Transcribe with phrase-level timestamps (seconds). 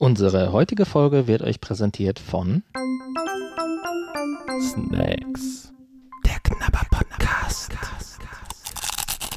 [0.00, 2.62] Unsere heutige Folge wird euch präsentiert von
[4.60, 5.72] Snacks.
[6.24, 7.72] Der Knabber Podcast.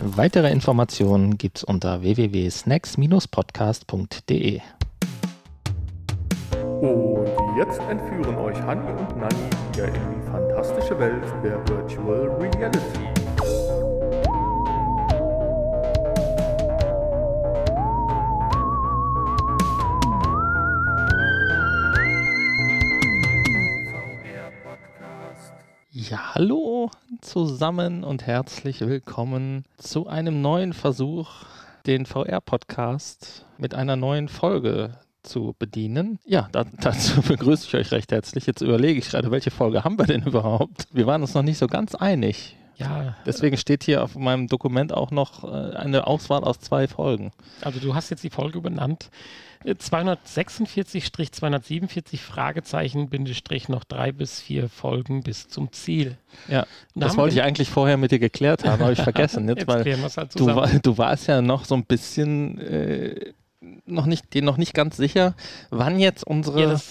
[0.03, 4.61] Weitere Informationen gibt's unter www.snacks-podcast.de.
[6.79, 7.25] Und
[7.57, 13.20] jetzt entführen euch Hanni und Nanni wieder in die fantastische Welt der Virtual Reality.
[26.11, 31.29] Ja, hallo zusammen und herzlich willkommen zu einem neuen Versuch,
[31.87, 36.19] den VR-Podcast mit einer neuen Folge zu bedienen.
[36.25, 38.45] Ja, da, dazu begrüße ich euch recht herzlich.
[38.45, 40.85] Jetzt überlege ich gerade, welche Folge haben wir denn überhaupt?
[40.91, 42.57] Wir waren uns noch nicht so ganz einig.
[42.81, 47.31] Ja, Deswegen steht hier auf meinem Dokument auch noch äh, eine Auswahl aus zwei Folgen.
[47.61, 49.09] also du hast jetzt die Folge benannt.
[49.63, 56.17] Äh, 246-247 Fragezeichen, Bindestrich noch drei bis vier Folgen bis zum Ziel.
[56.47, 56.65] Ja,
[56.95, 59.47] Da das wollte ich eigentlich vorher mit dir geklärt haben, habe ich vergessen.
[59.47, 63.33] Jetzt, Jetzt weil halt du, war, du warst ja noch so ein bisschen äh,
[63.85, 65.35] noch nicht, dir noch nicht ganz sicher,
[65.69, 66.81] wann jetzt unsere Ja,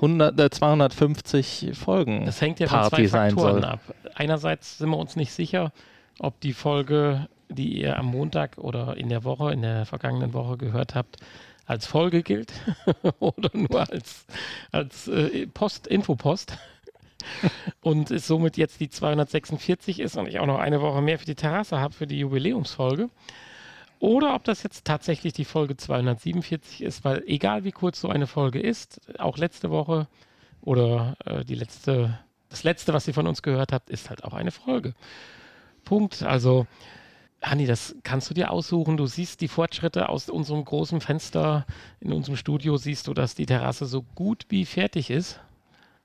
[0.00, 3.80] 100, äh, 250 Folgen das hängt ja von Party zwei sein Faktoren ab.
[4.14, 5.72] Einerseits sind wir uns nicht sicher,
[6.18, 10.56] ob die Folge, die ihr am Montag oder in der Woche, in der vergangenen Woche
[10.56, 11.18] gehört habt,
[11.66, 12.52] als Folge gilt
[13.18, 14.26] oder nur als,
[14.72, 16.56] als äh, Post, Infopost.
[17.80, 21.26] und es somit jetzt die 246 ist und ich auch noch eine Woche mehr für
[21.26, 23.10] die Terrasse habe für die Jubiläumsfolge.
[24.00, 28.26] Oder ob das jetzt tatsächlich die Folge 247 ist, weil egal wie kurz so eine
[28.26, 30.06] Folge ist, auch letzte Woche
[30.60, 34.34] oder äh, die letzte, das letzte, was ihr von uns gehört habt, ist halt auch
[34.34, 34.94] eine Folge.
[35.84, 36.22] Punkt.
[36.22, 36.66] Also,
[37.42, 38.96] Hanni, das kannst du dir aussuchen.
[38.96, 41.66] Du siehst die Fortschritte aus unserem großen Fenster
[42.00, 45.40] in unserem Studio, siehst du, dass die Terrasse so gut wie fertig ist.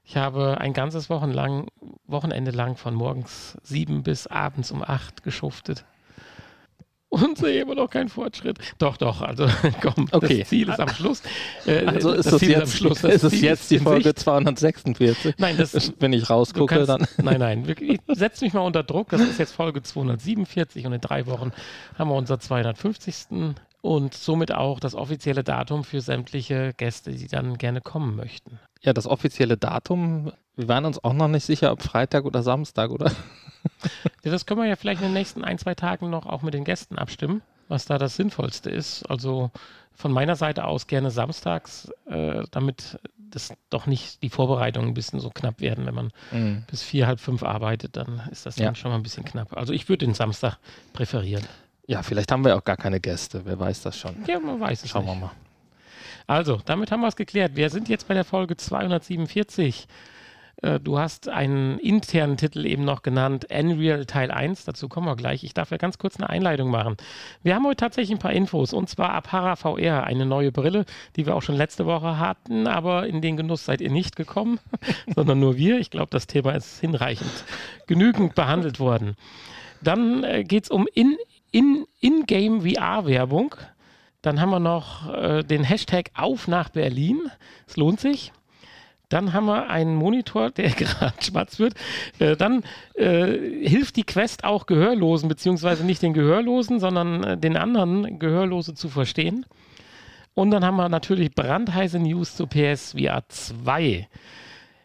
[0.05, 1.67] Ich habe ein ganzes Wochenlang,
[2.07, 5.85] Wochenende lang von morgens sieben bis abends um acht geschuftet.
[7.13, 8.57] Und sehe immer noch keinen Fortschritt.
[8.79, 9.45] Doch, doch, also
[9.81, 10.39] komm, Okay.
[10.39, 11.21] das Ziel ist am Schluss.
[11.67, 13.01] Äh, Also ist das es Ziel jetzt, am Schluss.
[13.01, 14.19] Das ist es jetzt die Folge Sicht.
[14.19, 15.35] 246?
[15.37, 17.05] Nein, das, Wenn ich rausgucke, kannst, dann.
[17.23, 19.09] Nein, nein, wirklich, setz mich mal unter Druck.
[19.09, 21.51] Das ist jetzt Folge 247 und in drei Wochen
[21.97, 23.53] haben wir unser 250.
[23.81, 28.59] und somit auch das offizielle Datum für sämtliche Gäste, die dann gerne kommen möchten.
[28.81, 32.89] Ja, das offizielle Datum, wir waren uns auch noch nicht sicher, ob Freitag oder Samstag,
[32.91, 33.11] oder?
[34.23, 36.63] Das können wir ja vielleicht in den nächsten ein, zwei Tagen noch auch mit den
[36.63, 39.03] Gästen abstimmen, was da das Sinnvollste ist.
[39.09, 39.51] Also
[39.93, 45.19] von meiner Seite aus gerne samstags, äh, damit das doch nicht die Vorbereitungen ein bisschen
[45.19, 45.85] so knapp werden.
[45.85, 46.63] Wenn man Mhm.
[46.69, 48.65] bis vier, halb fünf arbeitet, dann ist das Ja.
[48.65, 49.55] dann schon mal ein bisschen knapp.
[49.57, 50.57] Also ich würde den Samstag
[50.93, 51.45] präferieren.
[51.87, 54.15] Ja, vielleicht haben wir auch gar keine Gäste, wer weiß das schon.
[54.27, 55.15] Ja, man weiß es Schauen nicht.
[55.15, 55.31] wir mal.
[56.27, 57.55] Also, damit haben wir es geklärt.
[57.57, 59.87] Wir sind jetzt bei der Folge 247.
[60.63, 64.65] Äh, Du hast einen internen Titel eben noch genannt, Unreal Teil 1.
[64.65, 65.43] Dazu kommen wir gleich.
[65.43, 66.97] Ich darf ja ganz kurz eine Einleitung machen.
[67.43, 70.85] Wir haben heute tatsächlich ein paar Infos und zwar Apara VR, eine neue Brille,
[71.15, 74.59] die wir auch schon letzte Woche hatten, aber in den Genuss seid ihr nicht gekommen,
[75.15, 75.79] sondern nur wir.
[75.79, 77.29] Ich glaube, das Thema ist hinreichend
[77.85, 79.15] genügend behandelt worden.
[79.81, 81.17] Dann äh, geht es um In-
[81.51, 83.55] In- In-Game VR-Werbung.
[84.21, 87.19] Dann haben wir noch äh, den Hashtag Auf nach Berlin.
[87.67, 88.31] Es lohnt sich.
[89.13, 91.75] Dann haben wir einen Monitor, der gerade schwarz wird.
[92.17, 92.63] Äh, dann
[92.95, 98.73] äh, hilft die Quest auch Gehörlosen, beziehungsweise nicht den Gehörlosen, sondern äh, den anderen Gehörlose
[98.73, 99.45] zu verstehen.
[100.33, 104.07] Und dann haben wir natürlich brandheiße News zu PSVR 2.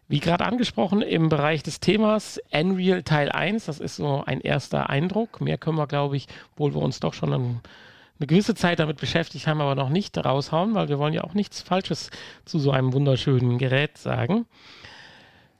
[0.08, 4.90] Wie gerade angesprochen, im Bereich des Themas Unreal Teil 1, das ist so ein erster
[4.90, 5.40] Eindruck.
[5.40, 7.60] Mehr können wir, glaube ich, obwohl wir uns doch schon ein,
[8.18, 11.34] eine gewisse Zeit damit beschäftigt haben, aber noch nicht raushauen, weil wir wollen ja auch
[11.34, 12.10] nichts Falsches
[12.44, 14.46] zu so einem wunderschönen Gerät sagen.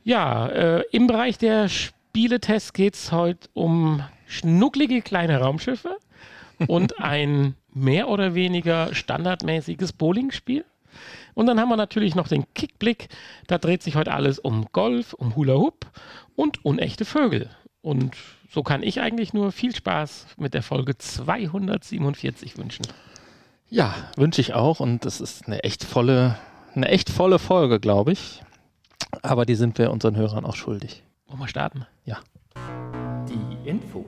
[0.04, 5.97] Ja, äh, im Bereich der Spieletests geht es heute um schnucklige kleine Raumschiffe
[6.66, 10.64] und ein mehr oder weniger standardmäßiges Bowlingspiel.
[11.34, 13.09] Und dann haben wir natürlich noch den Kickblick.
[13.47, 15.86] Da dreht sich heute alles um Golf, um Hula Hoop
[16.34, 17.50] und unechte Vögel.
[17.88, 18.16] Und
[18.50, 22.86] so kann ich eigentlich nur viel Spaß mit der Folge 247 wünschen.
[23.70, 26.36] Ja, wünsche ich auch und es ist eine echt volle,
[26.74, 28.42] eine echt volle Folge, glaube ich.
[29.22, 31.02] Aber die sind wir unseren Hörern auch schuldig.
[31.28, 31.86] Wollen wir starten?
[33.26, 34.04] Die Infos.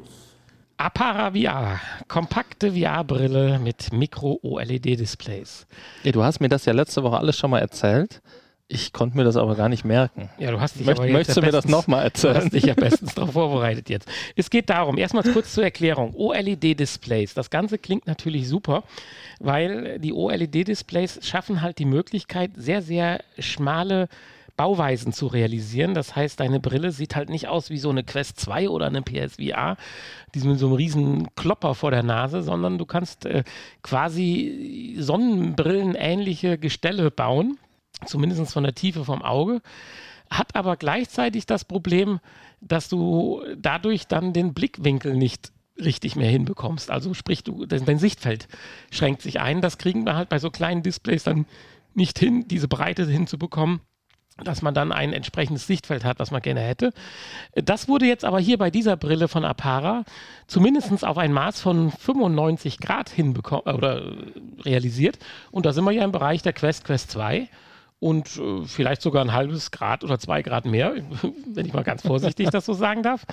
[0.76, 5.66] Apara VR, kompakte VR-Brille mit Micro-OLED-Displays.
[6.02, 8.20] Ja, du hast mir das ja letzte Woche alles schon mal erzählt.
[8.72, 10.30] Ich konnte mir das aber gar nicht merken.
[10.38, 12.36] Ja, du hast dich Möcht, möchtest du mir das nochmal Du erzählen?
[12.36, 14.08] hast dich ja bestens darauf vorbereitet jetzt.
[14.36, 16.14] Es geht darum, erstmal kurz zur Erklärung.
[16.14, 17.34] OLED-Displays.
[17.34, 18.84] Das Ganze klingt natürlich super,
[19.40, 24.08] weil die OLED-Displays schaffen halt die Möglichkeit, sehr, sehr schmale
[24.56, 25.94] Bauweisen zu realisieren.
[25.94, 29.02] Das heißt, deine Brille sieht halt nicht aus wie so eine Quest 2 oder eine
[29.02, 29.78] PSVR,
[30.34, 33.42] die mit so einem riesen Klopper vor der Nase, sondern du kannst äh,
[33.82, 37.58] quasi Sonnenbrillenähnliche Gestelle bauen,
[38.06, 39.60] zumindest von der Tiefe vom Auge
[40.30, 42.20] hat aber gleichzeitig das Problem,
[42.60, 46.90] dass du dadurch dann den Blickwinkel nicht richtig mehr hinbekommst.
[46.90, 48.46] Also sprich, du, dein Sichtfeld
[48.90, 49.60] schränkt sich ein.
[49.60, 51.46] Das kriegen wir halt bei so kleinen Displays dann
[51.94, 53.80] nicht hin, diese Breite hinzubekommen
[54.44, 56.92] dass man dann ein entsprechendes Sichtfeld hat, was man gerne hätte.
[57.54, 60.04] Das wurde jetzt aber hier bei dieser Brille von Apara
[60.46, 64.12] zumindest auf ein Maß von 95 Grad hinbekommen oder äh,
[64.62, 65.18] realisiert.
[65.50, 67.48] Und da sind wir ja im Bereich der Quest Quest 2
[68.00, 70.94] und äh, vielleicht sogar ein halbes Grad oder zwei Grad mehr,
[71.46, 73.26] wenn ich mal ganz vorsichtig das so sagen darf.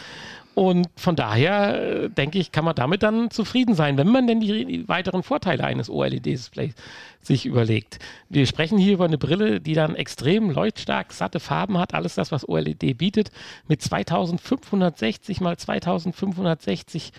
[0.54, 4.42] Und von daher äh, denke ich, kann man damit dann zufrieden sein, wenn man denn
[4.42, 6.74] die, die weiteren Vorteile eines OLED-Displays
[7.22, 8.00] sich überlegt.
[8.28, 12.32] Wir sprechen hier über eine Brille, die dann extrem leuchtstark satte Farben hat, alles das,
[12.34, 13.32] was OLED bietet,
[13.68, 17.14] mit 2560 mal 2560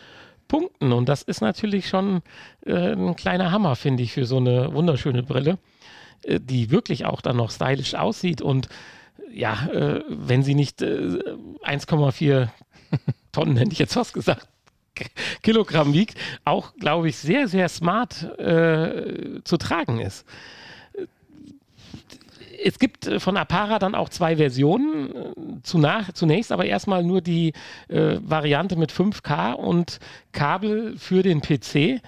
[0.48, 0.92] Punkten.
[0.92, 2.20] Und das ist natürlich schon
[2.66, 5.58] äh, ein kleiner Hammer, finde ich, für so eine wunderschöne Brille
[6.26, 8.68] die wirklich auch dann noch stylisch aussieht und
[9.32, 11.18] ja, äh, wenn sie nicht äh,
[11.62, 12.48] 1,4
[13.32, 14.48] Tonnen, hätte ich jetzt fast gesagt,
[15.42, 20.26] Kilogramm wiegt, auch, glaube ich, sehr, sehr smart äh, zu tragen ist.
[22.64, 25.14] Es gibt äh, von Apara dann auch zwei Versionen.
[25.14, 27.52] äh, Zunach, zunächst aber erstmal nur die
[27.88, 30.00] äh, Variante mit 5K und
[30.32, 32.00] Kabel für den PC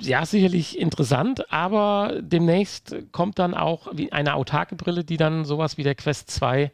[0.00, 5.82] ja, sicherlich interessant, aber demnächst kommt dann auch eine autarke Brille, die dann sowas wie
[5.82, 6.70] der Quest 2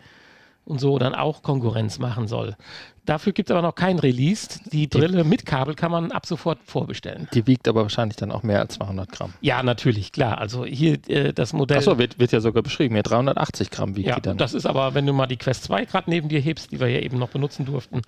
[0.65, 2.57] und so dann auch Konkurrenz machen soll.
[3.05, 4.61] Dafür gibt es aber noch kein Release.
[4.71, 7.27] Die Brille mit Kabel kann man ab sofort vorbestellen.
[7.35, 9.35] Die wiegt aber wahrscheinlich dann auch mehr als 200 Gramm.
[9.41, 10.39] Ja, natürlich, klar.
[10.39, 11.79] Also hier äh, das Modell.
[11.79, 12.95] Achso, wird, wird ja sogar beschrieben.
[12.95, 14.39] Ja, 380 Gramm wiegt ja, die dann.
[14.39, 16.87] das ist aber, wenn du mal die Quest 2 gerade neben dir hebst, die wir
[16.89, 18.03] ja eben noch benutzen durften,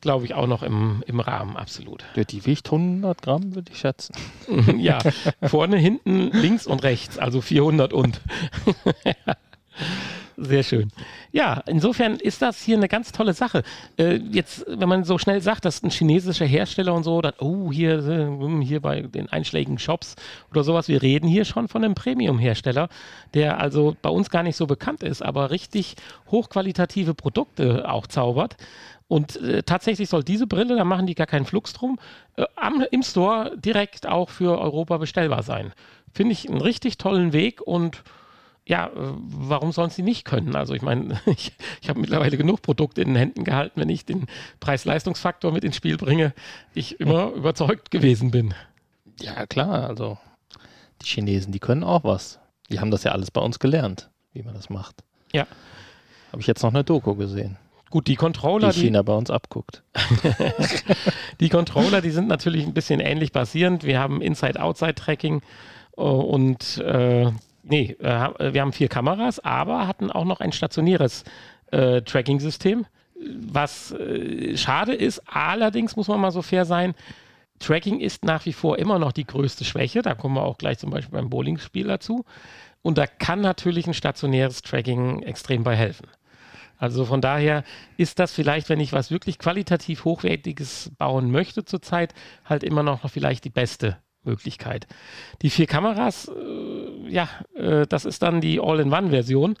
[0.00, 2.04] glaube ich auch noch im, im Rahmen, absolut.
[2.16, 4.14] Ja, die wiegt 100 Gramm, würde ich schätzen.
[4.78, 4.98] ja,
[5.42, 8.20] vorne, hinten, links und rechts, also 400 und.
[10.42, 10.90] Sehr schön.
[11.32, 13.62] Ja, insofern ist das hier eine ganz tolle Sache.
[13.98, 17.34] Äh, jetzt, wenn man so schnell sagt, das ist ein chinesischer Hersteller und so, dann,
[17.40, 20.16] oh, hier, äh, hier bei den einschlägigen Shops
[20.50, 20.88] oder sowas.
[20.88, 22.88] Wir reden hier schon von einem Premium-Hersteller,
[23.34, 25.96] der also bei uns gar nicht so bekannt ist, aber richtig
[26.30, 28.56] hochqualitative Produkte auch zaubert.
[29.08, 31.98] Und äh, tatsächlich soll diese Brille, da machen die gar keinen Flux drum,
[32.36, 35.74] äh, am, im Store direkt auch für Europa bestellbar sein.
[36.14, 38.02] Finde ich einen richtig tollen Weg und
[38.70, 40.54] ja, äh, warum sollen sie nicht können?
[40.54, 41.52] Also ich meine, ich,
[41.82, 44.26] ich habe mittlerweile genug Produkte in den Händen gehalten, wenn ich den
[44.60, 46.32] Preis-Leistungsfaktor mit ins Spiel bringe,
[46.72, 48.54] ich immer überzeugt gewesen bin.
[49.20, 49.88] Ja, klar.
[49.88, 50.18] Also,
[51.02, 52.38] die Chinesen, die können auch was.
[52.70, 55.02] Die haben das ja alles bei uns gelernt, wie man das macht.
[55.32, 55.48] Ja.
[56.30, 57.58] Habe ich jetzt noch eine Doku gesehen,
[57.90, 59.82] Gut, die die Controller, die, China bei uns abguckt.
[61.40, 63.82] die Controller, die sind natürlich ein bisschen ähnlich basierend.
[63.82, 65.42] Wir haben Inside-Outside-Tracking
[65.96, 67.32] äh, und äh,
[67.70, 71.24] nee, äh, wir haben vier Kameras, aber hatten auch noch ein stationäres
[71.70, 72.86] äh, Tracking-System,
[73.48, 75.22] was äh, schade ist.
[75.26, 76.94] Allerdings muss man mal so fair sein.
[77.58, 80.02] Tracking ist nach wie vor immer noch die größte Schwäche.
[80.02, 82.24] Da kommen wir auch gleich zum Beispiel beim Bowling-Spiel dazu.
[82.82, 86.06] Und da kann natürlich ein stationäres Tracking extrem bei helfen.
[86.78, 87.62] Also von daher
[87.98, 92.14] ist das vielleicht, wenn ich was wirklich qualitativ Hochwertiges bauen möchte zurzeit,
[92.46, 94.86] halt immer noch vielleicht die beste Möglichkeit.
[95.42, 99.56] Die vier Kameras, äh, ja, äh, das ist dann die All-in-One-Version,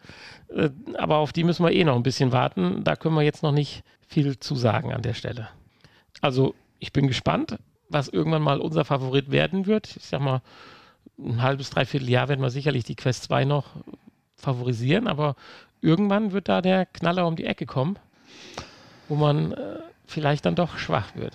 [0.48, 2.84] äh, aber auf die müssen wir eh noch ein bisschen warten.
[2.84, 5.48] Da können wir jetzt noch nicht viel zu sagen an der Stelle.
[6.20, 9.96] Also ich bin gespannt, was irgendwann mal unser Favorit werden wird.
[9.96, 10.42] Ich sag mal,
[11.18, 13.66] ein halbes, dreiviertel Jahr werden wir sicherlich die Quest 2 noch
[14.36, 15.36] favorisieren, aber
[15.80, 17.98] irgendwann wird da der Knaller um die Ecke kommen,
[19.08, 21.34] wo man äh, vielleicht dann doch schwach wird.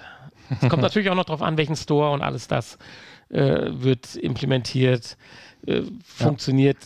[0.62, 2.78] Es kommt natürlich auch noch darauf an, welchen Store und alles das
[3.30, 5.18] äh, wird implementiert,
[5.66, 6.78] äh, funktioniert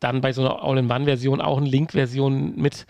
[0.00, 2.86] dann bei so einer All-in-One-Version auch eine Link-Version mit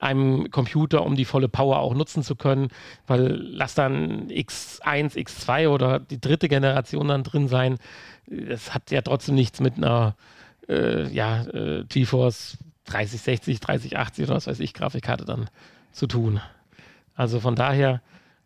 [0.00, 2.68] einem Computer, um die volle Power auch nutzen zu können,
[3.06, 7.78] weil lass dann X1, X2 oder die dritte Generation dann drin sein.
[8.26, 10.14] Das hat ja trotzdem nichts mit einer
[10.68, 15.50] äh, ja, äh, GeForce 3060, 3080 oder was weiß ich, Grafikkarte dann
[15.92, 16.40] zu tun.
[17.14, 18.00] Also von daher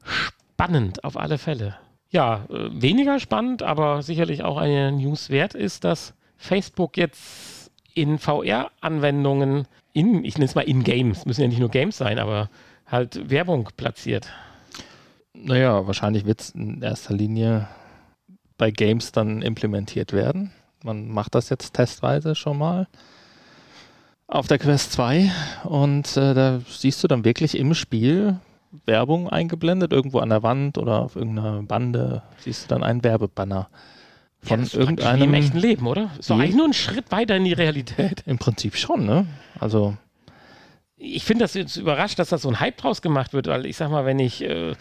[0.04, 1.76] spannend auf alle Fälle.
[2.12, 8.19] Ja, äh, weniger spannend, aber sicherlich auch eine News wert ist, dass Facebook jetzt in
[8.19, 12.50] VR-Anwendungen, in, ich nenne es mal in Games, müssen ja nicht nur Games sein, aber
[12.87, 14.31] halt Werbung platziert.
[15.33, 17.69] Naja, wahrscheinlich wird es in erster Linie
[18.59, 20.52] bei Games dann implementiert werden.
[20.85, 22.88] Man macht das jetzt testweise schon mal
[24.26, 25.31] auf der Quest 2
[25.64, 28.38] und äh, da siehst du dann wirklich im Spiel
[28.87, 33.69] Werbung eingeblendet, irgendwo an der Wand oder auf irgendeiner Bande siehst du dann einen Werbebanner
[34.43, 35.21] von ja, das ist irgendeinem.
[35.21, 36.11] Wie im echten Leben, oder?
[36.19, 38.23] Ist doch eigentlich nur ein Schritt weiter in die Realität.
[38.26, 39.26] Im Prinzip schon, ne?
[39.61, 39.97] Also
[40.97, 43.76] Ich finde das jetzt überrascht, dass das so ein Hype draus gemacht wird, weil ich
[43.76, 44.75] sag mal, wenn ich äh,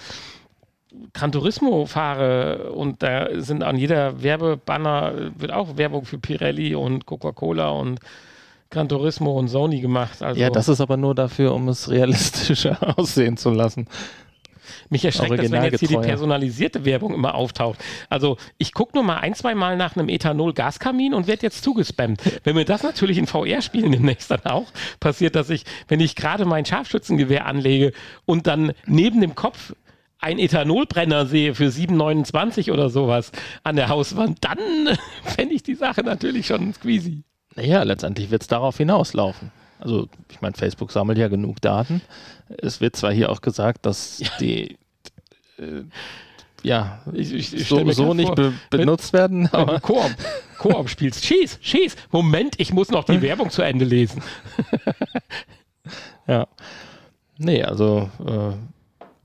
[1.13, 7.05] Gran Turismo fahre und da sind an jeder Werbebanner wird auch Werbung für Pirelli und
[7.05, 7.99] Coca-Cola und
[8.71, 10.23] Gran Turismo und Sony gemacht.
[10.23, 13.85] Also ja, das ist aber nur dafür, um es realistischer aussehen zu lassen.
[14.89, 17.79] mich erschreckt, dass wenn jetzt hier die personalisierte Werbung immer auftaucht.
[18.09, 22.21] Also ich gucke nur mal ein, zwei Mal nach einem Ethanol-Gaskamin und werde jetzt zugespammt.
[22.45, 24.67] Wenn mir das natürlich in VR-Spielen demnächst dann auch
[25.01, 27.91] passiert, dass ich, wenn ich gerade mein Scharfschützengewehr anlege
[28.25, 29.73] und dann neben dem Kopf
[30.19, 34.57] ein Ethanolbrenner sehe für 7,29 oder sowas an der Hauswand, dann
[35.23, 37.23] fände ich die Sache natürlich schon squeezy.
[37.55, 39.51] Naja, letztendlich wird es darauf hinauslaufen.
[39.79, 42.01] Also, ich meine, Facebook sammelt ja genug Daten.
[42.47, 44.77] Es wird zwar hier auch gesagt, dass die
[45.57, 45.83] äh,
[46.63, 50.11] ja, Ich, ich, ich so, so nicht be benutzt werden, Wenn du aber Koop,
[50.59, 51.95] Koop spielst, schieß, schieß.
[52.11, 54.21] Moment, ich muss noch die Werbung zu Ende lesen.
[56.27, 56.47] ja.
[57.37, 58.53] Nee, also äh,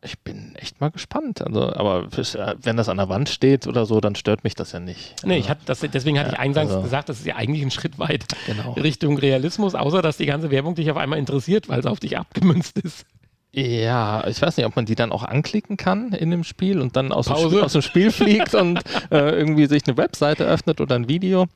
[0.02, 1.42] ich bin echt mal gespannt.
[1.42, 4.72] Also, aber äh, wenn das an der Wand steht oder so, dann stört mich das
[4.72, 5.16] ja nicht.
[5.24, 7.36] Nee, ich Also, hatte das, deswegen hatte Ja, ich eingangs also- gesagt, das ist ja
[7.36, 8.72] eigentlich ein Schritt weit Genau.
[8.72, 12.18] Richtung Realismus, außer dass die ganze Werbung dich auf einmal interessiert, weil es auf dich
[12.18, 13.04] abgemünzt ist.
[13.52, 16.94] Ja, ich weiß nicht, ob man die dann auch anklicken kann in dem Spiel und
[16.94, 17.36] dann aus, dem.
[17.36, 21.46] Spiel, aus dem Spiel fliegt und äh, irgendwie sich eine Webseite öffnet oder ein Video.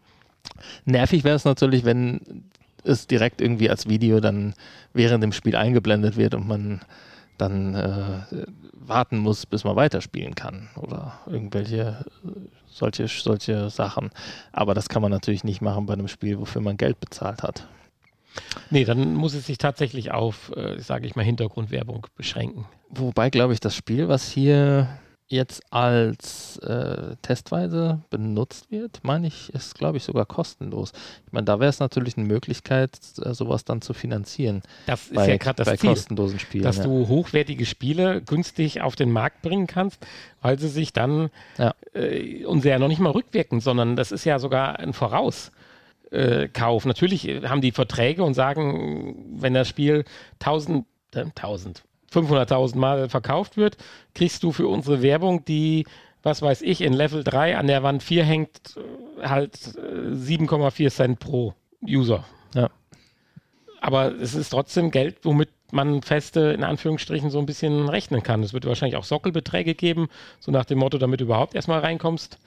[0.86, 2.44] Nervig wäre es natürlich, wenn
[2.84, 4.54] es direkt irgendwie als Video dann
[4.94, 6.80] während dem Spiel eingeblendet wird und man
[7.40, 12.28] dann äh, warten muss, bis man weiterspielen kann oder irgendwelche äh,
[12.66, 14.10] solche, solche Sachen.
[14.52, 17.66] Aber das kann man natürlich nicht machen bei einem Spiel, wofür man Geld bezahlt hat.
[18.70, 22.66] Nee, dann muss es sich tatsächlich auf, äh, sage ich mal, Hintergrundwerbung beschränken.
[22.88, 24.88] Wobei, glaube ich, das Spiel, was hier
[25.32, 30.92] jetzt als äh, testweise benutzt wird, meine ich, ist, glaube ich, sogar kostenlos.
[31.26, 32.90] Ich meine, da wäre es natürlich eine Möglichkeit,
[33.24, 36.64] äh, sowas dann zu finanzieren Das ist bei, ja gerade bei das Ziel, kostenlosen Spielen.
[36.64, 36.82] dass ja.
[36.84, 40.04] du hochwertige Spiele günstig auf den Markt bringen kannst,
[40.42, 41.74] weil sie sich dann, Ja.
[41.94, 45.52] äh, und sie ja noch nicht mal rückwirken, sondern das ist ja sogar ein Voraus.
[46.10, 46.86] äh, Kauf.
[46.86, 50.04] Natürlich äh, haben die Verträge und sagen, wenn das Spiel
[50.40, 50.84] 1000,
[51.14, 53.76] äh, 1000, 500.000 Mal verkauft wird,
[54.14, 55.86] kriegst du für unsere Werbung, die,
[56.22, 60.90] was weiß ich, in Level 3 an der Wand 4 hängt, äh, halt äh, 7,4
[60.90, 61.54] Cent pro
[61.86, 62.24] User.
[62.54, 62.70] Ja.
[63.80, 68.42] Aber es ist trotzdem Geld, womit man feste, in Anführungsstrichen, so ein bisschen rechnen kann.
[68.42, 70.08] Es wird wahrscheinlich auch Sockelbeträge geben,
[70.40, 72.38] so nach dem Motto, damit du überhaupt erstmal reinkommst,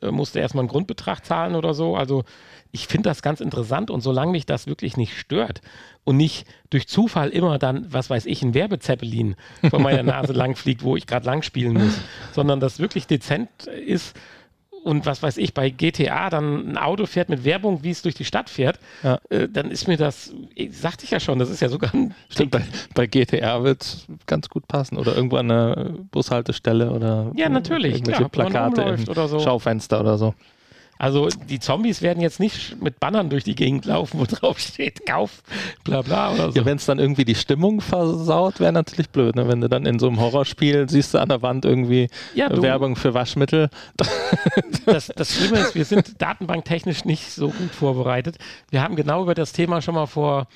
[0.00, 1.96] äh, musst du erstmal einen Grundbetrag zahlen oder so.
[1.96, 2.24] Also
[2.72, 5.60] ich finde das ganz interessant und solange mich das wirklich nicht stört
[6.04, 9.36] und nicht durch Zufall immer dann, was weiß ich, ein Werbezeppelin
[9.68, 12.00] vor meiner Nase lang fliegt, wo ich gerade lang spielen muss,
[12.32, 14.16] sondern das wirklich dezent ist
[14.82, 18.14] und was weiß ich, bei GTA dann ein Auto fährt mit Werbung, wie es durch
[18.14, 19.18] die Stadt fährt, Ja.
[19.28, 22.14] äh, dann ist mir das, eh, sagte ich ja schon, das ist ja sogar ein
[22.30, 22.62] Stimmt, bei,
[22.94, 27.94] bei GTR wird es ganz gut passen oder irgendwo an einer Bushaltestelle oder Ja, natürlich,
[27.94, 29.38] irgendwelche klar, Plakate im oder so.
[29.40, 30.34] Schaufenster oder so.
[31.02, 35.06] Also die Zombies werden jetzt nicht mit Bannern durch die Gegend laufen, wo drauf steht,
[35.06, 35.42] Kauf,
[35.82, 36.58] bla bla oder so.
[36.58, 39.48] Ja, wenn es dann irgendwie die Stimmung versaut, wäre natürlich blöd, ne?
[39.48, 42.60] wenn du dann in so einem Horrorspiel siehst du an der Wand irgendwie Ja, du-
[42.60, 43.70] Werbung für Waschmittel.
[44.84, 48.36] das, das Schlimme ist, wir sind datenbanktechnisch nicht so gut vorbereitet.
[48.70, 50.48] Wir haben genau über das Thema schon mal vor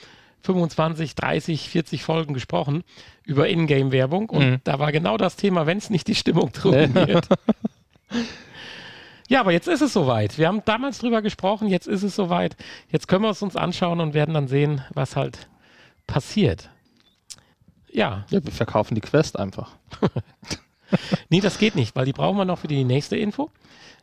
[0.42, 2.84] 25, 30, 40 Folgen gesprochen,
[3.24, 4.28] über Ingame-Werbung.
[4.28, 4.60] Und Mhm.
[4.64, 7.28] da war genau das Thema, wenn es nicht die Stimmung ruiniert.
[9.28, 10.38] ja, aber jetzt ist es soweit.
[10.38, 12.57] Wir haben damals drüber gesprochen, jetzt ist es soweit.
[12.90, 15.49] Jetzt können wir es uns anschauen und werden dann sehen, was halt
[16.07, 16.71] passiert.
[17.90, 19.76] Ja, Ja, wir verkaufen die Quest einfach.
[21.31, 23.50] nee, das geht nicht, weil die brauchen wir noch für die nächste Info.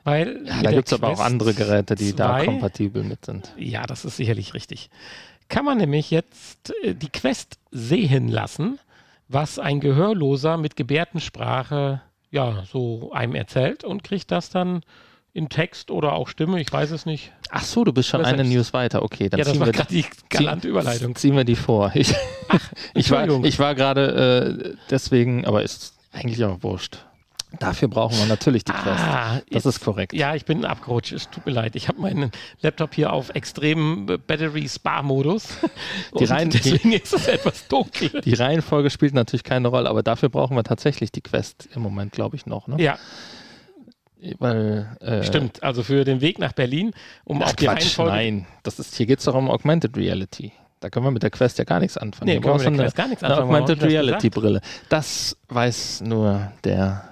[0.04, 3.54] Weil Ja, da gibt es aber auch andere Geräte, die da 2 kompatibel mit sind.
[3.58, 4.90] Ja, das ist sicherlich richtig.
[5.48, 8.80] Kann man nämlich jetzt äh, die Quest sehen lassen,
[9.28, 12.02] was ein Gehörloser mit Gebärdensprache
[12.32, 14.82] ja so einem erzählt und kriegt das dann
[15.34, 17.32] in Text oder auch Stimme, ich weiß es nicht.
[17.50, 19.02] Ach so, du bist schon eine News weiter.
[19.04, 21.16] Okay, dann ja, das ziehen war wir die galante Überleitung.
[21.16, 21.92] Ziehen wir die vor.
[21.96, 22.14] Ich,
[22.94, 27.06] ich war, ich war gerade äh, deswegen, aber ist eigentlich auch wurscht.
[27.60, 29.04] Dafür brauchen wir natürlich die Quest.
[29.04, 30.14] Ah, das ist korrekt.
[30.14, 31.12] Ja, ich bin abgerutscht.
[31.12, 31.76] Es tut mir leid.
[31.76, 35.48] Ich habe meinen Laptop hier auf extremen Battery-Spar-Modus.
[36.18, 38.22] Die Und rein- deswegen ist es etwas dunkel.
[38.26, 42.14] Die Reihenfolge spielt natürlich keine Rolle, aber dafür brauchen wir tatsächlich die Quest im Moment,
[42.14, 42.68] glaube ich, noch.
[42.68, 42.82] Ne?
[42.82, 42.98] Ja,
[44.40, 45.64] Weil, äh, stimmt.
[45.64, 46.92] Also für den Weg nach Berlin,
[47.24, 48.12] um auch die Quatsch, Reihenfolge.
[48.12, 48.48] nein.
[48.64, 50.52] Das ist, hier geht es doch um Augmented Reality.
[50.80, 52.28] Da können wir mit der Quest ja gar nichts anfangen.
[52.28, 53.44] Nee, wir mit der eine, gar nichts anfangen.
[53.44, 54.62] Augmented Reality Brille.
[54.90, 57.04] Das weiß nur der,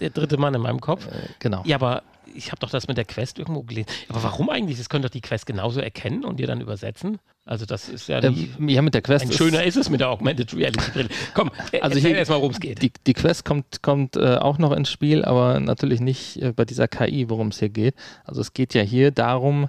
[0.00, 1.06] Der dritte Mann in meinem Kopf.
[1.06, 1.10] äh,
[1.40, 1.62] genau.
[1.64, 2.02] Ja, aber
[2.34, 3.88] ich habe doch das mit der Quest irgendwo gelesen.
[4.08, 4.78] Aber warum eigentlich?
[4.78, 7.18] Das könnte doch die Quest genauso erkennen und dir dann übersetzen.
[7.44, 10.00] Also das ist ja Ähm, ja, mit der Quest ein ist- schöner ist es mit
[10.00, 11.08] der Augmented Reality Brille.
[11.34, 12.82] Komm, Also also hier- erzähl erst mal, worum es geht.
[12.82, 16.64] Die, die Quest kommt, kommt äh, auch noch ins Spiel, aber natürlich nicht äh, bei
[16.64, 17.94] dieser KI, worum es hier geht.
[18.24, 19.68] Also es geht ja hier darum,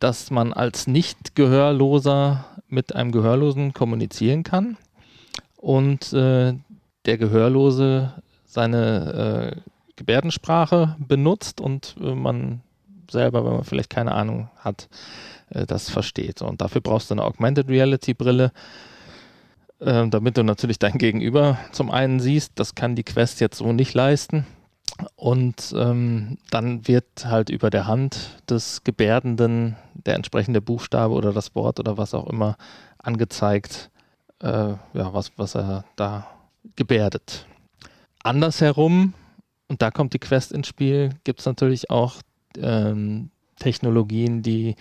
[0.00, 4.76] dass man als Nicht-Gehörloser mit einem Gehörlosen kommunizieren kann
[5.56, 6.54] und äh,
[7.06, 8.12] der Gehörlose
[8.46, 9.60] seine äh,
[9.96, 12.62] Gebärdensprache benutzt und äh, man
[13.10, 14.88] selber, wenn man vielleicht keine Ahnung hat,
[15.50, 16.42] äh, das versteht.
[16.42, 18.52] Und dafür brauchst du eine Augmented Reality Brille,
[19.80, 22.52] ähm, damit du natürlich dein Gegenüber zum einen siehst.
[22.56, 24.46] Das kann die Quest jetzt so nicht leisten.
[25.16, 31.54] Und ähm, dann wird halt über der Hand des Gebärdenden der entsprechende Buchstabe oder das
[31.54, 32.56] Wort oder was auch immer
[32.98, 33.90] angezeigt,
[34.40, 36.26] äh, ja, was, was er da
[36.76, 37.46] gebärdet.
[38.22, 39.14] Andersherum,
[39.72, 42.16] und da kommt die Quest ins Spiel, gibt es natürlich auch
[42.58, 44.76] ähm, Technologien, die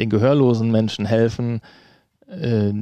[0.00, 1.60] den gehörlosen Menschen helfen,
[2.26, 2.72] äh,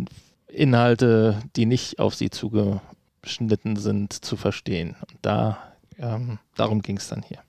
[0.49, 4.97] Inhalte, die nicht auf sie zugeschnitten sind, zu verstehen.
[5.03, 5.59] Und da,
[5.99, 7.41] ähm, darum ging es dann hier.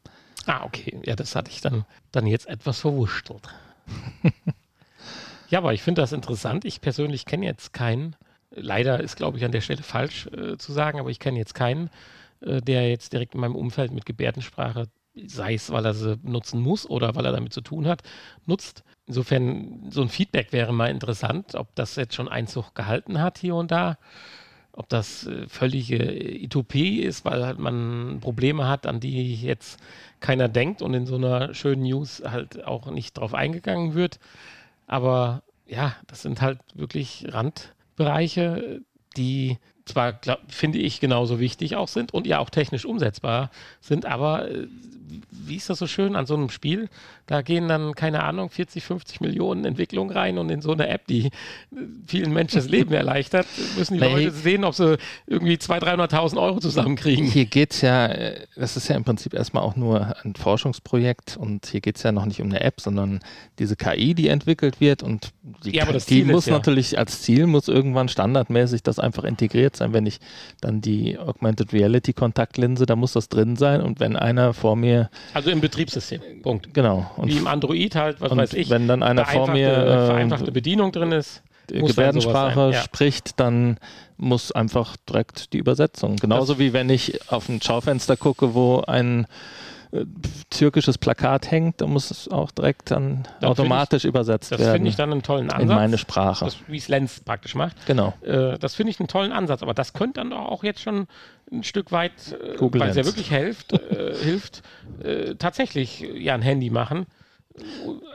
[0.46, 1.00] Ah, okay.
[1.06, 3.48] Ja, das hatte ich dann, dann jetzt etwas verwurschtelt.
[5.50, 6.65] ja, aber ich finde das interessant.
[6.65, 8.18] Ich persönlich kenne jetzt keinen,
[8.50, 11.56] leider ist, glaube ich, an der Stelle falsch äh, zu sagen, aber ich kenne jetzt
[11.56, 11.89] keinen,
[12.41, 16.62] äh, der jetzt direkt in meinem Umfeld mit Gebärdensprache, sei es, weil er sie nutzen
[16.62, 18.01] muss oder weil er damit zu tun hat,
[18.45, 18.83] nutzt.
[19.07, 23.55] Insofern, so ein Feedback wäre mal interessant, ob das jetzt schon Einzug gehalten hat hier
[23.55, 23.98] und da
[24.74, 25.98] ob das äh, völlige
[26.43, 29.79] Utopie ist, weil halt man Probleme hat, an die jetzt
[30.19, 34.19] keiner denkt und in so einer schönen News halt auch nicht drauf eingegangen wird.
[34.88, 38.81] Aber ja, das sind halt wirklich Randbereiche,
[39.17, 43.50] die zwar, finde ich, genauso wichtig auch sind und ja auch technisch umsetzbar
[43.82, 44.67] sind, aber äh,
[45.30, 46.88] wie ist das so schön an so einem Spiel?
[47.28, 51.08] Da gehen dann, keine Ahnung, 40, 50 Millionen Entwicklungen rein und in so eine App,
[51.08, 51.30] die äh,
[52.06, 53.46] vielen Menschen das Leben erleichtert,
[53.78, 54.00] müssen die.
[54.00, 57.26] Leute sehen, ob sie irgendwie 200.000, 300.000 Euro zusammenkriegen.
[57.26, 61.38] Hier geht es ja, äh, das ist ja im Prinzip erstmal auch nur ein Forschungsprojekt
[61.38, 63.20] und hier geht es ja noch nicht um eine App, sondern
[63.60, 65.32] diese KI, die entwickelt wird und
[65.63, 69.93] die, Ja, ist muss ja- natürlich als Ziel, muss irgendwann standardmäßig das einfach integriert sein.
[69.93, 70.19] Wenn ich
[70.60, 75.10] dann die Augmented Reality Kontaktlinse, da muss das drin sein und wenn einer vor mir,
[75.34, 76.21] Also im Betriebssystem.
[76.41, 76.73] Punkt.
[76.73, 79.71] genau, und, Wie im Android halt, was und weiß ich, wenn dann einer vor mir
[79.71, 81.43] vereinfachte äh, Bedienung drin ist.
[81.67, 82.81] Gebärdensprache ja.
[82.81, 83.77] spricht, dann
[84.17, 86.17] muss einfach direkt die Übersetzung.
[86.17, 89.25] Genauso wie wenn ich auf ein Schaufenster gucke, wo ein
[89.91, 90.06] äh,
[90.49, 94.89] türkisches Plakat hängt, dann muss es auch direkt dann, Dann automatisch übersetzt Das werden finde
[94.89, 95.75] ich dann einen tollen in Ansatz.
[95.75, 96.45] meine Sprache.
[96.45, 97.75] das, wie es Lenz praktisch macht.
[97.86, 98.13] genau.
[98.23, 101.08] Äh, das finde ich einen tollen Ansatz, aber das könnte dann doch auch jetzt schon
[101.51, 104.62] ein Stück weit, äh, weil es ja wirklich hilft, äh, hilft
[105.04, 107.06] äh, tatsächlich äh, ja ein Handy machen.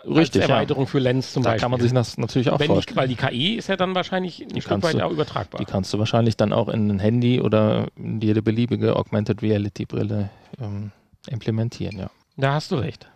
[0.07, 0.55] Richtig, als ja.
[0.57, 1.61] Erweiterung für Lens zum Da Beispiel.
[1.61, 2.97] kann man sich das natürlich auch Wenn vorstellen.
[2.97, 5.59] weil die KI ist ja dann wahrscheinlich ein Stück weit du- auch übertragbar.
[5.59, 9.85] Die kannst du wahrscheinlich dann auch in ein Handy oder in jede beliebige Augmented Reality
[9.85, 10.91] Brille ähm,
[11.29, 12.11] implementieren, ja.
[12.37, 13.09] Da hast du recht.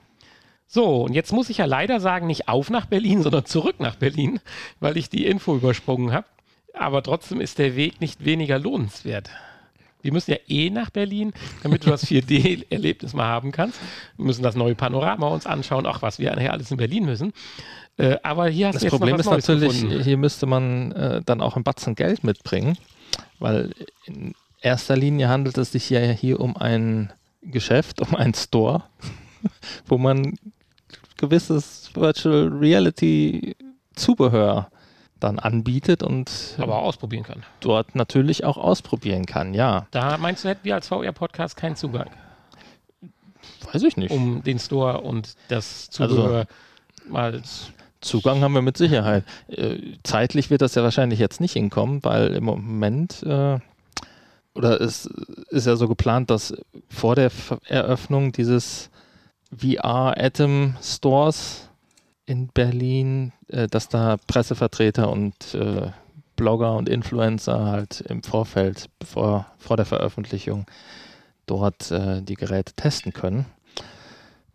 [0.66, 3.96] So, und jetzt muss ich ja leider sagen, nicht auf nach Berlin, sondern zurück nach
[3.96, 4.40] Berlin,
[4.78, 6.26] weil ich die Info übersprungen habe.
[6.74, 9.30] Aber trotzdem ist der Weg nicht weniger lohnenswert.
[10.02, 13.78] Wir müssen ja eh nach Berlin, damit du das 4D-Erlebnis mal haben kannst.
[14.16, 17.32] Wir müssen das neue Panorama uns anschauen, auch was wir nachher alles in Berlin müssen.
[17.98, 20.04] Äh, aber hier hast Das du jetzt Problem noch was ist Neues natürlich, gefunden.
[20.04, 22.78] hier müsste man äh, dann auch ein Batzen Geld mitbringen,
[23.40, 23.72] weil
[24.06, 28.82] in erster Linie handelt es sich ja hier um ein Geschäft, um einen Store,
[29.86, 30.36] wo man
[31.16, 33.56] gewisses Virtual Reality
[33.94, 34.70] Zubehör
[35.18, 37.42] dann anbietet und aber auch ausprobieren kann.
[37.60, 39.52] dort natürlich auch ausprobieren kann.
[39.52, 42.08] Ja, Da meinst du, hätten wir als VR-Podcast keinen Zugang,
[43.72, 44.10] weiß ich nicht.
[44.10, 46.46] um den Store und das Also- Zubehör
[47.08, 47.42] mal
[48.00, 49.24] Zugang haben wir mit Sicherheit.
[49.48, 53.58] Äh, zeitlich wird das ja wahrscheinlich jetzt nicht hinkommen, weil im Moment äh,
[54.54, 55.06] oder es
[55.50, 56.54] ist ja so geplant, dass
[56.88, 57.30] vor der
[57.66, 58.90] Eröffnung dieses
[59.56, 61.68] VR Atom Stores
[62.26, 65.90] in Berlin, äh, dass da Pressevertreter und äh,
[66.36, 70.66] Blogger und Influencer halt im Vorfeld, bevor vor der Veröffentlichung,
[71.46, 73.46] dort äh, die Geräte testen können.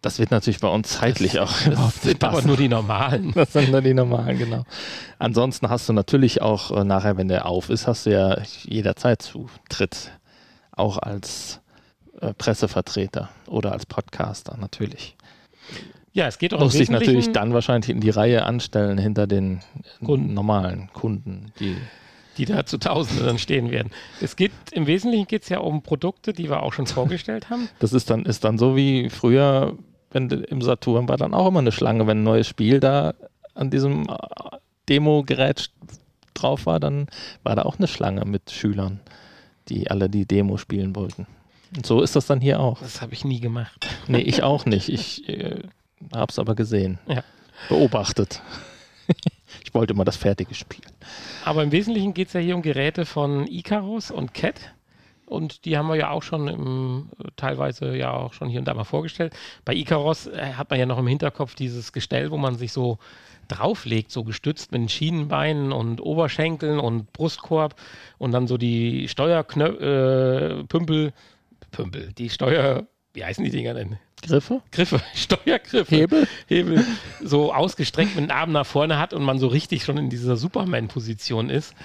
[0.06, 1.52] Das wird natürlich bei uns zeitlich auch.
[1.66, 3.32] Das sind aber nur die normalen.
[3.34, 4.64] Das sind nur die normalen, genau.
[5.18, 9.24] Ansonsten hast du natürlich auch äh, nachher, wenn der auf ist, hast du ja jederzeit
[9.24, 10.12] Zutritt.
[10.70, 11.60] Auch als
[12.22, 15.16] äh, Pressevertreter oder als Podcaster natürlich.
[16.14, 19.62] Ja, es geht auch Muss dich natürlich dann wahrscheinlich in die Reihe anstellen hinter den
[20.06, 20.36] Kunden.
[20.36, 21.78] normalen Kunden, die
[22.38, 23.92] die da zu Tausenden stehen werden.
[24.22, 27.70] Es geht im Wesentlichen geht es ja um Produkte, die wir auch schon vorgestellt haben.
[27.80, 29.78] Das ist dann, ist dann so wie früher,
[30.16, 33.14] wenn im Saturn war dann auch immer eine Schlange, wenn ein neues Spiel da
[33.54, 35.72] an diesem äh, Demo-Gerät
[36.34, 37.08] drauf war, dann
[37.44, 39.02] war da auch eine Schlange mit Schülern,
[39.68, 41.28] die alle die Demo spielen wollten.
[41.76, 42.80] Und so ist das dann hier auch.
[42.80, 43.88] Das habe ich nie gemacht.
[44.08, 44.88] Nee, ich auch nicht.
[44.88, 45.64] Ich äh,
[46.14, 47.00] habe es aber gesehen.
[47.08, 47.24] Ja.
[47.68, 48.42] Beobachtet.
[49.64, 50.86] ich wollte immer das fertige Spiel.
[51.44, 54.75] Aber im Wesentlichen geht es ja hier um Geräte von Icarus und Cat.
[55.26, 58.74] Und die haben wir ja auch schon im, teilweise ja auch schon hier und da
[58.74, 59.34] mal vorgestellt.
[59.64, 63.00] Bei Icaros äh, hat man ja noch im Hinterkopf dieses Gestell, wo man sich so
[63.48, 67.76] drauflegt, so gestützt mit den Schienenbeinen und Oberschenkeln und Brustkorb
[68.18, 71.14] und dann so die Steuerknöpfe, äh, Pümpel,
[71.72, 73.98] Pümpel, die Steuer, wie heißen die Dinger denn?
[74.22, 74.62] Griffe?
[74.72, 75.96] Griffe, Steuergriffe.
[75.96, 76.28] Hebel?
[76.48, 76.86] Hebel
[77.22, 80.38] so ausgestreckt mit den Armen nach vorne hat und man so richtig schon in dieser
[80.38, 81.76] Superman-Position ist.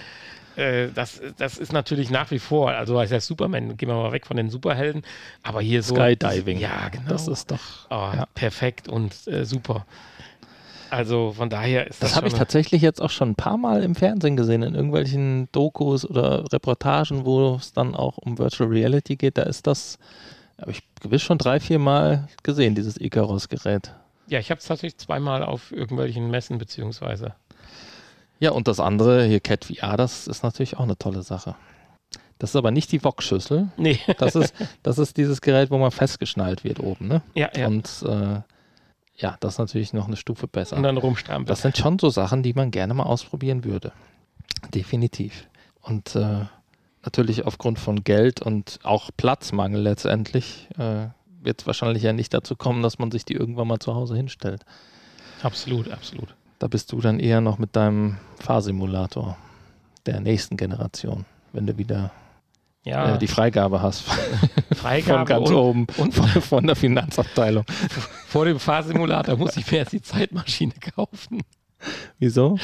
[0.57, 4.13] Äh, das, das ist natürlich nach wie vor, also was heißt Superman, gehen wir mal
[4.13, 5.03] weg von den Superhelden,
[5.43, 5.95] aber hier so.
[5.95, 6.59] Skydiving.
[6.59, 7.09] Ja, genau.
[7.09, 7.59] Das ist doch.
[7.91, 8.27] oh, ja.
[8.35, 9.87] perfekt und äh, super.
[10.91, 12.11] Also von daher ist das.
[12.11, 15.49] Das habe ich tatsächlich jetzt auch schon ein paar Mal im Fernsehen gesehen, in irgendwelchen
[15.53, 19.39] Dokus oder Reportagen, wo es dann auch um Virtual Reality geht.
[19.39, 19.99] Da ist das,
[20.61, 23.95] habe ich gewiss schon drei, vier Mal gesehen, dieses Icarus-Gerät.
[24.27, 27.35] Ja, ich habe es tatsächlich zweimal auf irgendwelchen Messen beziehungsweise.
[28.41, 31.55] Ja, und das andere, hier Cat VR, das ist natürlich auch eine tolle Sache.
[32.39, 33.69] Das ist aber nicht die Wok-Schüssel.
[33.77, 37.07] Nee, Das ist, das ist dieses Gerät, wo man festgeschnallt wird oben.
[37.07, 37.23] Ne?
[37.35, 37.67] ja, ja.
[37.67, 38.41] Und, Und äh,
[39.17, 40.81] ja, das ist natürlich noch eine Stufe besser.
[40.81, 41.47] dann rumstrampeln.
[41.47, 43.93] Das sind schon so Sachen, die man gerne mal ausprobieren würde.
[44.75, 45.47] Definitiv.
[45.83, 46.47] Und äh,
[47.05, 51.09] natürlich aufgrund von Geld und auch Platzmangel letztendlich äh,
[51.43, 54.17] wird es wahrscheinlich ja nicht dazu kommen, dass man sich die irgendwann mal zu Hause
[54.17, 54.65] hinstellt.
[55.43, 56.35] Absolut, absolut.
[56.61, 59.37] Da bist du dann eher noch mit deinem Fahrsimulator
[60.07, 62.11] der nächsten Generation, wenn du wieder
[62.85, 64.17] Ja, äh, die Freigabe hast von
[64.77, 67.65] Freigabe ganz und, oben, und- von, von der Finanzabteilung.
[68.27, 71.41] vor dem Fahrsimulator muss ich mir erst die Zeitmaschine kaufen.
[72.19, 72.59] Wieso?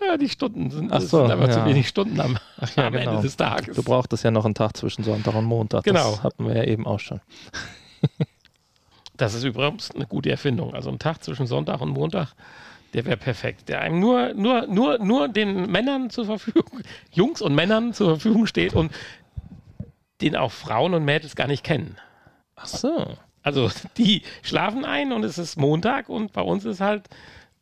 [0.00, 1.66] Ja, die Stunden sind, Ach so, sind aber zu ja.
[1.66, 2.38] wenig Stunden am,
[2.74, 3.10] ja, am genau.
[3.10, 3.76] Ende des Tages.
[3.76, 5.84] Du brauchtest ja noch einen Tag zwischen Sonntag und Montag.
[5.84, 6.12] Genau.
[6.12, 7.20] Das hatten wir ja eben auch schon.
[9.18, 10.72] Das ist übrigens eine gute Erfindung.
[10.74, 12.32] Also ein Tag zwischen Sonntag und Montag,
[12.92, 13.68] der wäre perfekt.
[13.68, 16.80] Der einem nur, nur, nur, nur den Männern zur Verfügung,
[17.12, 18.92] Jungs und Männern zur Verfügung steht und
[20.20, 21.96] den auch Frauen und Mädels gar nicht kennen.
[22.56, 23.16] Ach so.
[23.42, 27.08] Also die schlafen ein und es ist Montag und bei uns ist halt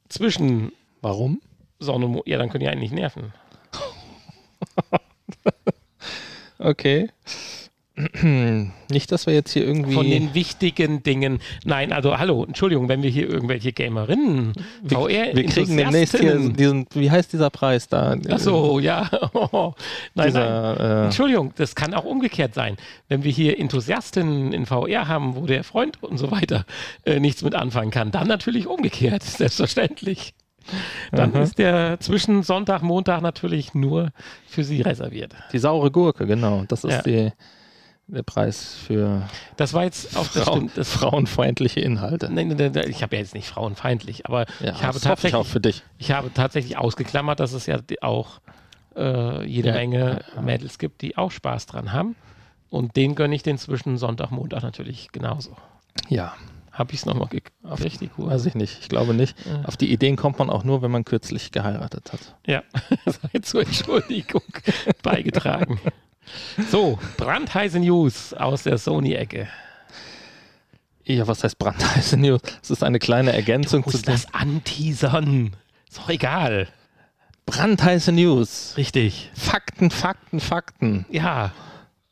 [0.09, 1.41] zwischen Warum?
[1.79, 2.29] Sonne und Mond.
[2.29, 3.33] Ja, dann können die einen nicht nerven.
[6.63, 7.09] Okay.
[8.91, 9.93] Nicht, dass wir jetzt hier irgendwie.
[9.95, 11.41] Von den wichtigen Dingen.
[11.65, 14.53] Nein, also hallo, Entschuldigung, wenn wir hier irgendwelche Gamerinnen,
[14.89, 18.17] VR wir kriegen demnächst hier diesen, wie heißt dieser Preis da?
[18.31, 19.09] Ach so, ja.
[19.53, 19.73] nein,
[20.15, 20.27] nein.
[20.27, 22.77] dieser, Äh, Entschuldigung, das kann auch umgekehrt sein.
[23.09, 26.65] Wenn wir hier Enthusiastinnen in VR haben, wo der Freund und so weiter
[27.05, 30.35] äh, nichts mit anfangen kann, dann natürlich umgekehrt, selbstverständlich.
[31.11, 31.43] Dann Aha.
[31.43, 34.11] ist der zwischen Sonntag, Montag natürlich nur
[34.47, 35.35] für sie reserviert.
[35.53, 36.65] die saure Gurke, genau.
[36.69, 37.03] Das ist Ja.
[37.03, 37.33] die,
[38.11, 42.31] der Preis für Das war jetzt auch das Frauen, stimmt, das frauenfeindliche Inhalte.
[42.33, 45.29] Nein, nein, nein, ich habe ja jetzt nicht frauenfeindlich, aber Ja, ich, habe das hoffe
[45.29, 45.83] ich auch tatsächlich, für dich.
[45.99, 48.41] ich habe tatsächlich ausgeklammert, dass es ja auch
[48.97, 50.43] äh, jede Ja, Menge ja.
[50.43, 52.17] Mädels gibt, die auch Spaß dran haben.
[52.69, 55.57] Und denen gönne ich den zwischen Sonntag, Montag natürlich genauso.
[56.09, 56.35] Ja,
[56.73, 57.53] Habe ich es nochmal gekriegt?
[57.85, 58.29] Richtig cool.
[58.31, 58.79] weiß ich nicht.
[58.81, 59.37] Ich glaube nicht.
[59.45, 59.63] Ja.
[59.67, 62.37] Auf die Ideen kommt man auch nur, wenn man kürzlich geheiratet hat.
[62.47, 62.63] Ja,
[63.07, 64.43] sei zur Entschuldigung
[65.03, 65.81] beigetragen.
[66.71, 69.49] So, brandheiße News aus der Sony-Ecke.
[71.05, 72.41] Ja, was heißt brandheiße News?
[72.63, 75.57] Es ist eine kleine Du Ergänzung zu musst den das anteasern.
[75.89, 76.69] Ist doch egal.
[77.47, 78.75] brandheiße News.
[78.77, 79.31] Richtig.
[79.35, 81.07] Fakten, Fakten, Fakten.
[81.11, 81.53] Ja.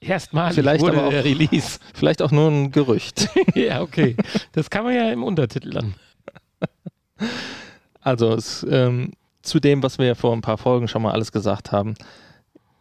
[0.01, 1.79] Erstmal Vielleicht wurde aber auch- der Release.
[1.94, 3.29] Vielleicht auch nur ein Gerücht.
[3.55, 4.16] ja, okay.
[4.53, 5.94] Das kann man ja im Untertitel dann.
[8.01, 11.33] Also es, ähm, zu dem, was wir ja vor ein paar Folgen schon mal alles
[11.33, 11.94] gesagt haben,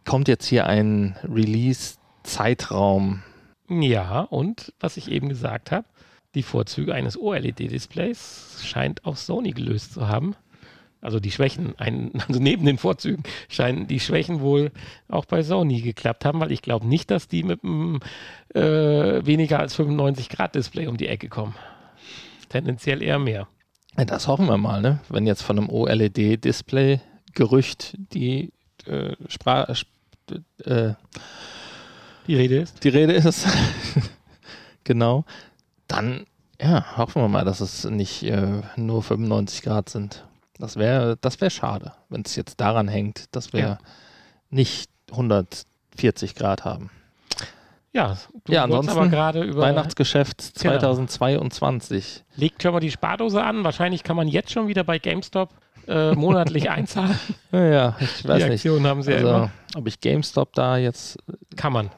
[0.04, 3.22] kommt jetzt hier ein Release-Zeitraum.
[3.68, 5.86] Ja, und was ich eben gesagt habe,
[6.34, 10.34] die Vorzüge eines OLED-Displays scheint auch Sony gelöst zu haben.
[11.00, 14.72] Also die Schwächen, ein, also neben den Vorzügen scheinen die Schwächen wohl
[15.08, 18.00] auch bei Sony geklappt haben, weil ich glaube nicht, dass die mit einem
[18.54, 21.54] äh, weniger als 95 Grad Display um die Ecke kommen.
[22.48, 23.46] Tendenziell eher mehr.
[23.96, 25.00] Ja, das hoffen wir mal, ne?
[25.08, 27.00] Wenn jetzt von einem OLED-Display
[27.34, 28.52] Gerücht die
[28.86, 29.74] äh, Sprache
[30.64, 30.94] äh,
[32.26, 32.84] die Rede ist.
[32.84, 33.46] Die Rede ist.
[34.84, 35.24] genau.
[35.86, 36.26] Dann,
[36.60, 40.26] ja, hoffen wir mal, dass es nicht äh, nur 95 Grad sind.
[40.58, 43.78] Das wäre das wär schade, wenn es jetzt daran hängt, dass wir ja.
[44.50, 46.90] nicht 140 Grad haben.
[47.92, 52.14] Ja, du ja ansonsten aber gerade über Weihnachtsgeschäft 2022.
[52.14, 52.40] Genau.
[52.40, 53.64] Legt schon mal die Spardose an.
[53.64, 55.50] Wahrscheinlich kann man jetzt schon wieder bei GameStop
[55.88, 57.18] äh, monatlich einzahlen.
[57.52, 58.88] Ja, ich weiß die Aktion nicht.
[58.88, 61.18] haben sie also, ja Ob ich GameStop da jetzt.
[61.56, 61.90] Kann man.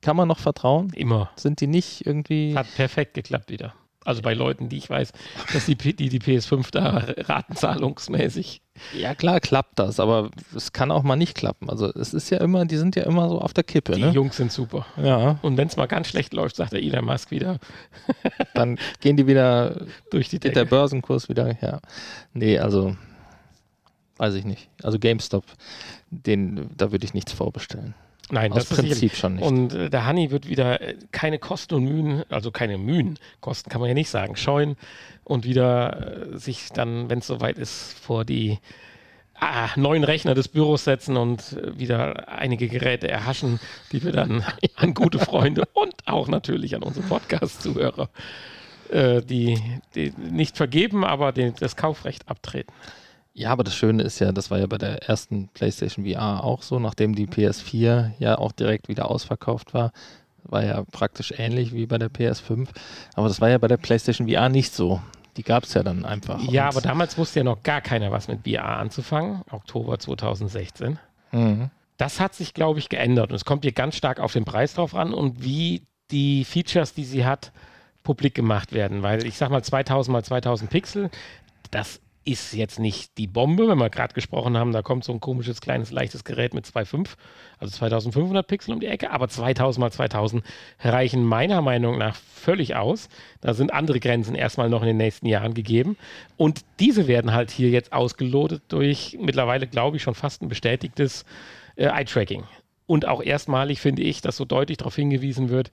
[0.00, 0.90] Kann man noch vertrauen?
[0.94, 1.30] Immer.
[1.36, 2.56] Sind die nicht irgendwie.
[2.56, 3.74] Hat perfekt geklappt wieder.
[4.06, 5.12] Also bei Leuten, die ich weiß,
[5.52, 8.62] dass die, die, die PS5 da ratenzahlungsmäßig.
[8.96, 11.68] Ja, klar klappt das, aber es kann auch mal nicht klappen.
[11.68, 13.94] Also es ist ja immer, die sind ja immer so auf der Kippe.
[13.94, 14.10] Die ne?
[14.10, 14.86] Jungs sind super.
[15.02, 15.40] Ja.
[15.42, 17.58] Und wenn es mal ganz schlecht läuft, sagt der Elon Musk wieder.
[18.54, 20.54] Dann gehen die wieder durch die Decke.
[20.54, 21.56] der Börsenkurs wieder.
[21.60, 21.80] Ja.
[22.32, 22.96] Nee, also
[24.16, 24.68] weiß ich nicht.
[24.82, 25.44] Also GameStop,
[26.10, 27.94] den, da würde ich nichts vorbestellen.
[28.30, 29.44] Nein, Aus das Prinzip schon nicht.
[29.44, 33.70] Und äh, der Honey wird wieder äh, keine Kosten und Mühen, also keine Mühen, Kosten
[33.70, 34.76] kann man ja nicht sagen, scheuen
[35.22, 38.58] und wieder äh, sich dann, wenn es soweit ist, vor die
[39.38, 43.60] ah, neuen Rechner des Büros setzen und wieder einige Geräte erhaschen,
[43.92, 48.08] die wir dann an gute Freunde und auch natürlich an unsere Podcast-Zuhörer,
[49.28, 49.60] die,
[49.96, 52.72] die nicht vergeben, aber den, das Kaufrecht abtreten.
[53.38, 56.62] Ja, aber das Schöne ist ja, das war ja bei der ersten PlayStation VR auch
[56.62, 59.92] so, nachdem die PS4 ja auch direkt wieder ausverkauft war,
[60.44, 62.68] war ja praktisch ähnlich wie bei der PS5.
[63.14, 65.02] Aber das war ja bei der PlayStation VR nicht so.
[65.36, 66.40] Die gab es ja dann einfach.
[66.50, 69.42] Ja, aber damals wusste ja noch gar keiner was mit VR anzufangen.
[69.50, 70.98] Oktober 2016.
[71.32, 71.70] Mhm.
[71.98, 73.32] Das hat sich, glaube ich, geändert.
[73.32, 76.94] Und es kommt hier ganz stark auf den Preis drauf an und wie die Features,
[76.94, 77.52] die sie hat,
[78.02, 79.02] publik gemacht werden.
[79.02, 81.10] Weil ich sag mal 2000 mal 2000 Pixel,
[81.70, 85.20] das ist jetzt nicht die Bombe, wenn wir gerade gesprochen haben, da kommt so ein
[85.20, 87.10] komisches, kleines, leichtes Gerät mit 2,5,
[87.60, 90.42] also 2500 Pixel um die Ecke, aber 2000 mal 2000
[90.80, 93.08] reichen meiner Meinung nach völlig aus.
[93.40, 95.96] Da sind andere Grenzen erstmal noch in den nächsten Jahren gegeben
[96.36, 101.24] und diese werden halt hier jetzt ausgelotet durch mittlerweile, glaube ich, schon fast ein bestätigtes
[101.76, 102.42] äh, Eye-Tracking.
[102.86, 105.70] Und auch erstmalig finde ich, dass so deutlich darauf hingewiesen wird,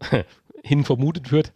[0.62, 1.52] hin vermutet wird,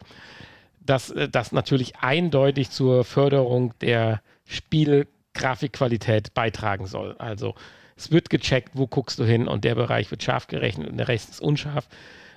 [0.81, 7.15] dass äh, das natürlich eindeutig zur Förderung der Spielgrafikqualität beitragen soll.
[7.19, 7.55] Also
[7.97, 11.09] es wird gecheckt, wo guckst du hin und der Bereich wird scharf gerechnet und der
[11.09, 11.89] Rest ist unscharf.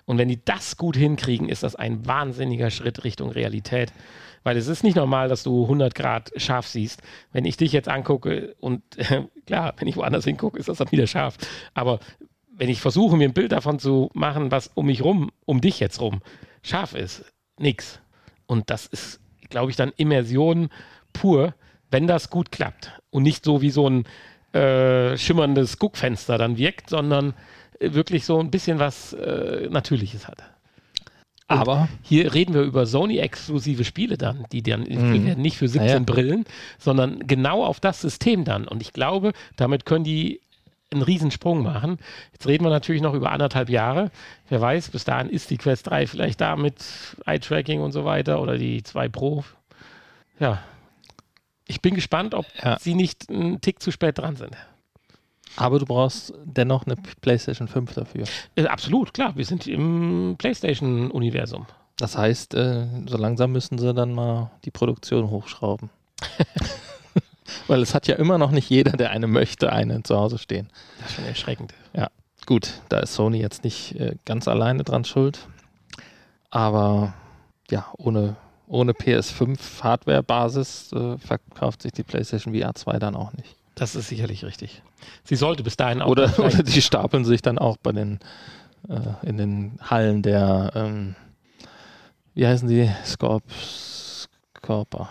[0.06, 3.93] Und wenn die das gut hinkriegen, ist das ein wahnsinniger Schritt Richtung Realität.
[4.43, 7.02] Weil es ist nicht normal, dass du 100 Grad scharf siehst.
[7.32, 10.91] Wenn ich dich jetzt angucke und äh, klar, wenn ich woanders hingucke, ist das dann
[10.91, 11.38] wieder scharf.
[11.74, 12.00] Aber
[12.54, 15.80] wenn ich versuche, mir ein Bild davon zu machen, was um mich rum, um dich
[15.80, 16.21] jetzt rum,
[16.63, 17.24] scharf ist,
[17.58, 18.00] nix.
[18.47, 20.69] Und das ist, glaube ich, dann Immersion
[21.13, 21.54] pur,
[21.91, 24.06] wenn das gut klappt und nicht so wie so ein
[24.54, 27.34] äh, schimmerndes Guckfenster dann wirkt, sondern
[27.80, 30.39] wirklich so ein bisschen was äh, Natürliches hat.
[31.47, 35.88] Und Aber hier reden wir über Sony-exklusive Spiele dann, die dann werden nicht für 17
[35.88, 35.99] ja, ja.
[35.99, 36.45] Brillen,
[36.80, 38.67] sondern genau auf das System dann.
[38.67, 40.39] Und ich glaube, damit können die
[40.93, 41.97] einen Riesensprung machen.
[42.34, 44.12] Jetzt reden wir natürlich noch über anderthalb Jahre.
[44.49, 46.75] Wer weiß, bis dahin ist die Quest 3 vielleicht da mit
[47.25, 49.43] Eye-Tracking und so weiter oder die 2 Pro.
[50.39, 50.62] Ja,
[51.71, 52.77] ich bin gespannt, ob ja.
[52.79, 54.55] sie nicht einen Tick zu spät dran sind.
[55.55, 58.25] Aber du brauchst dennoch eine PlayStation 5 dafür.
[58.55, 59.36] Äh, absolut, klar.
[59.36, 61.65] Wir sind im PlayStation-Universum.
[61.97, 65.89] Das heißt, äh, so langsam müssen sie dann mal die Produktion hochschrauben.
[67.67, 70.69] Weil es hat ja immer noch nicht jeder, der eine möchte, eine zu Hause stehen.
[70.99, 71.73] Das ist schon erschreckend.
[71.93, 72.10] Ja,
[72.45, 75.47] gut, da ist Sony jetzt nicht äh, ganz alleine dran schuld.
[76.49, 77.13] Aber
[77.69, 78.36] ja, ohne
[78.71, 83.55] ohne PS5 Hardware-Basis äh, verkauft sich die PlayStation VR 2 dann auch nicht.
[83.75, 84.81] Das ist sicherlich richtig.
[85.23, 86.07] Sie sollte bis dahin auch.
[86.07, 88.19] Oder, oder die stapeln sich dann auch bei den
[88.88, 91.15] äh, in den Hallen der ähm,
[92.34, 92.89] wie heißen die?
[93.05, 95.10] Scorps Scorper.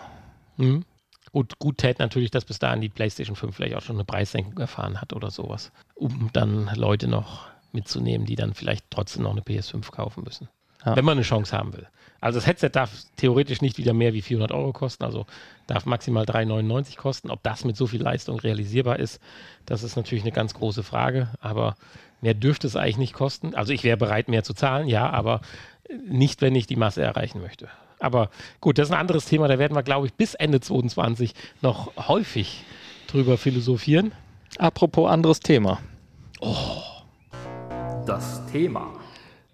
[0.57, 0.83] Mhm.
[1.31, 4.57] Gut, gut tät natürlich, dass bis dahin die PlayStation 5 vielleicht auch schon eine Preissenkung
[4.57, 9.41] erfahren hat oder sowas, um dann Leute noch mitzunehmen, die dann vielleicht trotzdem noch eine
[9.41, 10.49] PS5 kaufen müssen.
[10.85, 10.95] Ja.
[10.95, 11.87] Wenn man eine Chance haben will.
[12.21, 15.25] Also das Headset darf theoretisch nicht wieder mehr wie 400 Euro kosten, also
[15.65, 17.31] darf maximal 3,99 kosten.
[17.31, 19.19] Ob das mit so viel Leistung realisierbar ist,
[19.65, 21.75] das ist natürlich eine ganz große Frage, aber
[22.21, 23.55] mehr dürfte es eigentlich nicht kosten.
[23.55, 25.41] Also ich wäre bereit, mehr zu zahlen, ja, aber
[26.07, 27.69] nicht, wenn ich die Masse erreichen möchte.
[27.99, 31.33] Aber gut, das ist ein anderes Thema, da werden wir, glaube ich, bis Ende 2022
[31.61, 32.63] noch häufig
[33.07, 34.11] drüber philosophieren.
[34.57, 35.79] Apropos anderes Thema.
[38.05, 39.00] Das Thema.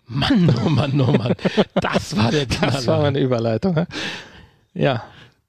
[0.07, 1.35] Mann, oh Mann, oh Mann.
[1.75, 3.01] Das war der Das war Knaller.
[3.01, 3.75] meine Überleitung.
[3.75, 3.87] ne?
[4.73, 5.03] Ja,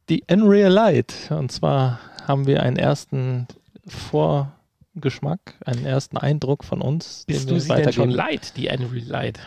[0.08, 1.14] die Unreal Light.
[1.30, 3.46] Und zwar haben wir einen ersten
[3.86, 7.24] Vorgeschmack, einen ersten Eindruck von uns.
[7.26, 9.38] den Bist du sie denn schon leid, die Unreal Light?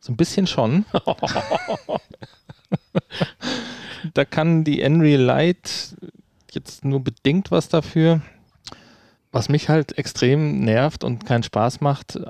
[0.00, 0.84] So ein bisschen schon.
[4.14, 5.96] da kann die Unreal Light
[6.50, 8.20] jetzt nur bedingt was dafür.
[9.30, 12.20] Was mich halt extrem nervt und keinen Spaß macht,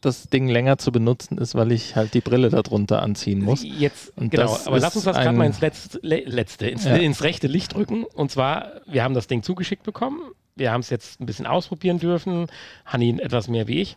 [0.00, 3.62] das Ding länger zu benutzen, ist, weil ich halt die Brille darunter anziehen muss.
[3.64, 6.96] Jetzt, Und genau, aber lass uns das gerade mal ins letzte, le- letzte ins, Ja.
[6.96, 8.04] ins rechte Licht rücken.
[8.04, 10.20] Und zwar, wir haben das Ding zugeschickt bekommen.
[10.54, 12.46] Wir haben es jetzt ein bisschen ausprobieren dürfen.
[12.84, 13.96] Hanni etwas mehr wie ich.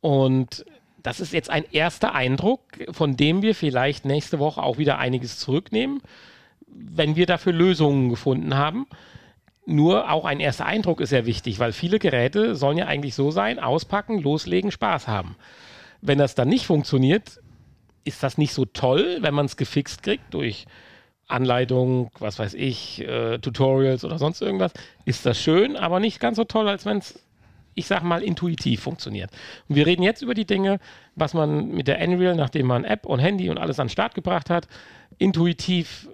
[0.00, 0.64] Und
[1.02, 5.38] das ist jetzt ein erster Eindruck, von dem wir vielleicht nächste Woche auch wieder einiges
[5.38, 6.00] zurücknehmen,
[6.66, 8.86] wenn wir dafür Lösungen gefunden haben.
[9.66, 13.30] Nur auch ein erster Eindruck ist sehr wichtig, weil viele Geräte sollen ja eigentlich so
[13.30, 15.36] sein, auspacken, loslegen, Spaß haben.
[16.02, 17.40] Wenn das dann nicht funktioniert,
[18.04, 20.66] ist das nicht so toll, wenn man es gefixt kriegt durch
[21.26, 24.72] Anleitung, was weiß ich, äh, Tutorials oder sonst irgendwas.
[25.06, 27.18] Ist das schön, aber nicht ganz so toll, als wenn es,
[27.74, 29.30] ich sag mal, intuitiv funktioniert.
[29.68, 30.78] Und wir reden jetzt über die Dinge,
[31.14, 34.14] was man mit der Unreal, nachdem man App und Handy und alles an den Start
[34.14, 34.68] gebracht hat,
[35.16, 36.08] intuitiv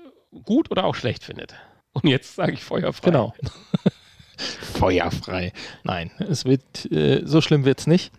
[0.45, 1.57] gut oder auch schlecht findet.
[1.93, 3.11] Und jetzt sage ich feuerfrei.
[3.11, 3.35] Genau.
[4.79, 5.53] Feuerfrei.
[5.85, 8.13] Nein, es wird, äh, so schlimm wird es nicht.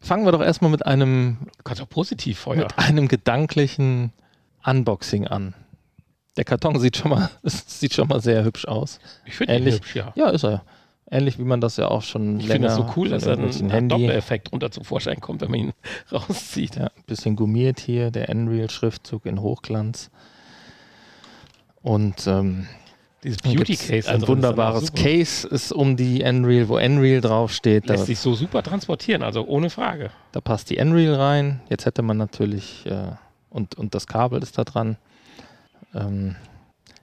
[0.00, 2.58] Fangen wir doch erstmal mit einem, Du kannst auch positiv Feuer.
[2.58, 4.12] mit einem gedanklichen
[4.64, 5.54] Unboxing an.
[6.36, 9.00] Der Karton sieht schon mal, sieht schon mal sehr hübsch aus.
[9.26, 10.12] Ich finde ihn hübsch, ja.
[10.14, 10.62] ja, ist er.
[11.10, 13.32] Ähnlich wie man das ja auch schon Ich länger finde das so cool, dass da
[13.32, 15.72] ein, Doppeleffekt runter zum Vorschein kommt, wenn man ihn
[16.12, 16.76] rauszieht.
[16.76, 20.10] ja, ein bisschen gummiert hier, der Unreal-Schriftzug in Hochglanz.
[21.82, 22.66] Und ähm,
[23.22, 24.08] Dieses Beauty Case.
[24.08, 24.92] ein also das wunderbares.
[24.92, 27.88] Case ist um die Unreal, wo Unreal draufsteht.
[27.88, 30.10] Da, Lässt sich so super transportieren, also ohne Frage.
[30.32, 31.60] da passt die Unreal rein.
[31.68, 33.12] Jetzt hätte man natürlich, äh,
[33.50, 34.96] und, und das Kabel ist da dran.
[35.94, 36.36] Ähm,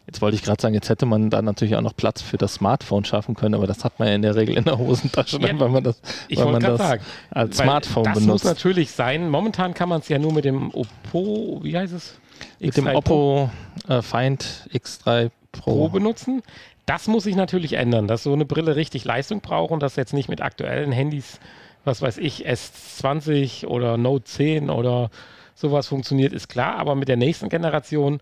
[0.08, 2.54] jetzt wollte ich gerade sagen, jetzt hätte man da natürlich auch noch Platz für das
[2.56, 5.60] Smartphone schaffen können, aber das hat man ja in der Regel in der Hosentasche, Ja,
[5.60, 6.00] weil man das,
[6.34, 8.46] weil man das sagen, als Smartphone das muss benutzt.
[8.46, 9.30] natürlich sein.
[9.30, 12.20] Momentan kann man es ja nur mit dem Oppo, wie heißt es?
[12.60, 13.50] Mit dem X3 Oppo
[13.88, 15.72] äh, Find X3 Pro.
[15.72, 16.42] Pro benutzen.
[16.86, 20.14] Das muss sich natürlich ändern, dass so eine Brille richtig Leistung braucht und das jetzt
[20.14, 21.40] nicht mit aktuellen Handys,
[21.84, 25.10] was weiß ich, S20 oder Note 10 oder
[25.56, 26.76] sowas funktioniert, ist klar.
[26.78, 28.20] Aber mit der nächsten Generation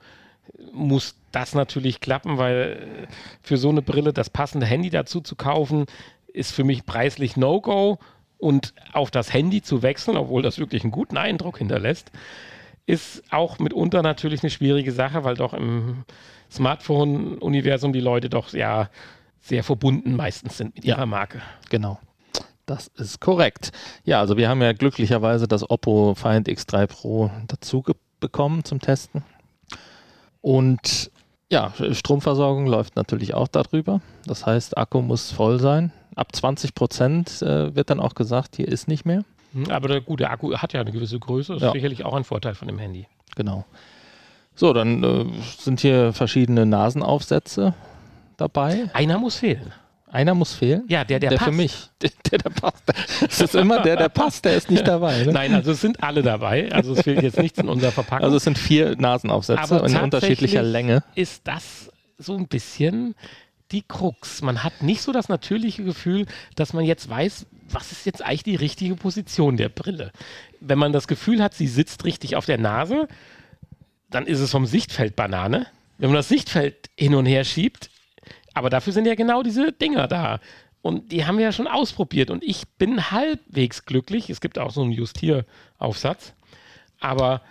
[0.71, 3.08] muss das natürlich klappen, weil
[3.41, 5.86] für so eine Brille das passende Handy dazu zu kaufen,
[6.28, 7.99] ist für mich preislich No-Go.
[8.38, 12.12] Und auf das Handy zu wechseln, obwohl das wirklich einen guten Eindruck hinterlässt,
[12.86, 16.04] ist auch mitunter natürlich eine schwierige Sache, weil doch im
[16.52, 18.89] Smartphone-Universum die Leute doch ja
[19.39, 20.96] sehr verbunden meistens sind mit Ja.
[20.96, 21.41] ihrer Marke.
[21.69, 22.00] Genau.
[22.65, 23.72] Das ist korrekt.
[24.06, 27.84] Ja, also wir haben ja glücklicherweise das Oppo Find X3 Pro dazu
[28.22, 29.24] bekommen zum Testen.
[30.41, 31.12] Und
[31.52, 34.02] ja, Stromversorgung läuft natürlich auch darüber.
[34.26, 35.91] Das heißt, Akku muss voll sein.
[36.15, 39.24] Ab 20 Prozent äh, wird dann auch gesagt, hier ist nicht mehr.
[39.54, 41.68] Hm, Aber der gute Akku hat ja eine gewisse Größe, das Ja.
[41.70, 43.08] ist sicherlich auch ein Vorteil von dem Handy.
[43.36, 43.66] Genau.
[44.56, 45.26] So, dann äh,
[45.58, 47.74] sind hier verschiedene Nasenaufsätze
[48.38, 48.89] dabei.
[48.94, 49.72] Einer muss fehlen.
[50.12, 50.84] Einer muss fehlen.
[50.89, 51.50] Ja, der, der, der passt.
[51.50, 51.89] für mich.
[52.04, 52.84] Der, der, der passt.
[53.22, 55.24] Es ist immer der, der passt, der ist nicht dabei.
[55.24, 55.32] Ne?
[55.34, 56.72] Nein, also es sind alle dabei.
[56.72, 58.24] Also es fehlt jetzt nichts in unserer Verpackung.
[58.26, 61.04] Also es sind vier Nasenaufsätze Aber in unterschiedlicher Länge.
[61.16, 61.89] ist das
[62.20, 63.16] so ein bisschen
[63.72, 64.42] die Krux.
[64.44, 68.44] Man hat nicht so das natürliche Gefühl, dass man jetzt weiß, was ist jetzt eigentlich
[68.44, 70.12] die richtige Position der Brille.
[70.60, 73.08] Wenn man das Gefühl hat, sie sitzt richtig auf der Nase,
[74.10, 75.68] dann ist es vom Sichtfeld Banane.
[75.98, 77.90] Wenn man das Sichtfeld hin und her schiebt,
[78.54, 80.40] aber dafür sind ja genau diese Dinger da.
[80.82, 82.30] Und die haben wir ja schon ausprobiert.
[82.30, 84.30] Und ich bin halbwegs glücklich.
[84.30, 86.34] Es gibt auch so einen Justieraufsatz.
[87.00, 87.42] Aber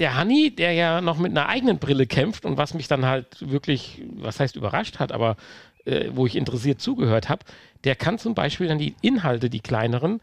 [0.00, 3.50] der Hanni, der ja noch mit einer eigenen Brille kämpft und was mich dann halt
[3.50, 5.36] wirklich, was heißt überrascht hat, aber
[5.84, 7.44] äh, wo ich interessiert zugehört habe,
[7.84, 10.20] der kann zum Beispiel dann die Inhalte, die kleineren,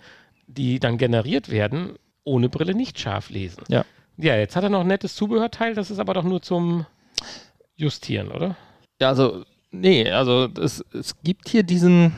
[0.48, 3.64] die dann generiert werden, ohne Brille nicht scharf lesen.
[3.68, 3.86] Ja.
[4.18, 6.88] Ja, jetzt hat er noch ein nettes Zubehörteil, das ist aber doch nur zum
[7.76, 8.58] Justieren, oder?
[9.00, 12.14] Ja, also, nee, also es, es gibt hier diesen,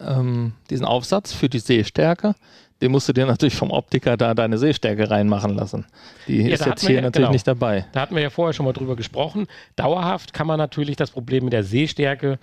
[0.00, 2.34] ähm, diesen Aufsatz für die Sehstärke.
[2.82, 5.86] Den musst du dir natürlich vom Optiker da deine Sehstärke reinmachen lassen.
[6.28, 7.32] Die Ja, ist jetzt hier ja- natürlich genau.
[7.32, 7.86] nicht dabei.
[7.92, 9.46] Da hatten wir ja vorher schon mal drüber gesprochen.
[9.76, 12.38] Dauerhaft kann man natürlich das Problem mit der Sehstärke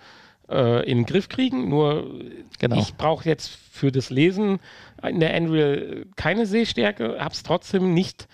[0.50, 1.70] äh, in den Griff kriegen.
[1.70, 2.20] Nur
[2.60, 2.80] Genau.
[2.80, 4.60] ich brauche jetzt für das Lesen
[5.08, 8.28] in der Unreal keine Sehstärke, habe es trotzdem nicht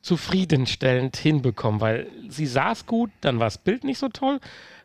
[0.00, 4.40] zufriedenstellend hinbekommen, weil sie saß gut, dann war das Bild nicht so toll.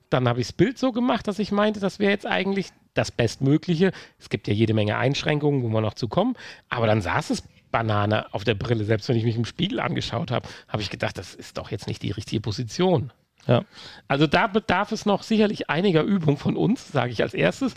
[0.09, 2.67] dann habe ich das Bild so gemacht, dass ich meinte, das wäre jetzt eigentlich
[2.97, 3.91] das Bestmögliche.
[4.19, 6.35] Es gibt ja jede Menge Einschränkungen, wo wir noch zu kommen.
[6.69, 8.85] Aber dann saß es Banane auf der Brille.
[8.85, 11.87] Selbst wenn ich mich im Spiegel angeschaut habe, habe ich gedacht, das ist doch jetzt
[11.87, 13.11] nicht die richtige Position.
[13.47, 13.63] Ja.
[14.07, 17.75] Also da bedarf es noch sicherlich einiger Übung von uns, sage ich als erstes.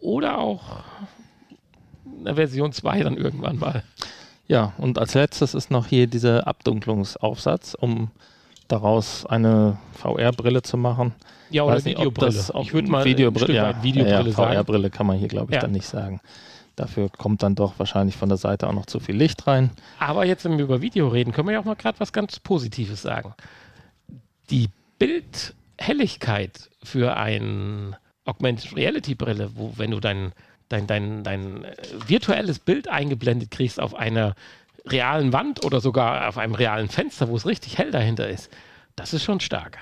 [0.00, 0.82] Oder auch
[2.20, 3.82] eine Version 2 dann irgendwann mal.
[4.46, 8.10] Ja, und als letztes ist noch hier dieser Abdunklungsaufsatz, um
[8.72, 11.14] daraus eine VR-Brille zu machen.
[11.50, 12.32] Ja, oder Weiß nicht, ob Videobrille.
[12.32, 14.54] das ich würde mal Videobrille, ja, Videobrille ja, sagen.
[14.54, 15.60] VR-Brille kann man hier, glaube ich, Ja.
[15.60, 16.20] dann nicht sagen.
[16.76, 19.70] Dafür kommt dann doch wahrscheinlich von der Seite auch noch zu viel Licht rein.
[19.98, 22.38] Aber jetzt, wenn wir über Video reden, können wir ja auch mal gerade was ganz
[22.40, 23.34] Positives sagen.
[24.50, 24.68] Die
[24.98, 30.32] Bildhelligkeit für ein Augmented Reality Brille, wo wenn du dein,
[30.68, 31.74] dein, dein, dein äh,
[32.06, 34.34] virtuelles Bild eingeblendet kriegst auf einer
[34.86, 38.50] realen Wand oder sogar auf einem realen Fenster, wo es richtig hell dahinter ist,
[38.96, 39.78] das ist schon stark.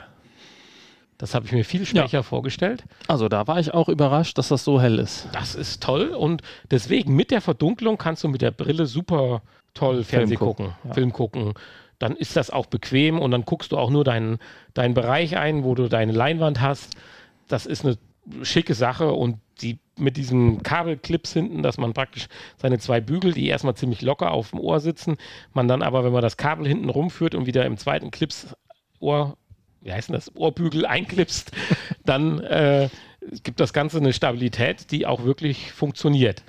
[1.18, 2.84] Das habe ich mir viel schwächer vorgestellt.
[3.08, 5.28] Also da war ich auch überrascht, dass das so hell ist.
[5.32, 9.42] Das ist toll und deswegen mit der Verdunklung kannst du mit der Brille super
[9.74, 10.94] toll Fernseh gucken, gucken, ja.
[10.94, 11.54] Film gucken.
[11.98, 14.38] Dann ist das auch bequem und dann guckst du auch nur deinen,
[14.74, 16.94] deinen Bereich ein, wo du deine Leinwand hast.
[17.48, 17.98] Das ist eine
[18.42, 23.48] schicke Sache und die mit diesen Kabelclips hinten, dass man praktisch seine zwei Bügel, die
[23.48, 25.16] erstmal ziemlich locker auf dem Ohr sitzen,
[25.52, 28.54] man dann aber, wenn man das Kabel hinten rumführt und wieder im zweiten Clips
[29.00, 29.36] Ohr,
[29.80, 31.52] wie heißt denn das, Ohrbügel einklipst,
[32.04, 32.88] dann äh,
[33.42, 36.42] gibt das Ganze eine Stabilität, die auch wirklich funktioniert.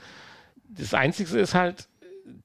[0.68, 1.88] Das Einzige ist halt,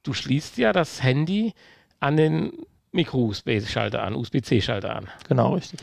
[0.02, 1.54] du schließt ja das Handy
[2.00, 2.52] an den
[2.92, 5.08] Micro-USB-Schalter an, USB-C-Schalter an.
[5.28, 5.80] Genau, richtig.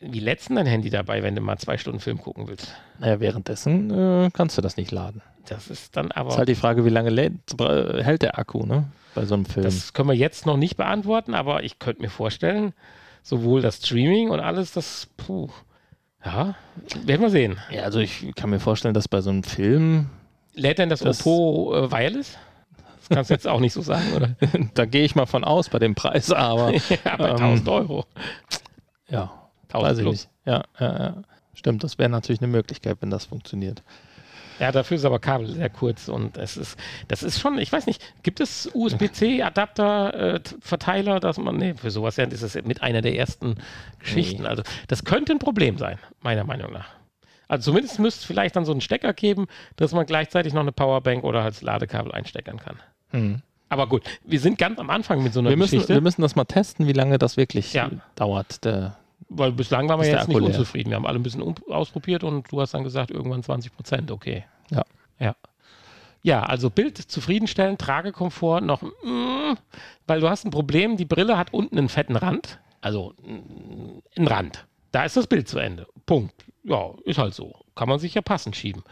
[0.00, 2.74] Wie lädst du dein Handy dabei, wenn du mal zwei Stunden Film gucken willst?
[2.98, 5.20] Naja, währenddessen äh, kannst du das nicht laden.
[5.46, 6.30] Das ist dann aber.
[6.30, 8.84] ist halt die Frage, wie lange lädt, hält der Akku, ne?
[9.14, 9.64] Bei so einem Film.
[9.64, 12.72] Das können wir jetzt noch nicht beantworten, aber ich könnte mir vorstellen,
[13.22, 15.48] sowohl das Streaming und alles, das, puh,
[16.24, 16.54] ja,
[17.04, 17.58] werden wir sehen.
[17.70, 20.06] ja, also ich kann mir vorstellen, dass bei so einem Film,
[20.54, 22.38] Lädt denn das, Das- Oppo äh, Wireless?
[23.00, 24.30] Das kannst du jetzt auch nicht so sagen, oder?
[24.74, 26.72] da gehe ich mal von aus bei dem Preis, aber
[27.04, 28.04] ja, bei Ähm, 1000 Euro.
[29.08, 29.39] ja, 1000
[29.74, 30.12] weiß ich plus.
[30.14, 30.28] nicht.
[30.46, 31.14] Ja, ja, ja.
[31.54, 33.82] Stimmt, das wäre natürlich eine Möglichkeit, wenn das funktioniert.
[34.58, 37.86] Ja, dafür ist aber Kabel sehr kurz und es ist, das ist schon, ich weiß
[37.86, 42.82] nicht, gibt es USB-C-Adapter, äh, Verteiler, dass man, nee, für sowas ja, ist es mit
[42.82, 43.56] einer der ersten
[43.98, 44.42] Geschichten.
[44.42, 44.48] Nee.
[44.48, 46.88] Also, das könnte ein Problem sein, meiner Meinung nach.
[47.48, 49.46] Also zumindest müsste es vielleicht dann so einen Stecker geben,
[49.76, 52.76] dass man gleichzeitig noch eine Powerbank oder als Ladekabel einsteckern kann.
[53.10, 53.42] Hm.
[53.68, 56.22] Aber gut, wir sind ganz am Anfang mit so einer Wir, müssen, Geschichte, wir müssen
[56.22, 57.90] das mal testen, wie lange das wirklich Ja.
[58.14, 58.64] dauert.
[58.64, 58.96] Der,
[59.28, 60.90] weil bislang waren wir jetzt nicht unzufrieden.
[60.90, 64.44] Wir haben alle ein bisschen ausprobiert und du hast dann gesagt, irgendwann 20 Prozent, okay.
[64.70, 64.82] Ja.
[65.18, 65.36] Ja.
[66.22, 69.54] Ja, also Bild zufriedenstellen, Tragekomfort noch, mm,
[70.06, 74.28] weil du hast ein Problem, die Brille hat unten einen fetten Rand, also mm, einen
[74.28, 74.66] Rand.
[74.92, 75.86] Da ist das Bild zu Ende.
[76.04, 76.34] Punkt.
[76.64, 77.54] Ja, ist halt so.
[77.74, 78.82] Kann man sich ja passend schieben.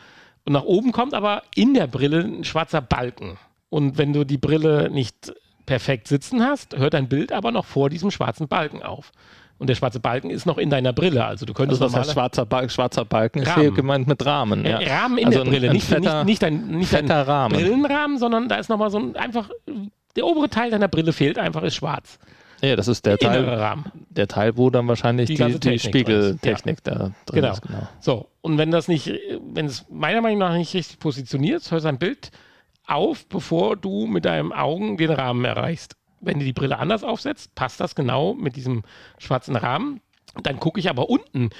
[0.45, 3.37] Und nach oben kommt aber in der Brille ein schwarzer Balken.
[3.68, 5.33] Und wenn du die Brille nicht
[5.66, 9.12] perfekt sitzen hast, hört dein Bild aber noch vor diesem schwarzen Balken auf.
[9.59, 11.25] Und der schwarze Balken ist noch in deiner Brille.
[11.25, 12.71] Also du könntest also was heißt schwarzer, Balken?
[12.71, 13.43] schwarzer Balken?
[13.43, 14.65] Ist hier gemeint mit Rahmen.
[14.65, 14.79] Ja.
[14.81, 17.07] äh, Rahmen in Also der ein- Brille, ein nicht, fetter- nicht, nicht ein, nicht ein
[17.09, 17.57] fetter Rahmen.
[17.57, 19.51] Brillenrahmen, sondern da ist nochmal so ein einfach,
[20.15, 22.19] der obere Teil deiner Brille fehlt einfach, ist schwarz.
[22.61, 23.85] Ja, das ist der Der innere Teil, Rahmen.
[24.11, 25.79] der Teil, wo dann wahrscheinlich Die die, die.
[25.79, 27.53] Spiegeltechnik da drin Genau.
[27.53, 27.63] ist.
[27.63, 27.89] Genau.
[28.01, 29.13] So, und wenn das nicht,
[29.53, 32.31] wenn es meiner Meinung nach nicht richtig positioniert, hört sein Bild
[32.87, 35.95] auf, bevor du mit deinen Augen den Rahmen erreichst.
[36.21, 38.83] Wenn du die Brille anders aufsetzt, passt das genau mit diesem
[39.19, 40.01] schwarzen Rahmen.
[40.43, 41.51] Dann gucke ich aber unten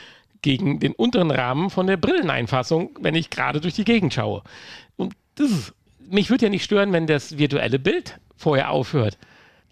[0.43, 4.43] gegen den unteren Rahmen von der Brilleneinfassung, wenn ich gerade durch die Gegend schaue.
[4.97, 9.19] Und das ist, mich würde ja nicht stören, wenn das virtuelle Bild vorher aufhört.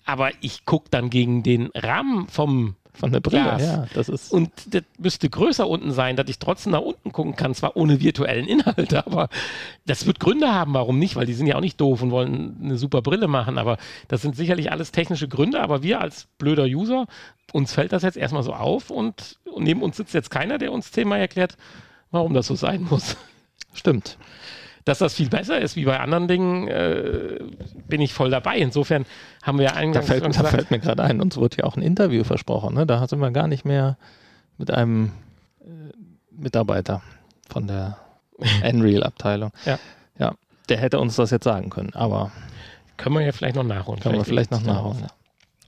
[0.05, 3.63] Aber ich gucke dann gegen den Rahmen vom Von der Brille, Glas.
[3.63, 3.87] ja.
[3.95, 7.55] Das ist, und das müsste größer unten sein, dass ich trotzdem nach unten gucken kann,
[7.55, 9.29] zwar ohne virtuellen Inhalt, aber
[9.87, 12.57] das wird Gründe haben, warum nicht, weil die sind ja auch nicht doof und wollen
[12.63, 13.77] eine super Brille machen, aber
[14.09, 17.07] das sind sicherlich alles technische Gründe, aber wir als blöder User,
[17.53, 20.73] uns fällt das jetzt erstmal so auf und, und neben uns sitzt jetzt keiner, der
[20.73, 21.57] uns zehnmal erklärt,
[22.11, 23.17] warum das so sein muss.
[23.75, 24.17] stimmt.
[24.87, 27.41] Dass das viel besser ist wie bei anderen Dingen, äh,
[27.89, 28.57] bin ich voll dabei.
[28.57, 29.05] Insofern
[29.43, 31.77] haben wir ja Da fällt, da gesagt, fällt mir gerade ein, uns wurde ja auch
[31.77, 32.75] ein Interview versprochen.
[32.75, 32.87] Ne?
[32.87, 33.99] Da sind wir gar nicht mehr
[34.59, 35.11] mit einem
[35.61, 35.67] äh,
[36.31, 37.03] Mitarbeiter
[37.49, 37.99] von der
[38.65, 39.51] Unreal-Abteilung.
[39.65, 39.81] Ja.
[40.21, 40.35] ja.
[40.69, 42.31] Der hätte uns das jetzt sagen können, aber
[42.97, 44.01] können wir ja vielleicht noch nachholen.
[44.01, 45.07] können wir vielleicht noch nachholen.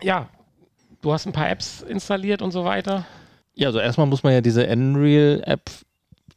[0.00, 0.28] Ja,
[1.02, 3.04] du hast ein paar Apps installiert und so weiter.
[3.54, 5.70] Ja, also erstmal muss man ja diese Unreal-App,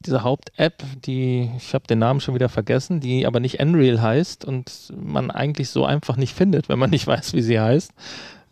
[0.06, 4.46] diese Haupt-App, die, ich habe den Namen schon wieder vergessen, die aber nicht Unreal heißt
[4.46, 7.92] und man eigentlich so einfach nicht findet, wenn man nicht weiß, wie sie heißt,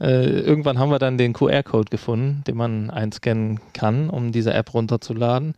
[0.02, 4.74] Äh, irgendwann haben wir dann den QR-Code gefunden, den man einscannen kann, um diese App
[4.74, 5.56] runterzuladen.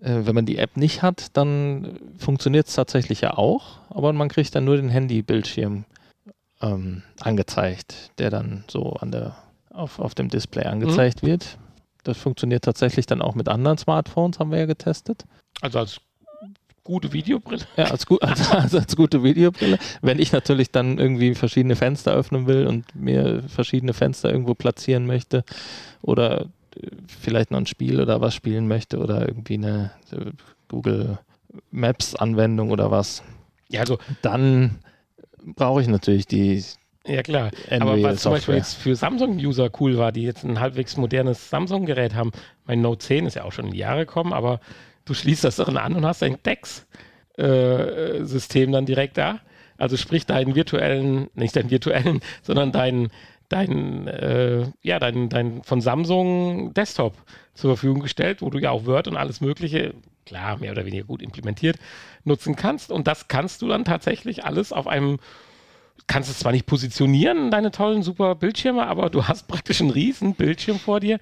[0.00, 4.28] Äh, wenn man die App nicht hat, dann funktioniert es tatsächlich ja auch, aber man
[4.28, 5.84] kriegt dann nur den Handybildschirm
[6.60, 9.36] ähm, angezeigt, der dann so an der,
[9.72, 11.28] auf, auf dem Display angezeigt mhm.
[11.28, 11.58] wird.
[12.04, 15.24] Das funktioniert tatsächlich dann auch mit anderen Smartphones, haben wir ja getestet.
[15.60, 16.00] Also als
[16.84, 17.64] gute Videobrille?
[17.76, 19.78] Ja, als, gu als, als, als, gute Videobrille.
[20.02, 25.06] Wenn ich natürlich dann irgendwie verschiedene Fenster öffnen will und mir verschiedene Fenster irgendwo platzieren
[25.06, 25.44] möchte
[26.02, 26.46] oder
[27.06, 29.90] vielleicht noch ein Spiel oder was spielen möchte oder irgendwie eine
[30.68, 31.18] Google
[31.70, 33.22] Maps Anwendung oder was.
[33.68, 34.78] Ja, also dann
[35.44, 36.62] brauche ich natürlich die.
[37.06, 40.98] Ja klar, aber was zum Beispiel jetzt für Samsung-User cool war, die jetzt ein halbwegs
[40.98, 42.30] modernes Samsung-Gerät haben,
[42.66, 44.60] mein Note 10 ist ja auch schon Jahre gekommen, aber
[45.06, 49.40] du schließt das darin an und hast ein DeX-System äh, dann direkt da.
[49.78, 53.08] Also sprich deinen virtuellen, nicht deinen virtuellen, sondern deinen
[53.50, 57.14] dein, äh, ja, dein, dein von Samsung Desktop
[57.52, 59.92] zur Verfügung gestellt, wo du ja auch Word und alles Mögliche,
[60.24, 61.76] klar, mehr oder weniger gut implementiert,
[62.24, 62.92] nutzen kannst.
[62.92, 65.18] Und das kannst du dann tatsächlich alles auf einem,
[66.06, 70.34] kannst es zwar nicht positionieren, deine tollen, super Bildschirme, aber du hast praktisch einen riesen
[70.34, 71.18] Bildschirm vor dir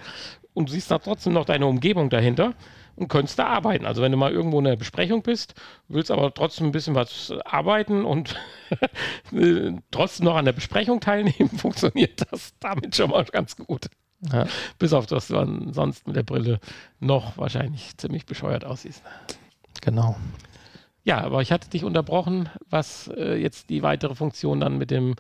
[0.55, 2.55] und siehst da trotzdem noch deine Umgebung dahinter
[2.97, 3.87] und könntest da arbeiten.
[3.87, 5.55] Also wenn du mal irgendwo in einer Besprechung bist,
[5.89, 8.37] willst aber trotzdem ein bisschen was arbeiten und
[9.91, 13.87] trotzdem noch an der Besprechung teilnehmen, funktioniert das damit schon mal ganz gut.
[14.33, 14.47] Ja.
[14.79, 16.59] Bis auf das, du sonst mit der Brille
[16.99, 19.03] noch wahrscheinlich ziemlich bescheuert aussiehst.
[19.81, 20.17] Genau.
[21.09, 25.15] Ja, aber ich hatte dich unterbrochen, was äh, jetzt die weitere Funktion dann mit dem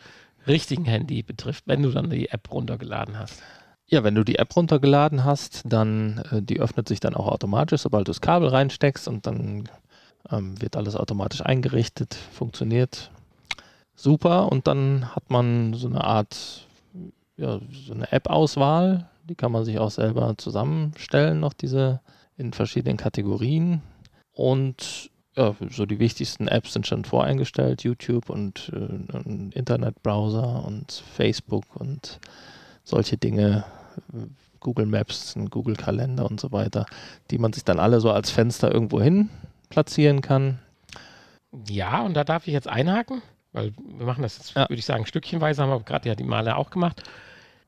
[0.46, 3.42] richtigen Handy betrifft, wenn du dann die App runtergeladen hast.
[3.86, 7.80] Ja, wenn du die App runtergeladen hast, dann äh, die öffnet sich dann auch automatisch,
[7.80, 9.66] sobald du das Kabel reinsteckst und dann
[10.30, 13.10] ähm, wird alles automatisch eingerichtet, funktioniert
[13.94, 16.66] super und dann hat man so eine Art,
[17.38, 22.02] ja, so eine App-Auswahl, die kann man sich auch selber zusammenstellen, noch diese
[22.36, 23.80] in verschiedenen Kategorien
[24.32, 31.02] und ja, so die wichtigsten Apps sind schon voreingestellt, YouTube und äh, ein Internetbrowser und
[31.14, 32.18] Facebook und
[32.82, 33.64] solche Dinge
[34.60, 36.86] Google Maps, Google Kalender und so weiter,
[37.30, 39.30] die man sich dann alle so als Fenster irgendwo hin
[39.70, 40.58] platzieren kann.
[41.68, 43.22] Ja, und da darf ich jetzt einhaken,
[43.52, 44.62] weil wir machen das jetzt, ja.
[44.62, 47.02] würde ich sagen, stückchenweise, haben wir gerade ja die Male auch gemacht.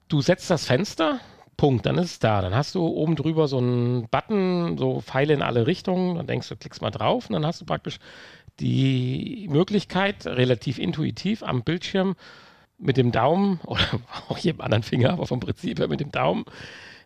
[0.08, 1.20] Du setzt das Fenster,
[1.60, 2.40] Punkt, dann ist es da.
[2.40, 6.48] Dann hast du oben drüber so einen Button, so Pfeile in alle Richtungen, dann denkst
[6.48, 7.98] du, klickst mal drauf und dann hast du praktisch
[8.60, 12.16] die Möglichkeit, relativ intuitiv am Bildschirm
[12.78, 13.82] mit dem Daumen oder
[14.30, 16.46] auch jedem anderen Finger, aber vom Prinzip her mit dem Daumen,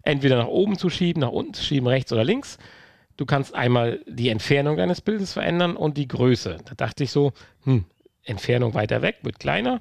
[0.05, 2.59] entweder nach oben zu schieben, nach unten zu schieben, rechts oder links.
[3.17, 6.59] Du kannst einmal die Entfernung deines Bildes verändern und die Größe.
[6.65, 7.33] Da dachte ich so,
[7.65, 7.87] hm,
[8.23, 9.81] Entfernung weiter weg wird kleiner,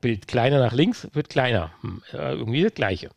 [0.00, 1.72] Bild kleiner nach links wird kleiner.
[1.80, 3.10] Hm, irgendwie das gleiche.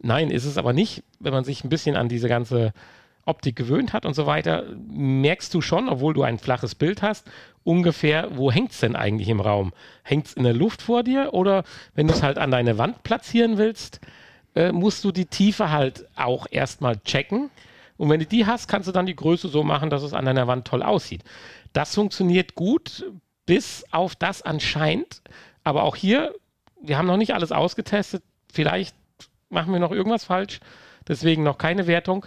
[0.00, 1.02] Nein, ist es aber nicht.
[1.18, 2.72] Wenn man sich ein bisschen an diese ganze
[3.24, 7.26] Optik gewöhnt hat und so weiter, merkst du schon, obwohl du ein flaches Bild hast,
[7.64, 9.72] ungefähr, wo hängt es denn eigentlich im Raum?
[10.04, 13.02] Hängt es in der Luft vor dir oder wenn du es halt an deine Wand
[13.02, 14.00] platzieren willst,
[14.54, 17.50] äh, musst du die Tiefe halt auch erstmal checken.
[17.96, 20.24] Und wenn du die hast, kannst du dann die Größe so machen, dass es an
[20.24, 21.24] deiner Wand toll aussieht.
[21.72, 23.10] Das funktioniert gut,
[23.44, 25.22] bis auf das anscheinend.
[25.64, 26.34] Aber auch hier,
[26.80, 28.22] wir haben noch nicht alles ausgetestet.
[28.52, 28.94] Vielleicht
[29.56, 30.60] machen wir noch irgendwas falsch.
[31.08, 32.26] Deswegen noch keine Wertung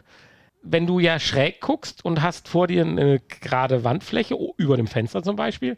[0.61, 5.23] wenn du ja schräg guckst und hast vor dir eine gerade Wandfläche, über dem Fenster
[5.23, 5.77] zum Beispiel,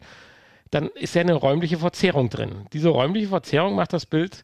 [0.70, 2.66] dann ist ja eine räumliche Verzerrung drin.
[2.72, 4.42] Diese räumliche Verzerrung macht das Bild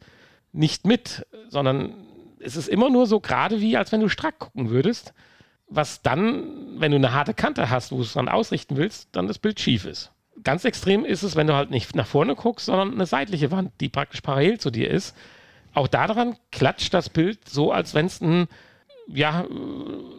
[0.53, 2.07] nicht mit, sondern
[2.41, 5.13] es ist immer nur so gerade wie, als wenn du strack gucken würdest,
[5.69, 9.27] was dann, wenn du eine harte Kante hast, wo du es dann ausrichten willst, dann
[9.27, 10.13] das Bild schief ist.
[10.45, 13.73] Ganz extrem ist es, wenn du halt nicht nach vorne guckst, sondern eine seitliche Wand,
[13.81, 15.17] die praktisch parallel zu dir ist.
[15.79, 18.49] Auch daran klatscht das Bild so, als wenn es ein
[19.07, 19.47] ja,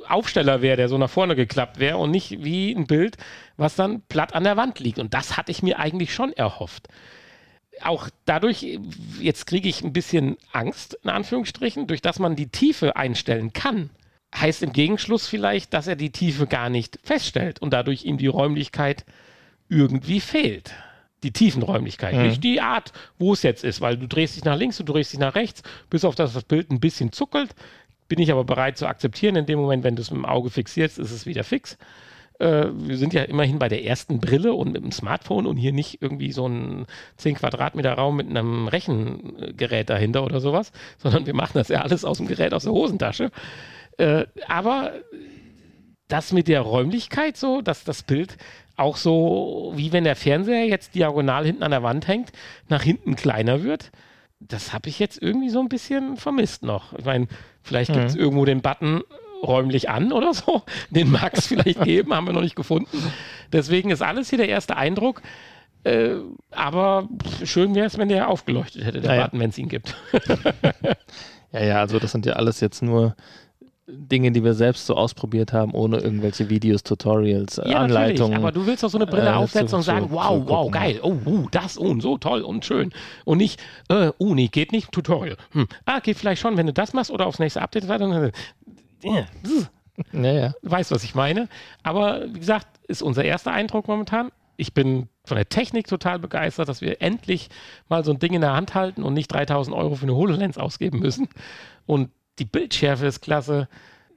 [0.08, 3.18] Aufsteller wäre, der so nach vorne geklappt wäre und nicht wie ein Bild,
[3.58, 5.00] was dann platt an der Wand liegt.
[5.00, 6.88] Und das hatte ich mir eigentlich schon erhofft.
[7.82, 8.80] Auch dadurch,
[9.20, 13.90] jetzt kriege ich ein bisschen Angst, in Anführungsstrichen, durch dass man die Tiefe einstellen kann,
[14.34, 18.28] heißt im Gegenschluss vielleicht, dass er die Tiefe gar nicht feststellt und dadurch ihm die
[18.28, 19.04] Räumlichkeit
[19.68, 20.74] irgendwie fehlt.
[21.24, 22.24] Die Tiefenräumlichkeit, mhm.
[22.24, 25.12] nicht die Art, wo es jetzt ist, weil du drehst dich nach links, du drehst
[25.12, 27.54] dich nach rechts, bis auf das das Bild ein bisschen zuckelt,
[28.08, 29.36] bin ich aber bereit zu akzeptieren.
[29.36, 31.78] In dem Moment, wenn du es mit dem Auge fixierst, ist es wieder fix.
[32.40, 35.74] Äh, wir sind ja immerhin bei der ersten Brille und mit dem Smartphone und hier
[35.74, 36.86] nicht irgendwie so ein
[37.18, 42.06] 10 Quadratmeter Raum mit einem Rechengerät dahinter oder sowas, sondern wir machen das ja alles
[42.06, 43.32] aus dem Gerät aus der Hosentasche.
[43.98, 44.94] Äh, aber
[46.08, 48.38] das mit der Räumlichkeit so, dass das Bild
[48.80, 52.32] auch so, wie wenn der Fernseher jetzt diagonal hinten an der Wand hängt,
[52.68, 53.92] nach hinten kleiner wird
[54.40, 56.94] das habe ich jetzt irgendwie so ein bisschen vermisst noch.
[56.98, 57.28] Ich meine,
[57.62, 58.22] vielleicht gibt es mhm.
[58.22, 59.02] irgendwo den Button
[59.44, 60.64] räumlich an oder so.
[60.90, 63.12] Den mag es vielleicht geben, haben wir noch nicht gefunden.
[63.52, 65.22] Deswegen ist alles hier der erste Eindruck.
[65.84, 66.16] Äh,
[66.52, 67.08] aber
[67.46, 69.96] schön wäre es, wenn der aufgeleuchtet hätte, der ja, Button, wenn es ihn gibt.
[71.54, 73.16] ja, ja, also das sind ja alles jetzt nur
[73.92, 78.38] Dinge, die wir selbst so ausprobiert haben, ohne irgendwelche Videos, Tutorials, ja, Anleitungen.
[78.38, 80.50] aber du willst doch so eine Brille äh, aufsetzen zu, und sagen, zu, wow, zu
[80.50, 82.92] wow, geil, oh, uh, das und oh, so toll und schön.
[83.26, 83.60] Und nicht,
[83.90, 85.38] äh, uh, nee, geht nicht, Tutorial.
[85.52, 85.68] Hm.
[85.86, 88.32] Ah, geht vielleicht schon, wenn du das machst oder aufs nächste Update weiter.
[89.04, 89.26] Ja,
[90.14, 90.54] ja.
[90.62, 91.48] Weißt, was ich meine.
[91.84, 94.32] Aber wie gesagt, ist unser erster Eindruck momentan.
[94.56, 97.50] Ich bin von der Technik total begeistert, dass wir endlich
[97.88, 100.58] mal so ein Ding in der Hand halten und nicht 3000 Euro für eine HoloLens
[100.58, 101.30] ausgeben müssen.
[101.86, 102.10] Und
[102.40, 103.68] die Bildschärfe ist klasse.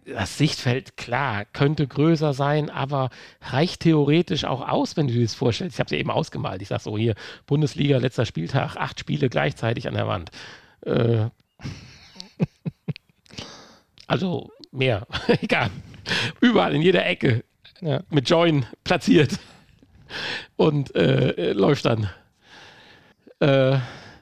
[0.04, 3.10] Das Sichtfeld, klar, könnte größer sein, aber
[3.40, 5.76] reicht theoretisch auch aus, wenn du dir das vorstellst.
[5.76, 6.60] Ich habe es ja eben ausgemalt.
[6.60, 7.14] Ich sage so, hier,
[7.46, 10.32] Bundesliga, letzter Spieltag, acht Spiele gleichzeitig an der Wand.
[10.80, 11.26] Äh,
[14.08, 15.06] also mehr,
[15.40, 15.70] egal.
[16.40, 17.44] Überall, in jeder Ecke.
[17.80, 18.02] Ja.
[18.10, 19.38] Mit Join platziert.
[20.56, 22.10] Und äh, läuft dann.
[23.38, 23.78] Äh,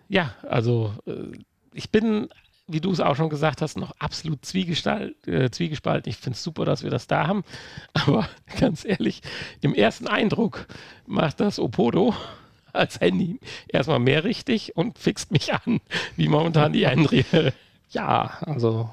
[0.08, 1.38] ja, also äh,
[1.72, 2.28] ich bin
[2.72, 6.10] wie du es auch schon gesagt hast, noch absolut äh, zwiegespalten.
[6.10, 7.44] Ich finde es super, dass wir das da haben.
[7.92, 9.22] Aber ganz ehrlich,
[9.60, 10.66] im ersten Eindruck
[11.06, 12.14] macht das Opodo
[12.72, 15.80] als Handy erstmal mehr richtig und fixt mich an,
[16.16, 17.24] wie momentan die Andrea.
[17.92, 18.88] Ja, also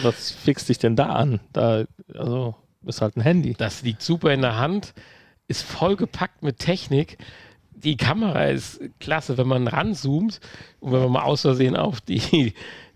[0.00, 1.40] was fixt dich denn da an?
[1.52, 1.84] Da,
[2.14, 2.54] also
[2.86, 3.52] ist halt ein Handy.
[3.52, 4.94] Das liegt super in der Hand,
[5.48, 7.18] ist vollgepackt mit Technik
[7.82, 10.40] die Kamera ist klasse, wenn man ranzoomt
[10.80, 12.54] und wenn man mal aus Versehen auf die,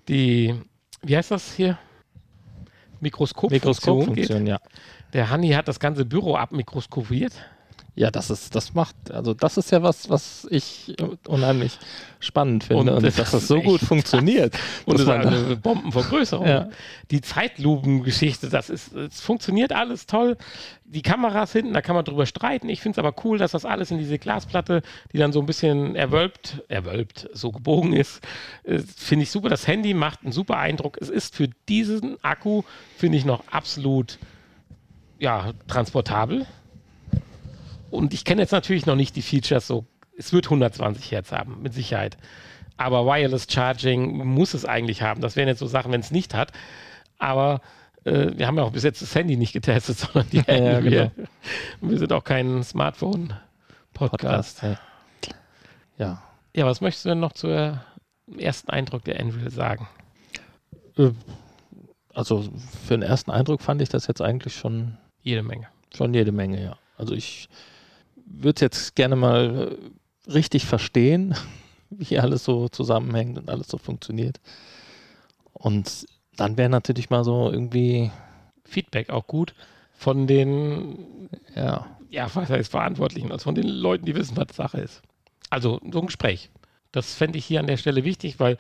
[0.09, 0.55] die,
[1.03, 1.79] wie heißt das hier?
[3.01, 4.59] Mikroskopfunktion Mikroskopfunktion, ja.
[5.13, 7.33] Der Hanni hat das ganze Büro abmikroskopiert.
[7.99, 10.95] Ja, das ist, das macht, also das ist ja was, was ich
[11.27, 11.79] unheimlich
[12.21, 14.55] spannend finde und, und das dass das so gut funktioniert.
[14.85, 16.47] und es ist eine Bombenvergrößerung.
[16.47, 16.69] Ja.
[17.11, 20.37] Die Zeitlupengeschichte, das ist, es funktioniert alles toll.
[20.85, 22.69] Die Kameras hinten, da kann man drüber streiten.
[22.69, 24.83] Ich finde es aber cool, dass das alles in diese Glasplatte,
[25.15, 28.21] die dann so ein bisschen erwölbt, erwölbt, so gebogen ist,
[28.65, 29.49] äh, finde ich super.
[29.49, 30.99] Das Handy macht einen super Eindruck.
[31.01, 32.63] Es ist für diesen Akku,
[32.99, 34.19] finde ich, noch absolut
[35.19, 36.47] ja, transportabel
[37.97, 39.87] und ich kenne jetzt natürlich noch nicht die Features so.
[40.17, 42.17] Es wird 120 Hertz haben, mit Sicherheit.
[42.77, 45.21] Aber Wireless Charging muss es eigentlich haben.
[45.21, 46.53] Das wären jetzt so Sachen, wenn es nicht hat.
[47.19, 47.61] Aber
[48.05, 50.73] äh, wir haben ja auch bis jetzt das Handy nicht getestet, sondern die Hände.
[50.73, 51.11] Ja, genau.
[51.17, 51.27] wir,
[51.81, 54.63] wir sind auch kein Smartphone-Podcast.
[54.63, 54.79] Ja.
[55.99, 56.23] ja.
[56.55, 57.79] Ja, was möchtest du denn noch zum
[58.39, 59.89] ersten Eindruck der Enreal sagen?
[60.97, 61.11] Äh,
[62.15, 62.49] also
[62.87, 65.69] für den ersten Eindruck fand ich das jetzt eigentlich schon jede Menge.
[65.95, 66.79] Schon jede Menge, ja.
[66.97, 67.49] Also ich
[68.27, 69.79] würde jetzt gerne mal
[70.29, 71.35] äh, richtig verstehen,
[71.91, 74.41] wie alles so zusammenhängt und alles so funktioniert.
[75.53, 76.07] Und
[76.37, 78.11] dann wäre natürlich mal so irgendwie
[78.65, 79.55] Feedback auch gut
[79.93, 84.81] von den, ja, ja, was heißt Verantwortlichen, also von den Leuten, die wissen, was Sache
[84.81, 85.03] ist.
[85.49, 86.51] Also so ein Gespräch.
[86.93, 88.59] Das fände ich hier an der Stelle wichtig, weil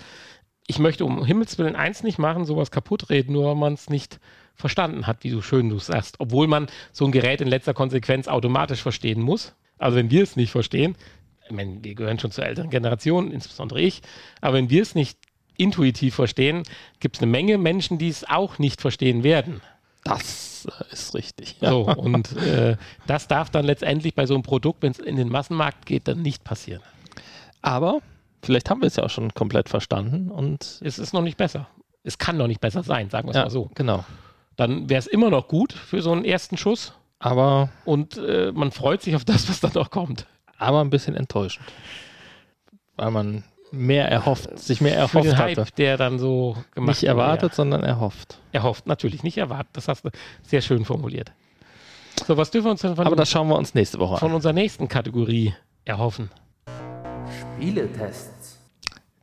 [0.66, 3.88] ich möchte um Himmels Willen eins nicht machen, sowas kaputt reden, nur weil man es
[3.88, 4.18] nicht
[4.56, 6.16] verstanden hat, wie du schön du sagst.
[6.18, 9.54] Obwohl man so ein Gerät in letzter Konsequenz automatisch verstehen muss.
[9.78, 10.96] Also wenn wir es nicht verstehen,
[11.44, 14.02] ich meine, wir gehören schon zur älteren Generation, insbesondere ich,
[14.40, 15.18] aber wenn wir es nicht
[15.58, 16.64] intuitiv verstehen,
[17.00, 19.60] gibt es eine Menge Menschen, die es auch nicht verstehen werden.
[20.04, 21.56] Das äh, ist richtig.
[21.60, 21.70] Ja.
[21.70, 22.76] So, und äh,
[23.06, 26.22] das darf dann letztendlich bei so einem Produkt, wenn es in den Massenmarkt geht, dann
[26.22, 26.82] nicht passieren.
[27.62, 28.00] Aber
[28.42, 30.80] vielleicht haben wir es ja auch schon komplett verstanden und.
[30.82, 31.68] Es ist noch nicht besser.
[32.02, 33.70] Es kann noch nicht besser sein, sagen wir es ja, mal so.
[33.74, 34.04] Genau
[34.56, 36.92] dann wäre es immer noch gut für so einen ersten Schuss.
[37.18, 37.70] Aber.
[37.84, 40.26] Und äh, man freut sich auf das, was dann noch kommt.
[40.58, 41.66] Aber ein bisschen enttäuschend.
[42.96, 45.72] Weil man mehr erhofft, sich mehr erhofft für den Hype, hatte.
[45.76, 47.56] der dann so gemacht Nicht erwartet, ja.
[47.56, 48.38] sondern erhofft.
[48.52, 49.76] Erhofft, natürlich, nicht erwartet.
[49.76, 50.10] Das hast du
[50.42, 51.32] sehr schön formuliert.
[52.26, 54.30] So, was dürfen wir uns denn von, Aber das schauen wir uns nächste Woche von
[54.30, 54.36] an.
[54.36, 55.54] unserer nächsten Kategorie
[55.84, 56.30] erhoffen?
[57.56, 58.58] Spieletests.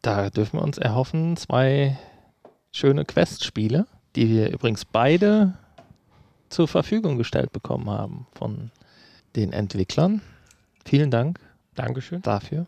[0.02, 1.98] Da dürfen wir uns erhoffen, zwei
[2.72, 5.54] schöne Quest-Spiele die wir übrigens beide
[6.50, 8.70] zur Verfügung gestellt bekommen haben von
[9.36, 10.22] den Entwicklern.
[10.86, 11.40] Vielen Dank.
[11.76, 12.22] Dankeschön.
[12.22, 12.68] Dafür.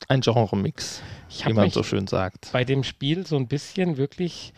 [0.09, 1.03] ein Genre-Mix,
[1.45, 2.51] wie man so schön sagt.
[2.53, 4.53] Bei dem Spiel so ein bisschen wirklich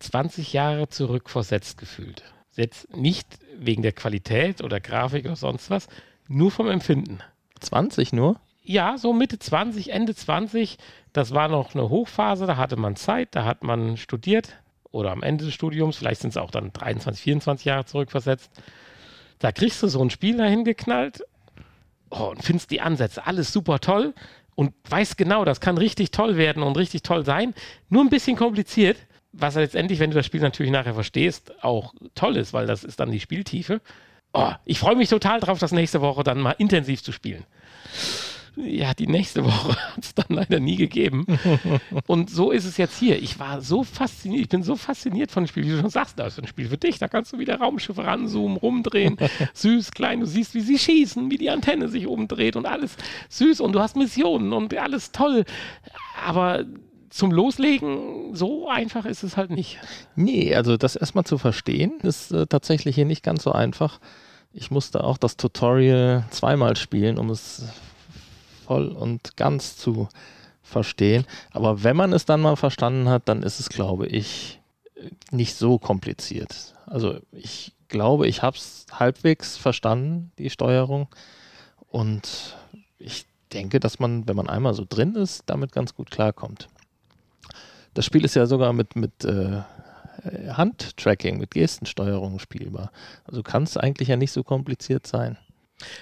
[0.00, 2.24] 20 Jahre zurückversetzt gefühlt.
[2.56, 3.26] Jetzt nicht
[3.58, 5.88] wegen der Qualität oder Grafik oder sonst was,
[6.28, 7.18] nur vom Empfinden.
[7.60, 8.40] 20 nur?
[8.62, 10.78] Ja, so Mitte 20, Ende 20,
[11.12, 14.56] das war noch eine Hochphase, da hatte man Zeit, da hat man studiert
[14.94, 18.50] oder am Ende des Studiums, vielleicht sind es auch dann 23, 24 Jahre zurückversetzt.
[19.40, 21.24] Da kriegst du so ein Spiel dahin geknallt
[22.10, 24.14] oh, und findest die Ansätze alles super toll
[24.54, 27.54] und weißt genau, das kann richtig toll werden und richtig toll sein,
[27.88, 28.96] nur ein bisschen kompliziert,
[29.32, 33.00] was letztendlich, wenn du das Spiel natürlich nachher verstehst, auch toll ist, weil das ist
[33.00, 33.80] dann die Spieltiefe.
[34.32, 37.44] Oh, ich freue mich total drauf, das nächste Woche dann mal intensiv zu spielen
[38.56, 41.26] ja, die nächste Woche hat es dann leider nie gegeben.
[42.06, 43.20] Und so ist es jetzt hier.
[43.20, 46.18] Ich war so fasziniert, ich bin so fasziniert von dem Spiel, wie du schon sagst,
[46.18, 46.98] das ist ein Spiel für dich.
[46.98, 49.16] Da kannst du wieder Raumschiffe ranzoomen, rumdrehen.
[49.54, 52.96] süß, klein, du siehst, wie sie schießen, wie die Antenne sich umdreht und alles
[53.30, 53.60] süß.
[53.60, 55.44] Und du hast Missionen und alles toll.
[56.24, 56.64] Aber
[57.10, 59.78] zum Loslegen, so einfach ist es halt nicht.
[60.16, 64.00] Nee, also das erstmal zu verstehen, ist äh, tatsächlich hier nicht ganz so einfach.
[64.52, 67.66] Ich musste auch das Tutorial zweimal spielen, um es
[68.64, 70.08] voll und ganz zu
[70.62, 71.26] verstehen.
[71.52, 74.60] Aber wenn man es dann mal verstanden hat, dann ist es, glaube ich,
[75.30, 76.74] nicht so kompliziert.
[76.86, 81.08] Also ich glaube, ich habe es halbwegs verstanden, die Steuerung.
[81.88, 82.56] Und
[82.98, 86.68] ich denke, dass man, wenn man einmal so drin ist, damit ganz gut klarkommt.
[87.92, 89.62] Das Spiel ist ja sogar mit, mit äh,
[90.48, 92.90] Handtracking, mit Gestensteuerung spielbar.
[93.24, 95.38] Also kann es eigentlich ja nicht so kompliziert sein.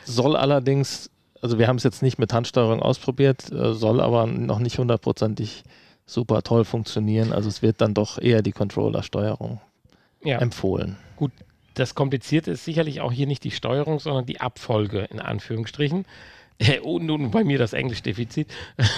[0.05, 1.11] Soll allerdings
[1.43, 5.65] also wir haben es jetzt nicht mit Handsteuerung ausprobiert, äh, soll aber noch nicht hundertprozentig
[6.07, 7.33] super toll funktionieren.
[7.33, 9.61] Also es wird dann doch eher die Controller-Steuerung
[10.23, 10.39] ja.
[10.39, 10.97] empfohlen.
[11.17, 11.33] Gut,
[11.75, 16.07] das Komplizierte ist sicherlich auch hier nicht die Steuerung, sondern die Abfolge in Anführungsstrichen.
[16.83, 18.49] Und nun bei mir das Englischdefizit.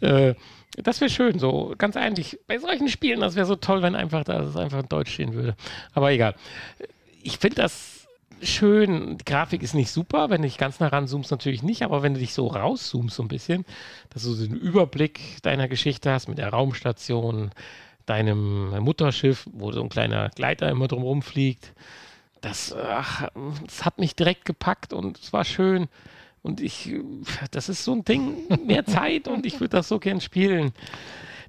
[0.00, 0.36] Äh,
[0.76, 4.22] das wäre schön, so ganz eigentlich bei solchen Spielen, das wäre so toll, wenn einfach
[4.22, 5.56] das einfach in Deutsch stehen würde.
[5.92, 6.36] Aber egal.
[7.24, 7.97] Ich finde das
[8.42, 9.18] schön.
[9.18, 12.14] Die Grafik ist nicht super, wenn du dich ganz nah ranzoomst, natürlich nicht, aber wenn
[12.14, 13.64] du dich so rauszoomst so ein bisschen,
[14.10, 17.50] dass du so einen Überblick deiner Geschichte hast mit der Raumstation,
[18.06, 21.72] deinem Mutterschiff, wo so ein kleiner Gleiter immer drumherum fliegt,
[22.40, 23.28] das, ach,
[23.66, 25.88] das hat mich direkt gepackt und es war schön.
[26.42, 26.94] Und ich,
[27.50, 30.72] das ist so ein Ding, mehr Zeit und ich würde das so gern spielen.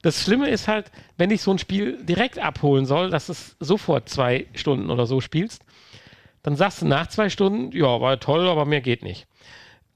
[0.02, 4.10] Das Schlimme ist halt, wenn ich so ein Spiel direkt abholen soll, dass es sofort
[4.10, 5.64] zwei Stunden oder so spielst,
[6.44, 9.28] dann sagst du nach zwei Stunden, ja, war toll, aber mehr geht nicht.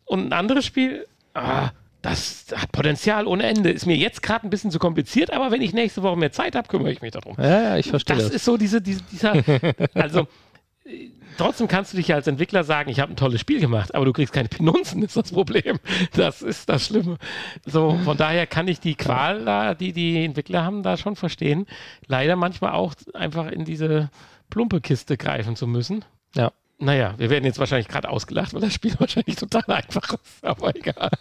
[0.06, 1.72] Und ein anderes Spiel, ah,
[2.04, 3.72] das hat Potenzial ohne Ende.
[3.72, 6.56] Ist mir jetzt gerade ein bisschen zu kompliziert, aber wenn ich nächste Woche mehr Zeit
[6.56, 7.36] habe, kümmere ich mich darum.
[7.38, 8.26] Ja, ja ich verstehe das.
[8.26, 9.42] Das ist so diese, diese dieser,
[9.94, 10.28] also
[11.38, 14.12] trotzdem kannst du dich als Entwickler sagen, ich habe ein tolles Spiel gemacht, aber du
[14.12, 15.80] kriegst keine Pinunzen, ist das Problem.
[16.14, 17.18] Das ist das Schlimme.
[17.66, 21.66] So, von daher kann ich die Qual da, die die Entwickler haben, da schon verstehen.
[22.08, 24.10] Leider manchmal auch einfach in diese
[24.50, 26.04] plumpe Kiste greifen zu müssen.
[26.36, 26.52] Ja.
[26.80, 30.76] Naja, wir werden jetzt wahrscheinlich gerade ausgelacht, weil das Spiel wahrscheinlich total einfach ist, aber
[30.76, 31.12] egal.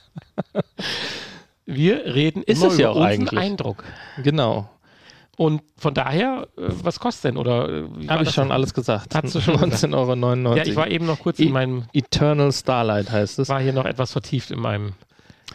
[1.65, 3.39] Wir reden ist es ja auch eigentlich.
[3.39, 3.85] Eindruck.
[4.23, 4.69] Genau.
[5.37, 7.37] Und von daher, äh, was kostet denn?
[7.37, 8.55] Oder äh, habe ich schon das?
[8.55, 9.15] alles gesagt.
[9.15, 10.57] Hast du schon 19,99 Euro.
[10.57, 13.49] Ja, ich war eben noch kurz e in meinem Eternal Starlight heißt es.
[13.49, 14.93] War hier noch etwas vertieft in meinem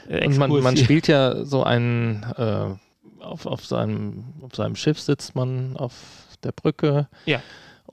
[0.07, 4.99] äh, Und man, man spielt ja so einen äh, auf, auf, seinem, auf seinem Schiff
[4.99, 5.93] sitzt man auf
[6.43, 7.07] der Brücke.
[7.25, 7.41] Ja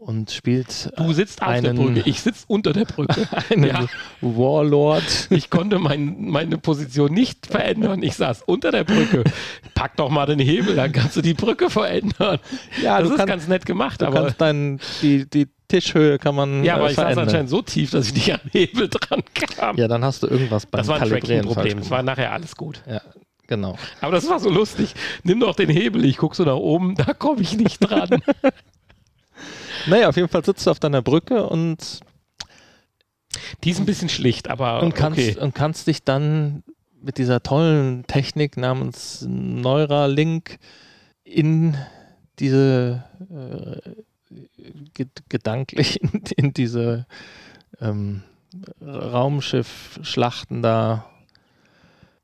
[0.05, 0.91] und spielt.
[0.97, 3.27] Du sitzt auf einen, der Brücke, ich sitze unter der Brücke.
[3.51, 3.87] einen ja.
[4.21, 5.29] Warlord.
[5.31, 8.03] Ich konnte mein, meine Position nicht verändern.
[8.03, 9.25] Ich saß unter der Brücke.
[9.75, 12.39] Pack doch mal den Hebel, dann kannst du die Brücke verändern.
[12.83, 14.03] Ja, das ist kannst, ganz nett gemacht.
[14.03, 16.65] Du aber kannst dein, die, die Tischhöhe kann man.
[16.65, 19.23] Ja, aber äh, ich saß anscheinend so tief, dass ich nicht an den Hebel dran
[19.35, 19.77] kam.
[19.77, 21.79] Ja, dann hast du irgendwas beim Das war ein Tracking-Problem.
[21.79, 22.83] Das war nachher alles gut.
[22.87, 23.01] Ja.
[23.47, 23.77] Genau.
[24.01, 24.95] Aber das war so lustig.
[25.23, 28.23] Nimm doch den Hebel, ich gucke so nach oben, da komme ich nicht dran.
[29.87, 32.01] Naja, auf jeden Fall sitzt du auf deiner Brücke und.
[33.65, 34.83] Die ist ein bisschen schlicht, aber.
[34.83, 35.37] Und kannst, okay.
[35.39, 36.63] und kannst dich dann
[37.01, 40.59] mit dieser tollen Technik namens Neuralink
[41.25, 41.77] in
[42.39, 43.91] diese äh,
[45.29, 47.07] gedanklich in, in diese
[47.81, 48.23] ähm,
[48.81, 51.07] Raumschiff-Schlachten da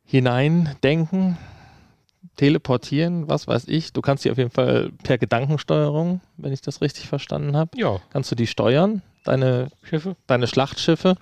[0.05, 1.37] hineindenken
[2.37, 3.93] teleportieren, was weiß ich.
[3.93, 8.01] Du kannst die auf jeden Fall per Gedankensteuerung, wenn ich das richtig verstanden habe, ja.
[8.11, 11.17] kannst du die steuern, deine Schiffe, deine Schlachtschiffe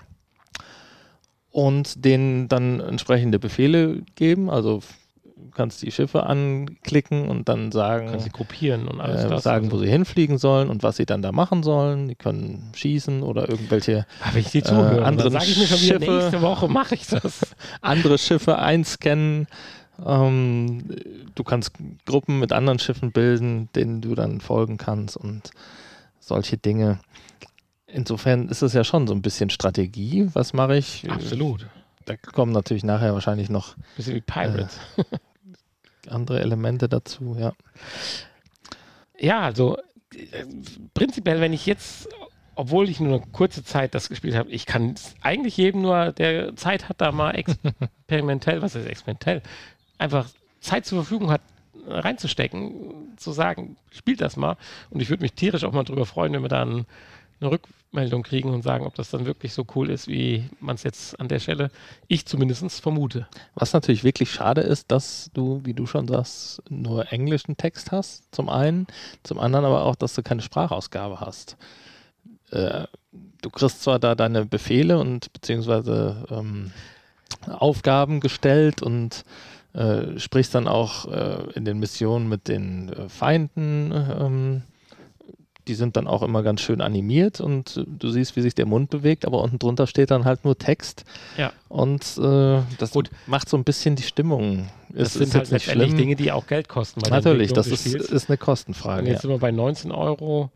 [1.51, 4.49] und denen dann entsprechende Befehle geben.
[4.51, 4.81] Also
[5.37, 9.43] du kannst die Schiffe anklicken und dann sagen, kannst sie gruppieren und alles äh, das,
[9.43, 9.77] sagen, also.
[9.77, 12.09] wo sie hinfliegen sollen und was sie dann da machen sollen.
[12.09, 15.67] Die können schießen oder irgendwelche Aber ich die zuhöre, äh, anderen dann sage ich mir
[15.67, 17.41] schon wieder, nächste Woche mache ich das.
[17.81, 19.47] andere Schiffe einscannen
[20.05, 20.85] Ähm,
[21.35, 21.73] du kannst
[22.07, 25.51] Gruppen mit anderen Schiffen bilden, denen du dann folgen kannst und
[26.21, 27.01] solche Dinge.
[27.87, 30.29] Insofern ist es ja schon so ein bisschen Strategie.
[30.35, 31.11] Was mache ich?
[31.11, 31.67] Absolut.
[32.05, 34.79] Da kommen natürlich nachher wahrscheinlich noch Bisschen wie Pirates.
[36.09, 37.53] andere Elemente dazu, ja.
[39.19, 39.77] Ja, also
[40.15, 40.45] äh,
[40.95, 42.09] prinzipiell, wenn ich jetzt,
[42.55, 46.57] obwohl ich nur eine kurze Zeit das gespielt habe, ich kann eigentlich jedem nur, der
[46.57, 47.31] Zeit hat, da mal
[48.09, 49.43] experimentell, was ist experimentell,
[49.99, 50.29] einfach
[50.61, 51.43] Zeit zur Verfügung hat,
[51.87, 54.57] reinzustecken, zu sagen, spielt das mal.
[54.91, 56.87] Und ich würde mich tierisch auch mal drüber freuen, wenn wir dann
[57.41, 60.83] eine Rückmeldung kriegen und sagen, ob das dann wirklich so cool ist, wie man es
[60.83, 61.71] jetzt an der Stelle,
[62.09, 63.29] ich zumindest vermute.
[63.55, 68.35] Was natürlich wirklich schade ist, dass du, wie du schon sagst, nur englischen Text hast,
[68.35, 68.87] zum einen,
[69.23, 71.57] zum anderen aber auch, dass du keine Sprachausgabe hast.
[72.51, 72.87] Äh,
[73.41, 76.73] du kriegst zwar da deine Befehle und beziehungsweise ähm,
[77.47, 79.25] Aufgaben gestellt und
[79.79, 83.93] äh, sprichst dann auch äh, in den Missionen mit den äh, Feinden.
[83.93, 84.63] Ähm,
[85.69, 88.65] die sind dann auch immer ganz schön animiert und äh, du siehst, wie sich der
[88.67, 91.05] Mund bewegt, aber unten drunter steht dann halt nur Text.
[91.37, 91.53] Ja.
[91.69, 93.11] Und äh, das Gut.
[93.27, 94.71] macht so ein bisschen die Stimmung.
[94.89, 95.97] Das Es sind ist halt letztendlich schlimm.
[95.99, 97.01] Dinge, die auch Geld kosten.
[97.09, 99.07] Natürlich, das ist, ist eine Und Kostenfrage.
[99.07, 99.21] jetzt Ja.
[99.21, 100.51] sind wir bei 19 Euro.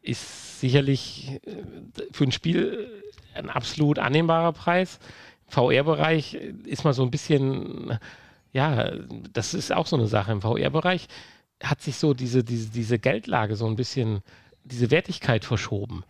[0.00, 1.50] Ist sicherlich äh,
[2.12, 2.88] für ein Spiel
[3.34, 4.98] äh, ein absolut annehmbarer Preis.
[5.48, 7.98] VR-Bereich ist mal so ein bisschen,
[8.54, 8.92] ja,
[9.32, 10.32] das ist auch so eine Sache.
[10.32, 11.08] Im VR-Bereich
[11.62, 14.22] hat sich so diese, diese, diese Geldlage so ein bisschen,
[14.64, 16.04] diese Wertigkeit verschoben.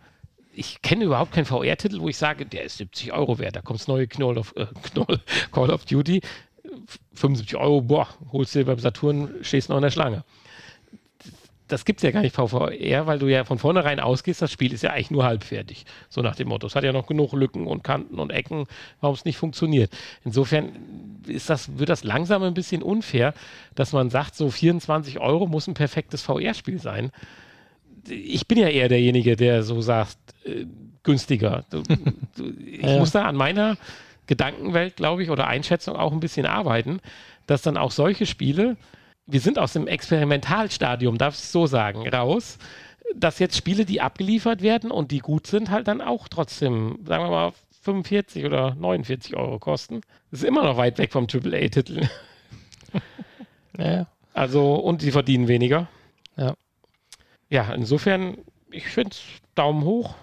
[0.53, 3.57] Ich kenne überhaupt keinen VR-Titel, wo ich sage, der ist 70 Euro wert.
[3.57, 5.19] Da kommt das neue Knoll of, äh, Knoll,
[5.51, 6.21] Call of Duty.
[7.13, 10.23] 75 Euro, boah, holst du dir beim Saturn, stehst noch in der Schlange
[11.67, 14.71] das gibt es ja gar nicht VVR, weil du ja von vornherein ausgehst, das Spiel
[14.73, 15.85] ist ja eigentlich nur halbfertig.
[16.09, 16.67] So nach dem Motto.
[16.67, 18.65] Es hat ja noch genug Lücken und Kanten und Ecken,
[19.01, 19.91] warum es nicht funktioniert.
[20.23, 20.69] Insofern
[21.27, 23.33] ist das, wird das langsam ein bisschen unfair,
[23.73, 27.11] dass man sagt, so 24 Euro muss ein perfektes VR-Spiel sein.
[28.07, 30.65] Ich bin ja eher derjenige, der so sagt, äh,
[31.01, 31.65] günstiger.
[31.71, 31.81] Du,
[32.37, 32.99] du, ich Ja.
[32.99, 33.77] muss da an meiner
[34.27, 36.99] Gedankenwelt, glaube ich, oder Einschätzung auch ein bisschen arbeiten,
[37.47, 38.75] dass dann auch solche Spiele,
[39.27, 42.57] wir sind aus dem Experimentalstadium, darf ich so sagen, raus,
[43.15, 47.23] dass jetzt Spiele, die abgeliefert werden und die gut sind, halt dann auch trotzdem, sagen
[47.23, 47.53] wir mal,
[47.83, 50.01] 45 oder 49 Euro kosten.
[50.31, 52.07] Das ist immer noch weit weg vom AAA-Titel.
[53.77, 54.07] Ja, ja.
[54.33, 55.87] Also, und die verdienen weniger.
[56.37, 56.55] Ja.
[57.49, 58.37] Ja, insofern,
[58.71, 59.21] ich finde es
[59.53, 60.15] Daumen hoch,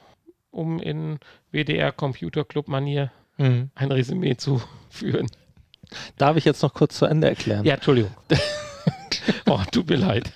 [0.50, 1.18] um in
[1.50, 3.70] WDR Computer Club Manier Mhm.
[3.74, 5.26] ein Resümee zu führen.
[6.16, 7.64] Darf ich jetzt noch kurz zu Ende erklären?
[7.64, 8.12] Ja, Entschuldigung.
[9.48, 10.30] oh, tut mir leid.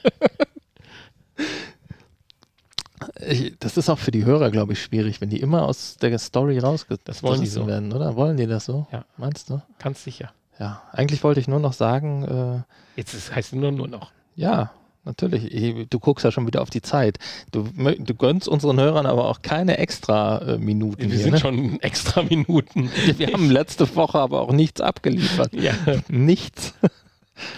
[3.20, 6.18] Ich, das ist auch für die Hörer, glaube ich, schwierig, wenn die immer aus der
[6.18, 7.66] Story rausgerissen Das wollen die so.
[7.66, 8.16] werden, oder?
[8.16, 8.86] Wollen die das so?
[8.90, 9.04] Ja.
[9.18, 9.60] Meinst du?
[9.78, 10.32] Ganz sicher.
[10.58, 10.82] Ja.
[10.92, 14.10] Eigentlich wollte ich nur noch sagen, äh, Jetzt ist, heißt es nur, nur noch.
[14.34, 14.70] ja,
[15.04, 15.52] natürlich.
[15.54, 17.18] Ich, du guckst ja schon wieder auf die Zeit.
[17.52, 21.18] Du, du gönnst unseren Hörern aber auch keine extra äh, Minuten Wir hier.
[21.18, 21.38] sind ne?
[21.38, 22.90] schon extra Minuten.
[23.18, 25.52] Wir haben letzte Woche aber auch nichts abgeliefert.
[25.52, 25.74] Ja,
[26.08, 26.72] Nichts.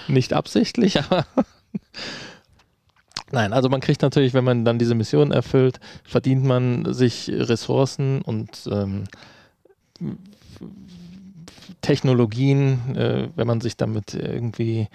[0.09, 1.27] Nicht absichtlich, aber.
[3.31, 8.23] Nein, also man kriegt natürlich, wenn man dann diese Mission erfüllt, verdient man sich Ressourcen
[8.23, 9.05] und ähm,
[11.83, 14.89] Technologien, äh, wenn man sich damit irgendwie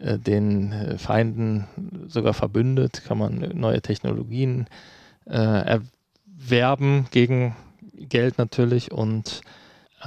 [0.00, 1.66] äh, den äh, Feinden
[2.08, 4.66] sogar verbündet, kann man neue Technologien
[5.26, 5.80] äh,
[6.38, 7.56] erwerben gegen
[7.94, 9.42] Geld natürlich und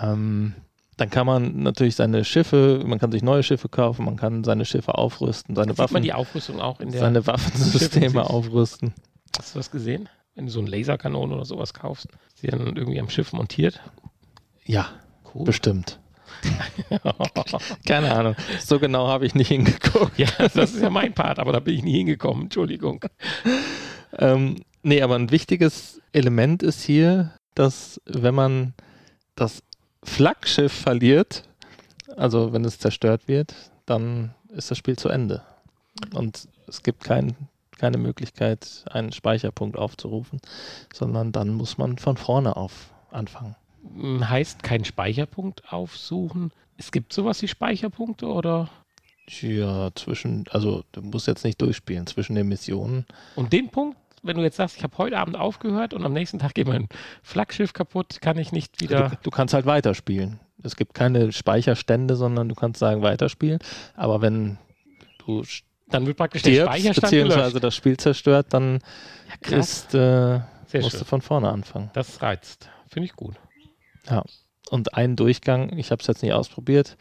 [0.02, 0.56] ähm,
[1.00, 4.66] dann kann man natürlich seine Schiffe, man kann sich neue Schiffe kaufen, man kann seine
[4.66, 7.00] Schiffe aufrüsten, seine sieht man Waffen, die Aufrüstung auch in der.
[7.02, 8.94] seine Waffensysteme aufrüsten.
[9.38, 10.10] Hast du das gesehen?
[10.36, 12.08] Wenn du so eine Laserkanone oder sowas kaufst,
[12.42, 13.82] die dann irgendwie am Schiff montiert.
[14.66, 14.90] Ja,
[15.34, 15.44] Cool.
[15.46, 16.00] bestimmt.
[17.86, 18.36] Keine Ahnung.
[18.64, 20.18] So genau habe ich nicht hingeguckt.
[20.18, 22.44] ja, das ist ja mein Part, aber da bin ich nie hingekommen.
[22.44, 23.04] Entschuldigung.
[24.18, 28.74] Ähm, nee, aber ein wichtiges Element ist hier, dass wenn man
[29.36, 29.62] das
[30.10, 31.44] Flaggschiff verliert,
[32.18, 33.54] also wenn es zerstört wird,
[33.86, 35.44] dann ist das Spiel zu Ende.
[36.14, 37.36] Und es gibt kein,
[37.78, 40.42] keine Möglichkeit, einen Speicherpunkt aufzurufen,
[40.94, 43.56] sondern dann muss man von vorne auf anfangen.
[43.96, 46.52] Hm, Heißt kein Speicherpunkt aufsuchen.
[46.78, 48.70] Es gibt sowas wie Speicherpunkte oder?
[49.42, 53.06] Ja, zwischen, also du musst jetzt nicht durchspielen, zwischen den Missionen.
[53.36, 56.40] Und den Punkt, wenn du jetzt sagst, ich habe heute Abend aufgehört und am nächsten
[56.40, 56.88] Tag geht mein
[57.24, 59.10] Flaggschiff kaputt, kann ich nicht wieder.
[59.10, 60.40] Du, du kannst halt weiterspielen.
[60.64, 63.60] Es gibt keine Speicherstände, sondern du kannst sagen weiterspielen.
[63.96, 64.58] Aber wenn
[65.26, 65.44] du
[65.90, 67.64] Dann wird praktisch der stirbst, Speicherstand beziehungsweise gelöscht.
[67.64, 68.80] das Spiel zerstört, dann
[69.50, 70.40] Ja, ist, äh,
[70.74, 71.06] musst du schön.
[71.06, 71.90] von vorne anfangen.
[71.94, 72.70] Das reizt.
[72.90, 73.36] Finde ich gut.
[74.70, 76.98] Und ein Durchgang, ich habe es jetzt nicht ausprobiert,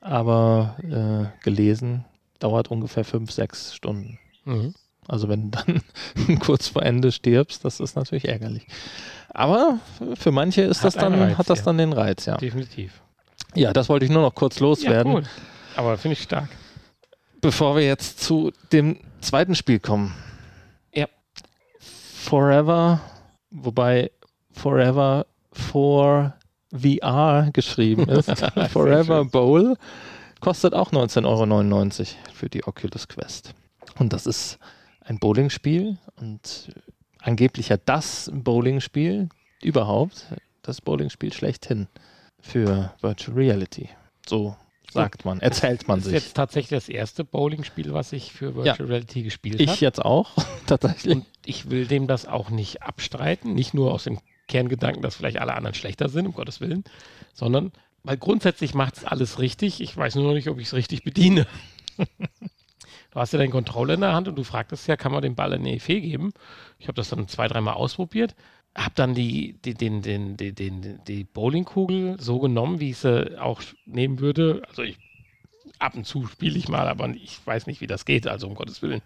[0.00, 2.04] aber äh, gelesen
[2.38, 4.18] dauert ungefähr fünf, sechs Stunden.
[4.44, 4.74] Mhm.
[5.10, 8.66] Also wenn du dann kurz vor Ende stirbst, das ist natürlich ärgerlich.
[9.30, 9.78] Aber
[10.14, 11.64] für manche ist Hat das dann, Reiz, hat das ja.
[11.66, 12.36] dann den Reiz, ja.
[12.36, 13.00] Definitiv.
[13.54, 15.24] Ja, das wollte ich nur noch kurz loswerden, Ja, cool.
[15.76, 16.48] Aber finde ich stark.
[17.40, 20.14] bevor wir jetzt zu dem zweiten Spiel kommen.
[20.94, 21.06] Ja.
[21.78, 23.00] Forever,
[23.50, 24.10] wobei
[24.52, 26.34] Forever for
[26.72, 28.30] VR geschrieben ist.
[28.72, 29.24] Forever.
[29.24, 29.76] Bowl
[30.40, 33.54] kostet auch 19,99 Euro für die Oculus Quest.
[33.98, 34.58] Und das ist
[35.00, 36.72] ein Bowlingspiel und
[37.20, 39.28] angeblich ja das Bowlingspiel
[39.62, 40.26] überhaupt,
[40.62, 41.88] das Bowlingspiel schlechthin
[42.40, 43.88] für Virtual Reality.
[44.26, 44.56] So
[44.92, 46.22] sagt man, erzählt man Das ist sich.
[46.24, 49.78] jetzt tatsächlich das erste Bowling-Spiel, was ich für Virtual Reality gespielt Ich habe.
[49.80, 50.30] jetzt auch,
[50.66, 51.14] tatsächlich.
[51.14, 55.38] Und ich will dem das auch nicht abstreiten, nicht nur aus dem Kerngedanken, dass vielleicht
[55.38, 56.82] alle anderen schlechter sind, um Gottes Willen,
[57.34, 57.70] sondern
[58.02, 59.80] weil grundsätzlich macht es alles richtig.
[59.80, 61.46] Ich weiß nur noch nicht, ob ich es richtig bediene.
[63.10, 65.34] du hast ja deinen Controller in der Hand und du fragtest ja, kann man den
[65.34, 66.32] Ball eine Effet geben?
[66.78, 68.34] Ich habe das dann zwei, dreimal ausprobiert,
[68.76, 73.40] habe dann die, die, den, den, den, den, die Bowlingkugel so genommen, wie ich sie
[73.40, 74.62] auch nehmen würde.
[74.68, 74.98] Also ich
[75.78, 78.54] ab und zu spiele ich mal, aber ich weiß nicht, wie das geht, also um
[78.54, 79.02] Gottes Willen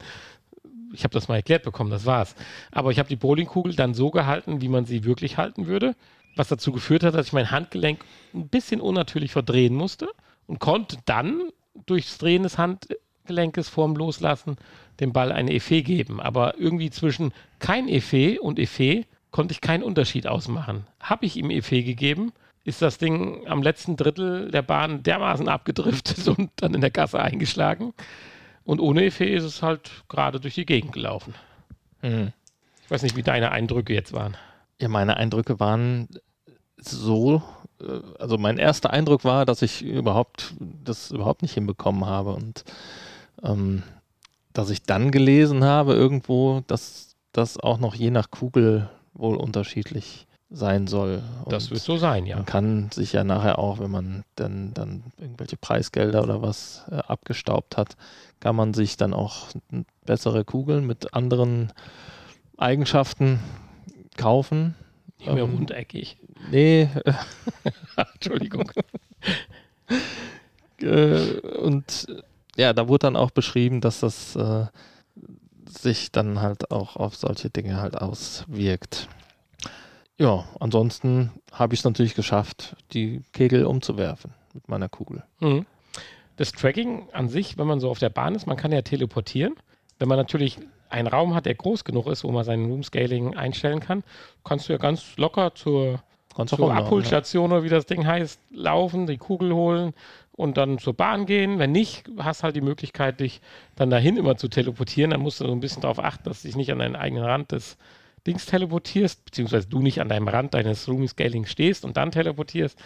[0.94, 2.34] ich habe das mal erklärt bekommen, das war's.
[2.70, 5.94] Aber ich habe die Bowlingkugel dann so gehalten, wie man sie wirklich halten würde,
[6.36, 10.08] was dazu geführt hat, dass ich mein Handgelenk ein bisschen unnatürlich verdrehen musste
[10.46, 11.50] und konnte dann
[11.86, 13.03] durchs Drehen des Handgelenkes
[13.68, 14.56] vorm Loslassen
[15.00, 16.20] dem Ball eine Effet geben.
[16.20, 20.86] Aber irgendwie zwischen kein Effet und Effet konnte ich keinen Unterschied ausmachen.
[21.00, 22.32] Habe ich ihm Effet gegeben,
[22.64, 27.20] ist das Ding am letzten Drittel der Bahn dermaßen abgedriftet und dann in der Gasse
[27.20, 27.92] eingeschlagen.
[28.64, 31.34] Und ohne Effet ist es halt gerade durch die Gegend gelaufen.
[32.00, 32.32] Hm.
[32.84, 34.36] Ich weiß nicht, wie deine Eindrücke jetzt waren.
[34.80, 36.08] Ja, meine Eindrücke waren
[36.76, 37.42] so,
[37.80, 42.64] äh, also mein erster Eindruck war, dass ich überhaupt das überhaupt nicht hinbekommen habe und
[43.44, 43.82] ähm,
[44.52, 50.26] dass ich dann gelesen habe irgendwo, dass das auch noch je nach Kugel wohl unterschiedlich
[50.50, 51.22] sein soll.
[51.48, 52.36] Das Und wird so sein, ja.
[52.36, 56.96] Man kann sich ja nachher auch, wenn man dann, dann irgendwelche Preisgelder oder was äh,
[56.96, 57.96] abgestaubt hat,
[58.40, 59.48] kann man sich dann auch
[60.04, 61.72] bessere Kugeln mit anderen
[62.56, 63.40] Eigenschaften
[64.16, 64.76] kaufen.
[65.18, 66.18] Nicht mehr Ähm, rundeckig.
[66.50, 66.88] Nee,
[68.14, 68.70] Entschuldigung.
[70.80, 72.06] äh, und
[72.56, 74.66] ja, da wurde dann auch beschrieben, dass das äh,
[75.66, 79.08] sich dann halt auch auf solche Dinge halt auswirkt.
[80.18, 85.24] Ja, ansonsten habe ich es natürlich geschafft, die Kegel umzuwerfen mit meiner Kugel.
[85.40, 85.66] Mhm.
[86.36, 89.54] Das Tracking an sich, wenn man so auf der Bahn ist, man kann ja teleportieren.
[89.98, 93.36] Wenn man natürlich einen Raum hat, der groß genug ist, wo man sein Room Scaling
[93.36, 94.04] einstellen kann,
[94.44, 96.00] kannst du ja ganz locker zur,
[96.46, 99.94] zur Abholstation oder wie das Ding heißt, laufen, die Kugel holen
[100.36, 101.58] und dann zur Bahn gehen.
[101.58, 103.40] Wenn nicht, hast halt die Möglichkeit, dich
[103.76, 105.10] dann dahin immer zu teleportieren.
[105.10, 107.24] Dann musst du so ein bisschen darauf achten, dass du dich nicht an deinen eigenen
[107.24, 107.76] Rand des
[108.26, 112.78] Dings teleportierst, beziehungsweise du nicht an deinem Rand deines Room Scaling stehst und dann teleportierst.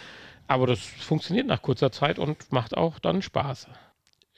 [0.47, 3.67] Aber das funktioniert nach kurzer Zeit und macht auch dann Spaß.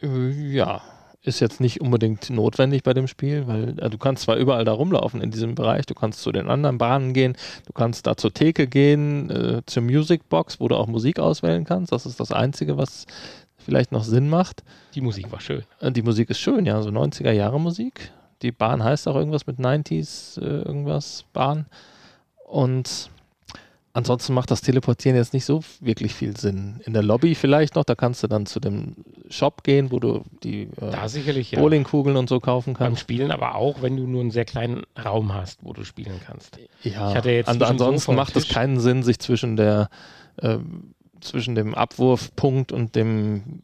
[0.02, 0.82] Ja.
[1.24, 4.72] Ist jetzt nicht unbedingt notwendig bei dem Spiel, weil äh, du kannst zwar überall da
[4.72, 8.34] rumlaufen in diesem Bereich, du kannst zu den anderen Bahnen gehen, du kannst da zur
[8.34, 11.92] Theke gehen, äh, zur Music Box, wo du auch Musik auswählen kannst.
[11.92, 13.06] Das ist das Einzige, was
[13.60, 14.64] vielleicht noch Sinn macht.
[14.96, 15.64] Die Musik war schön.
[15.80, 18.12] Äh, Die Musik ist schön, ja, so 90er Jahre Musik.
[18.42, 21.68] Die Bahn heißt auch irgendwas mit 90s, äh, irgendwas Bahn.
[22.46, 23.12] Und
[23.94, 26.80] ansonsten macht das Teleportieren jetzt nicht so wirklich viel Sinn.
[26.86, 28.96] In der Lobby vielleicht noch, da kannst du dann zu dem
[29.30, 31.60] Shop gehen, wo du die äh, sicherlich ja.
[31.60, 33.02] Bowlingkugeln und so kaufen Beim kannst.
[33.02, 36.58] Spielen aber auch, wenn du nur einen sehr kleinen Raum hast, wo du spielen kannst.
[36.84, 39.90] Ja, Ich hatte jetzt an, ansonsten macht es keinen Sinn, sich zwischen der
[40.38, 40.58] äh,
[41.22, 43.64] zwischen dem Abwurfpunkt und dem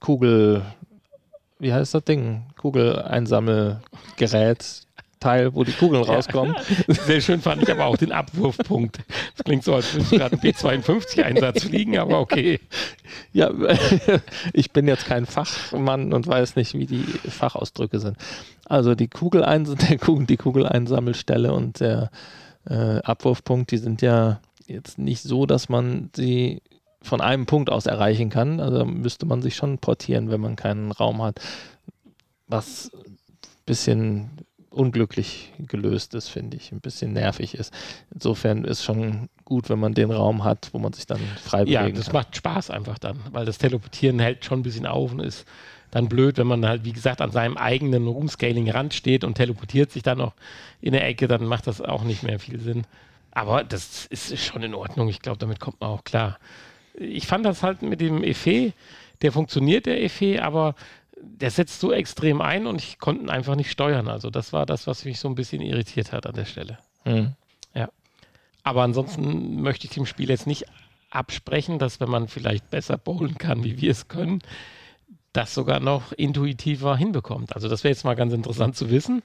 [0.00, 0.62] Kugel,
[1.58, 2.44] wie heißt das Ding?
[2.56, 4.82] Kugeleinsammelgerät.
[5.20, 6.14] Teil, wo die Kugeln Ja.
[6.14, 6.54] rauskommen.
[6.88, 8.98] Sehr schön fand ich aber auch den Abwurfpunkt.
[9.36, 12.60] Das klingt so, als würde ich gerade einen B-52-Einsatz fliegen, aber okay.
[13.32, 13.50] Ja,
[14.52, 18.16] ich bin jetzt kein Fachmann und weiß nicht, wie die Fachausdrücke sind.
[18.66, 22.10] Also die Kugeleins der Kugel, die Kugeleinsammelstelle und der
[22.68, 26.60] äh, Abwurfpunkt, die sind ja jetzt nicht so, dass man sie
[27.00, 28.60] von einem Punkt aus erreichen kann.
[28.60, 31.40] Also müsste man sich schon portieren, wenn man keinen Raum hat.
[32.48, 33.16] Was ein
[33.66, 34.30] bisschen
[34.78, 36.72] unglücklich gelöst ist, finde ich.
[36.72, 37.72] Ein bisschen nervig ist.
[38.14, 41.80] Insofern ist schon gut, wenn man den Raum hat, wo man sich dann frei Ja,
[41.82, 42.14] bewegen das kann.
[42.14, 45.46] macht Spaß einfach dann, weil das Teleportieren hält schon ein bisschen auf und ist
[45.90, 50.02] dann blöd, wenn man halt, wie gesagt, an seinem eigenen Room-Scaling-Rand steht und teleportiert sich
[50.02, 50.34] dann noch
[50.80, 52.84] in der Ecke, dann macht das auch nicht mehr viel Sinn.
[53.32, 55.08] Aber das ist schon in Ordnung.
[55.08, 56.38] Ich glaube, damit kommt man auch klar.
[56.94, 58.74] Ich fand das halt mit dem Effet,
[59.22, 60.74] der funktioniert, der Effet, aber
[61.22, 64.08] der setzt so extrem ein und ich konnte ihn einfach nicht steuern.
[64.08, 66.78] Also das war das, was mich so ein bisschen irritiert hat an der Stelle.
[67.04, 67.34] Mhm.
[67.74, 67.88] Ja.
[68.62, 70.66] Aber ansonsten möchte ich dem Spiel jetzt nicht
[71.10, 74.40] absprechen, dass wenn man vielleicht besser bowlen kann, wie wir es können,
[75.32, 77.54] das sogar noch intuitiver hinbekommt.
[77.54, 79.22] Also das wäre jetzt mal ganz interessant zu wissen.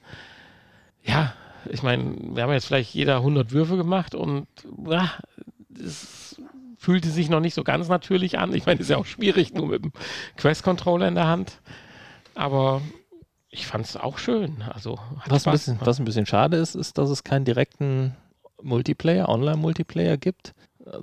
[1.02, 1.34] Ja,
[1.70, 4.46] ich meine, wir haben jetzt vielleicht jeder 100 Würfe gemacht und
[5.78, 6.40] es
[6.78, 8.54] fühlte sich noch nicht so ganz natürlich an.
[8.54, 9.92] Ich meine, es ist ja auch schwierig, nur mit dem
[10.36, 11.60] Quest-Controller in der Hand.
[12.34, 12.82] Aber
[13.50, 14.62] ich fand es auch schön.
[14.62, 18.16] Also hat Was ein, bisschen, was ein bisschen schade ist, ist, dass es keinen direkten
[18.62, 20.54] Multiplayer, Online-Multiplayer gibt,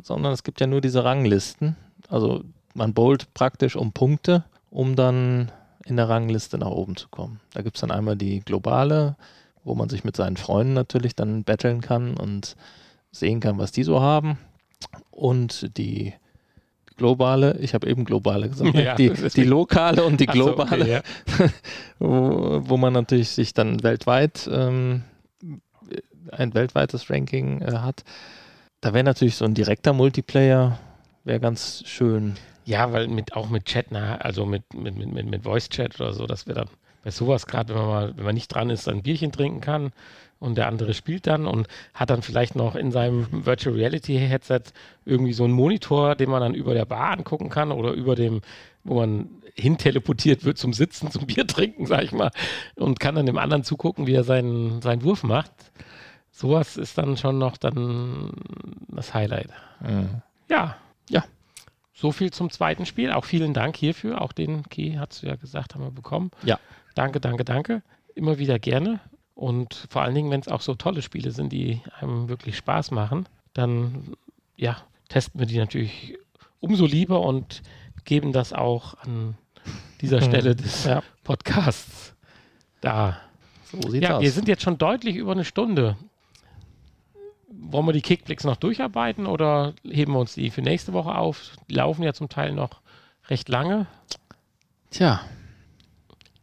[0.01, 1.75] sondern es gibt ja nur diese Ranglisten.
[2.09, 5.51] Also man bowlt praktisch um Punkte, um dann
[5.85, 7.39] in der Rangliste nach oben zu kommen.
[7.53, 9.15] Da gibt es dann einmal die globale,
[9.63, 12.55] wo man sich mit seinen Freunden natürlich dann battlen kann und
[13.11, 14.37] sehen kann, was die so haben.
[15.11, 16.13] Und die
[17.01, 18.75] globale, ich habe eben globale gesagt?
[18.75, 21.49] Ja, die, die lokale und die Ach so, globale okay, ja.
[21.99, 25.01] wo, wo man natürlich sich dann weltweit ähm,
[26.31, 28.03] ein weltweites Ranking äh, hat.
[28.81, 30.77] Da wäre natürlich so ein direkter Multiplayer,
[31.23, 32.35] wäre ganz schön.
[32.65, 36.13] Ja, weil mit, auch mit Chat, na, also mit, mit, mit, mit, mit Voice-Chat oder
[36.13, 36.69] so, dass wir dann
[37.03, 39.91] bei sowas gerade, wenn man mal, wenn man nicht dran ist, ein Bierchen trinken kann
[40.41, 44.63] und der andere spielt dann und hat dann vielleicht noch in seinem Virtual Reality Headset
[45.05, 48.41] irgendwie so einen Monitor, den man dann über der Bar angucken kann oder über dem,
[48.83, 52.31] wo man hin teleportiert wird zum Sitzen, zum Bier trinken, sag ich mal,
[52.75, 55.51] und kann dann dem anderen zugucken, wie er seinen, seinen Wurf macht.
[56.31, 58.31] Sowas ist dann schon noch dann
[58.87, 59.49] das Highlight.
[60.49, 60.77] Ja.
[61.07, 61.23] Ja.
[61.93, 63.11] So viel zum zweiten Spiel.
[63.11, 64.21] Auch vielen Dank hierfür.
[64.21, 66.31] Auch den Key, hast du ja gesagt, haben wir bekommen.
[66.41, 66.57] Ja.
[66.95, 67.83] Danke, danke, danke.
[68.15, 69.01] Immer wieder gerne.
[69.35, 72.91] Und vor allen Dingen, wenn es auch so tolle Spiele sind, die einem wirklich Spaß
[72.91, 74.13] machen, dann
[74.55, 74.77] ja,
[75.09, 76.17] testen wir die natürlich
[76.59, 77.61] umso lieber und
[78.05, 79.35] geben das auch an
[80.01, 80.21] dieser.
[80.21, 81.01] Stelle des Ja.
[81.23, 82.13] Podcasts
[82.81, 83.17] da.
[83.63, 84.21] So sieht's Ja, aus.
[84.21, 85.97] wir sind jetzt schon deutlich über eine Stunde.
[87.49, 91.51] Wollen wir die Kickblicks noch durcharbeiten oder heben wir uns die für nächste Woche auf?
[91.69, 92.81] Die laufen ja zum Teil noch
[93.29, 93.87] recht lange.
[94.89, 95.21] Tja,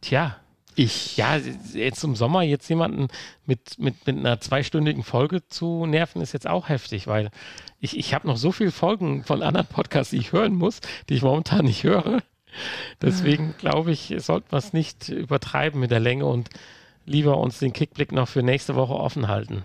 [0.01, 0.37] Tja,
[0.75, 1.17] ich.
[1.17, 1.37] ja,
[1.73, 3.07] jetzt im Sommer jetzt jemanden
[3.45, 7.31] mit, mit, mit einer zweistündigen Folge zu nerven, ist jetzt auch heftig, weil
[7.79, 11.15] ich, ich habe noch so viele Folgen von anderen Podcasts, die ich hören muss, die
[11.15, 12.21] ich momentan nicht höre.
[13.01, 16.49] Deswegen glaube ich, sollten wir es nicht übertreiben mit der Länge und
[17.05, 19.63] lieber uns den Kickblick noch für nächste Woche offen halten.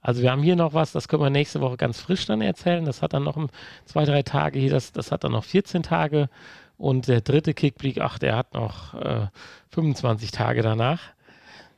[0.00, 2.84] Also wir haben hier noch was, das können wir nächste Woche ganz frisch dann erzählen.
[2.84, 3.38] Das hat dann noch
[3.86, 6.28] zwei, drei Tage hier, das, das hat dann noch 14 Tage.
[6.76, 9.26] Und der dritte Kickblick, ach, der hat noch äh,
[9.70, 11.00] 25 Tage danach.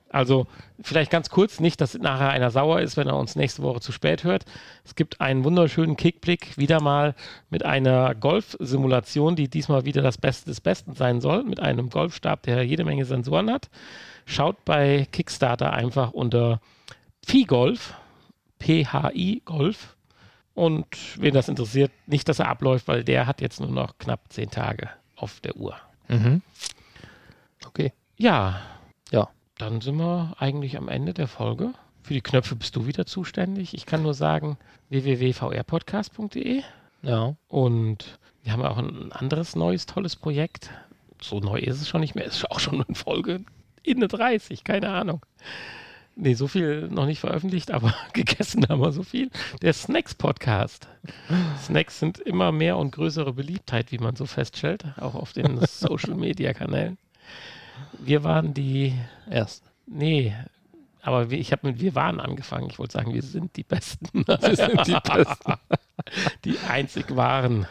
[0.08, 0.46] Also
[0.80, 3.92] vielleicht ganz kurz, nicht, dass nachher einer sauer ist, wenn er uns nächste Woche zu
[3.92, 4.44] spät hört.
[4.84, 7.14] Es gibt einen wunderschönen Kickblick, wieder mal
[7.50, 12.42] mit einer Golf-Simulation, die diesmal wieder das Beste des Besten sein soll, mit einem Golfstab,
[12.44, 13.68] der jede Menge Sensoren hat.
[14.26, 16.60] Schaut bei Kickstarter einfach unter
[17.26, 17.94] Phi-Golf,
[18.60, 19.95] PHI Golf.
[20.56, 20.86] Und
[21.20, 24.50] wen das interessiert, nicht, dass er abläuft, weil der hat jetzt nur noch knapp zehn
[24.50, 25.76] Tage auf der Uhr.
[26.08, 26.40] Mhm.
[27.66, 27.92] Okay.
[28.16, 28.62] Ja,
[29.12, 29.28] Ja.
[29.58, 31.72] dann sind wir eigentlich am Ende der Folge.
[32.02, 33.74] Für die Knöpfe bist du wieder zuständig.
[33.74, 34.56] Ich kann nur sagen
[34.88, 36.62] www.vrpodcast.de
[37.02, 37.36] Ja.
[37.48, 40.70] und wir haben auch ein anderes neues tolles Projekt.
[41.20, 42.26] So neu ist es schon nicht mehr.
[42.26, 43.40] Es ist auch schon in Folge
[43.82, 45.20] in der 30, keine Ahnung.
[46.18, 49.30] Nee, so viel noch nicht veröffentlicht, aber gegessen haben wir so viel.
[49.60, 50.88] Der Snacks-Podcast.
[51.62, 56.96] Snacks sind immer mehr und größere Beliebtheit, wie man so feststellt, auch auf den Social-Media-Kanälen.
[57.98, 58.94] Wir waren die
[59.30, 59.64] Erst.
[59.86, 60.34] Nee,
[61.02, 62.68] aber ich habe mit Wir waren angefangen.
[62.70, 64.08] Ich wollte sagen, wir sind die Besten.
[64.26, 65.52] Wir sind die Besten.
[66.44, 67.66] die einzig waren.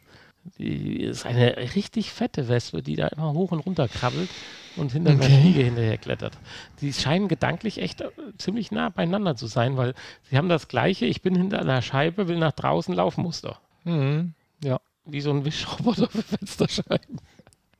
[0.59, 4.29] Die ist eine richtig fette Wespe, die da immer hoch und runter krabbelt
[4.77, 5.41] und hinter einer Okay.
[5.41, 6.39] Fliege hinterher klettert.
[6.81, 8.09] Die scheinen gedanklich echt äh,
[8.39, 9.95] ziemlich nah beieinander zu sein, weil
[10.31, 13.59] sie haben das gleiche, ich bin hinter einer Scheibe, will nach draußen laufen Muster.
[13.85, 14.35] Mhm.
[14.65, 17.21] Ja, Wie so ein Wischroboter für Fensterscheiben.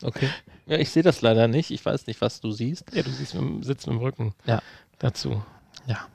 [0.03, 0.29] okay.
[0.67, 1.71] Ja, ich sehe das leider nicht.
[1.71, 2.85] Ich weiß nicht, was du siehst.
[2.95, 4.61] Ja, du siehst, mit, dem- sitzt mit dem Rücken Ja.
[4.99, 5.43] dazu.
[5.87, 6.07] Ja.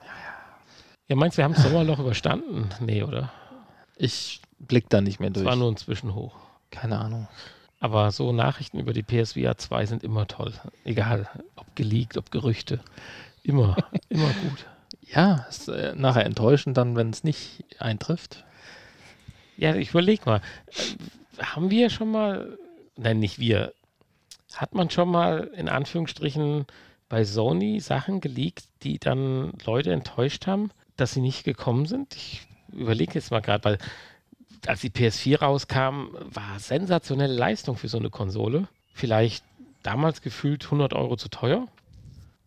[1.07, 2.69] Ja, meinst du, wir haben das Sommerloch überstanden?
[2.79, 3.31] Nee, oder?
[3.97, 5.45] Ich blick da nicht mehr Es durch.
[5.45, 6.35] war nur ein Zwischenhoch.
[6.71, 7.27] Keine Ahnung.
[7.79, 10.53] Aber so Nachrichten über die PSVR 2 sind immer toll.
[10.85, 12.79] Egal, ob geleakt, ob Gerüchte.
[13.43, 13.75] Immer,
[14.09, 14.65] immer gut.
[15.01, 18.45] Ja, ist äh, nachher enttäuschend dann, wenn es nicht eintrifft.
[19.57, 20.41] Ja, ich überleg mal.
[20.67, 22.57] Äh, haben wir schon mal,
[22.95, 23.73] nein, nicht wir,
[24.55, 26.65] hat man schon mal in Anführungsstrichen
[27.09, 32.15] bei Sony Sachen geleakt, die dann Leute enttäuscht haben, dass sie nicht gekommen sind?
[32.15, 33.77] Ich überlege jetzt mal gerade, weil
[34.67, 38.67] als die PS4 rauskam, war sensationelle Leistung für so eine Konsole.
[38.93, 39.43] Vielleicht
[39.83, 41.67] damals gefühlt 100 Euro zu teuer.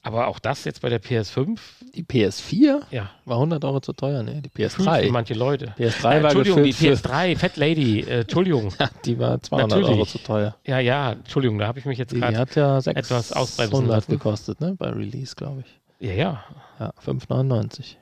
[0.03, 1.59] Aber auch das jetzt bei der PS5,
[1.97, 4.41] Die PS4 ja, war 100 Euro zu teuer, ne?
[4.41, 5.11] Die gefühlt für PS3.
[5.11, 5.75] manche Leute.
[5.77, 8.73] PS3 Äh, war Entschuldigung, die gefüllt für, PS3, Fat Lady, äh, Entschuldigung.
[9.05, 9.91] die war 200 Natürlich.
[9.97, 10.55] Euro zu teuer.
[10.65, 12.39] Ja, ja, Entschuldigung, da habe ich mich jetzt Die gerade.
[12.39, 14.13] hat ja etwas ausbremsen 600 lassen.
[14.13, 14.77] gekostet, ne?
[14.79, 16.07] Bei Release, glaube ich.
[16.09, 16.45] Ja, ja.
[16.79, 17.97] Ja, 5,99.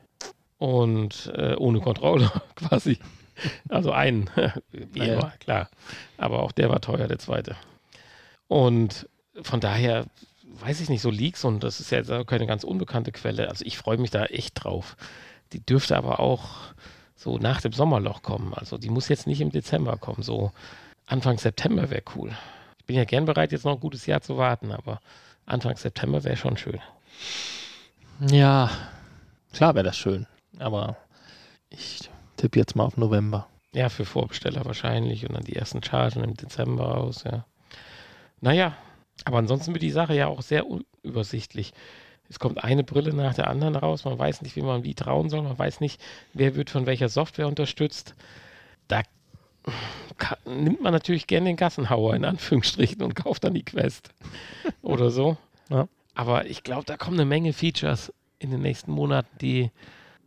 [0.59, 2.99] Und äh, ohne Controller quasi.
[3.69, 4.31] Also einen.
[4.94, 5.05] Ja.
[5.05, 5.69] immer, klar.
[6.19, 7.56] Aber auch der war teuer, der zweite.
[8.48, 9.09] Und
[9.43, 10.06] von daher
[10.61, 13.48] weiß ich nicht, so Leaks und das ist ja jetzt auch keine ganz unbekannte Quelle.
[13.48, 14.97] Also ich freue mich da echt drauf.
[15.52, 16.44] Die dürfte aber auch
[17.16, 18.55] so nach dem Sommerloch kommen.
[18.55, 20.23] Also die muss jetzt nicht im Dezember kommen.
[20.23, 20.52] So
[21.06, 22.31] Anfang September wäre cool.
[22.78, 25.01] Ich bin ja gern bereit, jetzt noch ein gutes Jahr zu warten, aber
[25.47, 26.81] Anfang September wäre schon schön.
[28.31, 28.70] Ja,
[29.52, 30.27] klar wäre das schön.
[30.59, 30.97] Aber
[31.70, 32.11] ich
[32.45, 33.49] tippe jetzt mal auf November.
[33.73, 37.47] Ja, für Vorbesteller wahrscheinlich und dann die ersten Chargen im Dezember aus, ja.
[38.43, 38.77] Naja,
[39.25, 41.73] aber ansonsten wird die Sache ja auch sehr unübersichtlich.
[42.29, 45.31] Es kommt eine Brille nach der anderen raus, man weiß nicht, wie man wie trauen
[45.31, 46.01] soll, man weiß nicht,
[46.35, 48.15] wer wird von welcher Software unterstützt.
[48.89, 49.03] Da
[50.19, 54.11] ka- nimmt man natürlich gerne den Gassenhauer in Anführungsstrichen und kauft dann die Quest
[54.83, 55.39] oder so.
[55.71, 55.89] Ja.
[56.15, 59.71] Aber ich glaube, da kommen eine Menge Features in den nächsten Monaten, die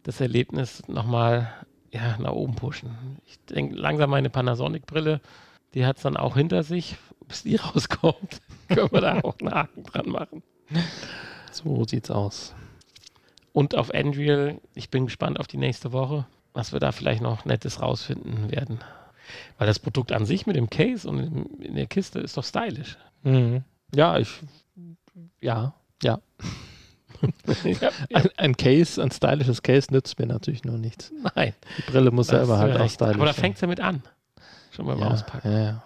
[0.03, 1.53] das Erlebnis nochmal
[1.91, 3.19] ja, nach oben pushen.
[3.25, 5.21] Ich denke, langsam meine Panasonic-Brille,
[5.73, 6.97] die hat es dann auch hinter sich.
[7.27, 10.43] Bis die rauskommt, können wir da auch einen Haken dran machen.
[11.51, 12.55] So sieht's aus.
[13.53, 17.43] Und auf Andreal, ich bin gespannt auf die nächste Woche, was wir da vielleicht noch
[17.43, 18.79] Nettes rausfinden werden.
[19.57, 22.43] Weil das Produkt an sich mit dem Case und in, in der Kiste ist doch
[22.43, 22.97] stylisch.
[23.23, 23.63] Mhm.
[23.93, 24.39] Ja, ich.
[25.41, 25.73] Ja,
[27.63, 27.73] ja.
[27.81, 31.11] ja, Ein, ein Case, ein stylisches Case nützt mir natürlich nur nichts.
[31.35, 31.53] nein.
[31.77, 32.95] Die Brille muss da selber halt auch recht.
[32.95, 33.41] stylisch Aber da sein.
[33.41, 34.01] fängt es damit an.
[34.71, 35.51] Schon beim ja, Auspacken.
[35.51, 35.83] ja, ja.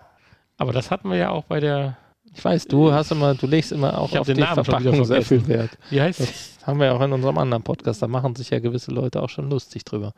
[0.58, 1.98] Aber das hatten wir ja auch bei der,
[2.34, 5.04] Ich weiß, du hast immer, du legst immer auch Ich auf den die Namen Verpackung
[5.06, 5.72] sehr viel Wert.
[5.90, 6.20] wie heißt?
[6.20, 8.02] Das haben wir ja auch in unserem anderen Podcast.
[8.02, 10.14] Da machen sich ja gewisse Leute auch schon lustig drüber,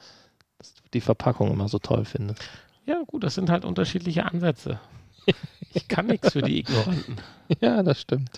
[0.57, 2.41] dass du die Verpackung immer so toll findest.
[2.85, 4.79] Ja, gut, das sind halt unterschiedliche Ansätze.
[5.73, 7.17] Ich kann nichts für die Ignoranten.
[7.59, 8.37] Ja, das stimmt.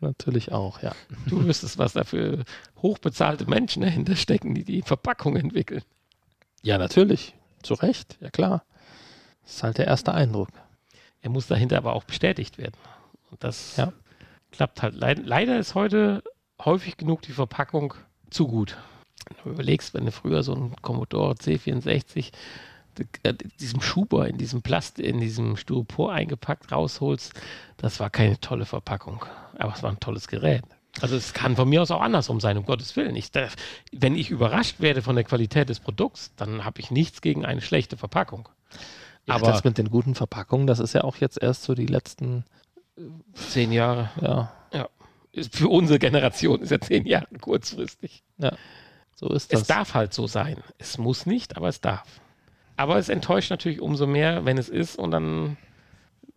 [0.00, 0.92] Natürlich auch, ja.
[1.26, 2.44] Du wüsstest, was da für
[2.82, 5.82] hochbezahlte Menschen dahinter stecken, die die Verpackung entwickeln.
[6.62, 7.34] Ja, natürlich.
[7.62, 8.64] Zu Recht, ja klar.
[9.44, 10.48] Das ist halt der erste Eindruck.
[11.20, 12.74] Er muss dahinter aber auch bestätigt werden.
[13.30, 13.92] Und das Ja.
[14.50, 14.94] klappt halt.
[14.94, 16.22] Leid, leider ist heute
[16.64, 17.94] häufig genug die Verpackung
[18.30, 18.76] zu gut.
[19.28, 22.30] Wenn du überlegst, wenn du früher so einen Commodore C64 d- äh,
[23.60, 27.32] diesem Schuber in diesem Plast, in diesem Styropor eingepackt rausholst,
[27.76, 29.24] das war keine tolle Verpackung.
[29.58, 30.62] Aber es war ein tolles Gerät.
[31.00, 33.16] Also es kann von mir aus auch andersrum sein, um Gottes Willen.
[33.16, 33.56] Ich darf,
[33.92, 37.62] wenn ich überrascht werde von der Qualität des Produkts, dann habe ich nichts gegen eine
[37.62, 38.48] schlechte Verpackung.
[39.26, 41.86] Ja, Aber das mit den guten Verpackungen, das ist ja auch jetzt erst so die
[41.86, 42.44] letzten,
[43.32, 44.52] zehn Jahre ja,
[45.32, 48.22] ist für unsere Generation ist ja zehn Jahre kurzfristig.
[49.14, 49.62] so ist das.
[49.62, 50.62] Es darf halt so sein.
[50.78, 52.20] Es muss nicht, aber es darf.
[52.76, 55.56] Aber es enttäuscht natürlich umso mehr, wenn es ist und dann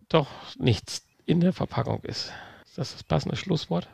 [0.08, 2.32] doch nichts in der Verpackung ist.
[2.64, 3.88] Ist das das passende Schlusswort?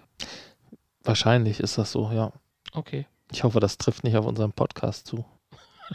[1.02, 2.32] Wahrscheinlich ist das so, ja.
[2.72, 3.06] Okay.
[3.32, 5.24] Ich hoffe, das trifft nicht auf unseren Podcast zu.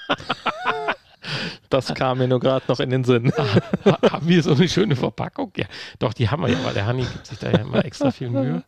[1.69, 3.31] das kam mir nur gerade noch in den Sinn.
[3.37, 5.51] Ha haben wir so eine schöne Verpackung?
[5.55, 5.65] Ja,
[5.99, 8.29] doch, die haben wir ja, weil der Hanni gibt sich da ja immer extra viel
[8.29, 8.63] Mühe.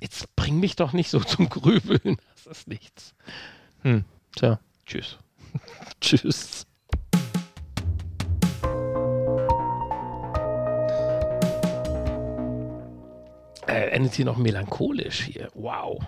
[0.00, 2.18] Jetzt bring mich doch nicht so zum Grübeln.
[2.34, 3.14] Das ist nichts.
[4.36, 5.18] Tja, Tschüss.
[6.00, 6.66] tschüss.
[13.66, 15.48] Äh, endet hier noch melancholisch hier.
[15.54, 15.98] Wow.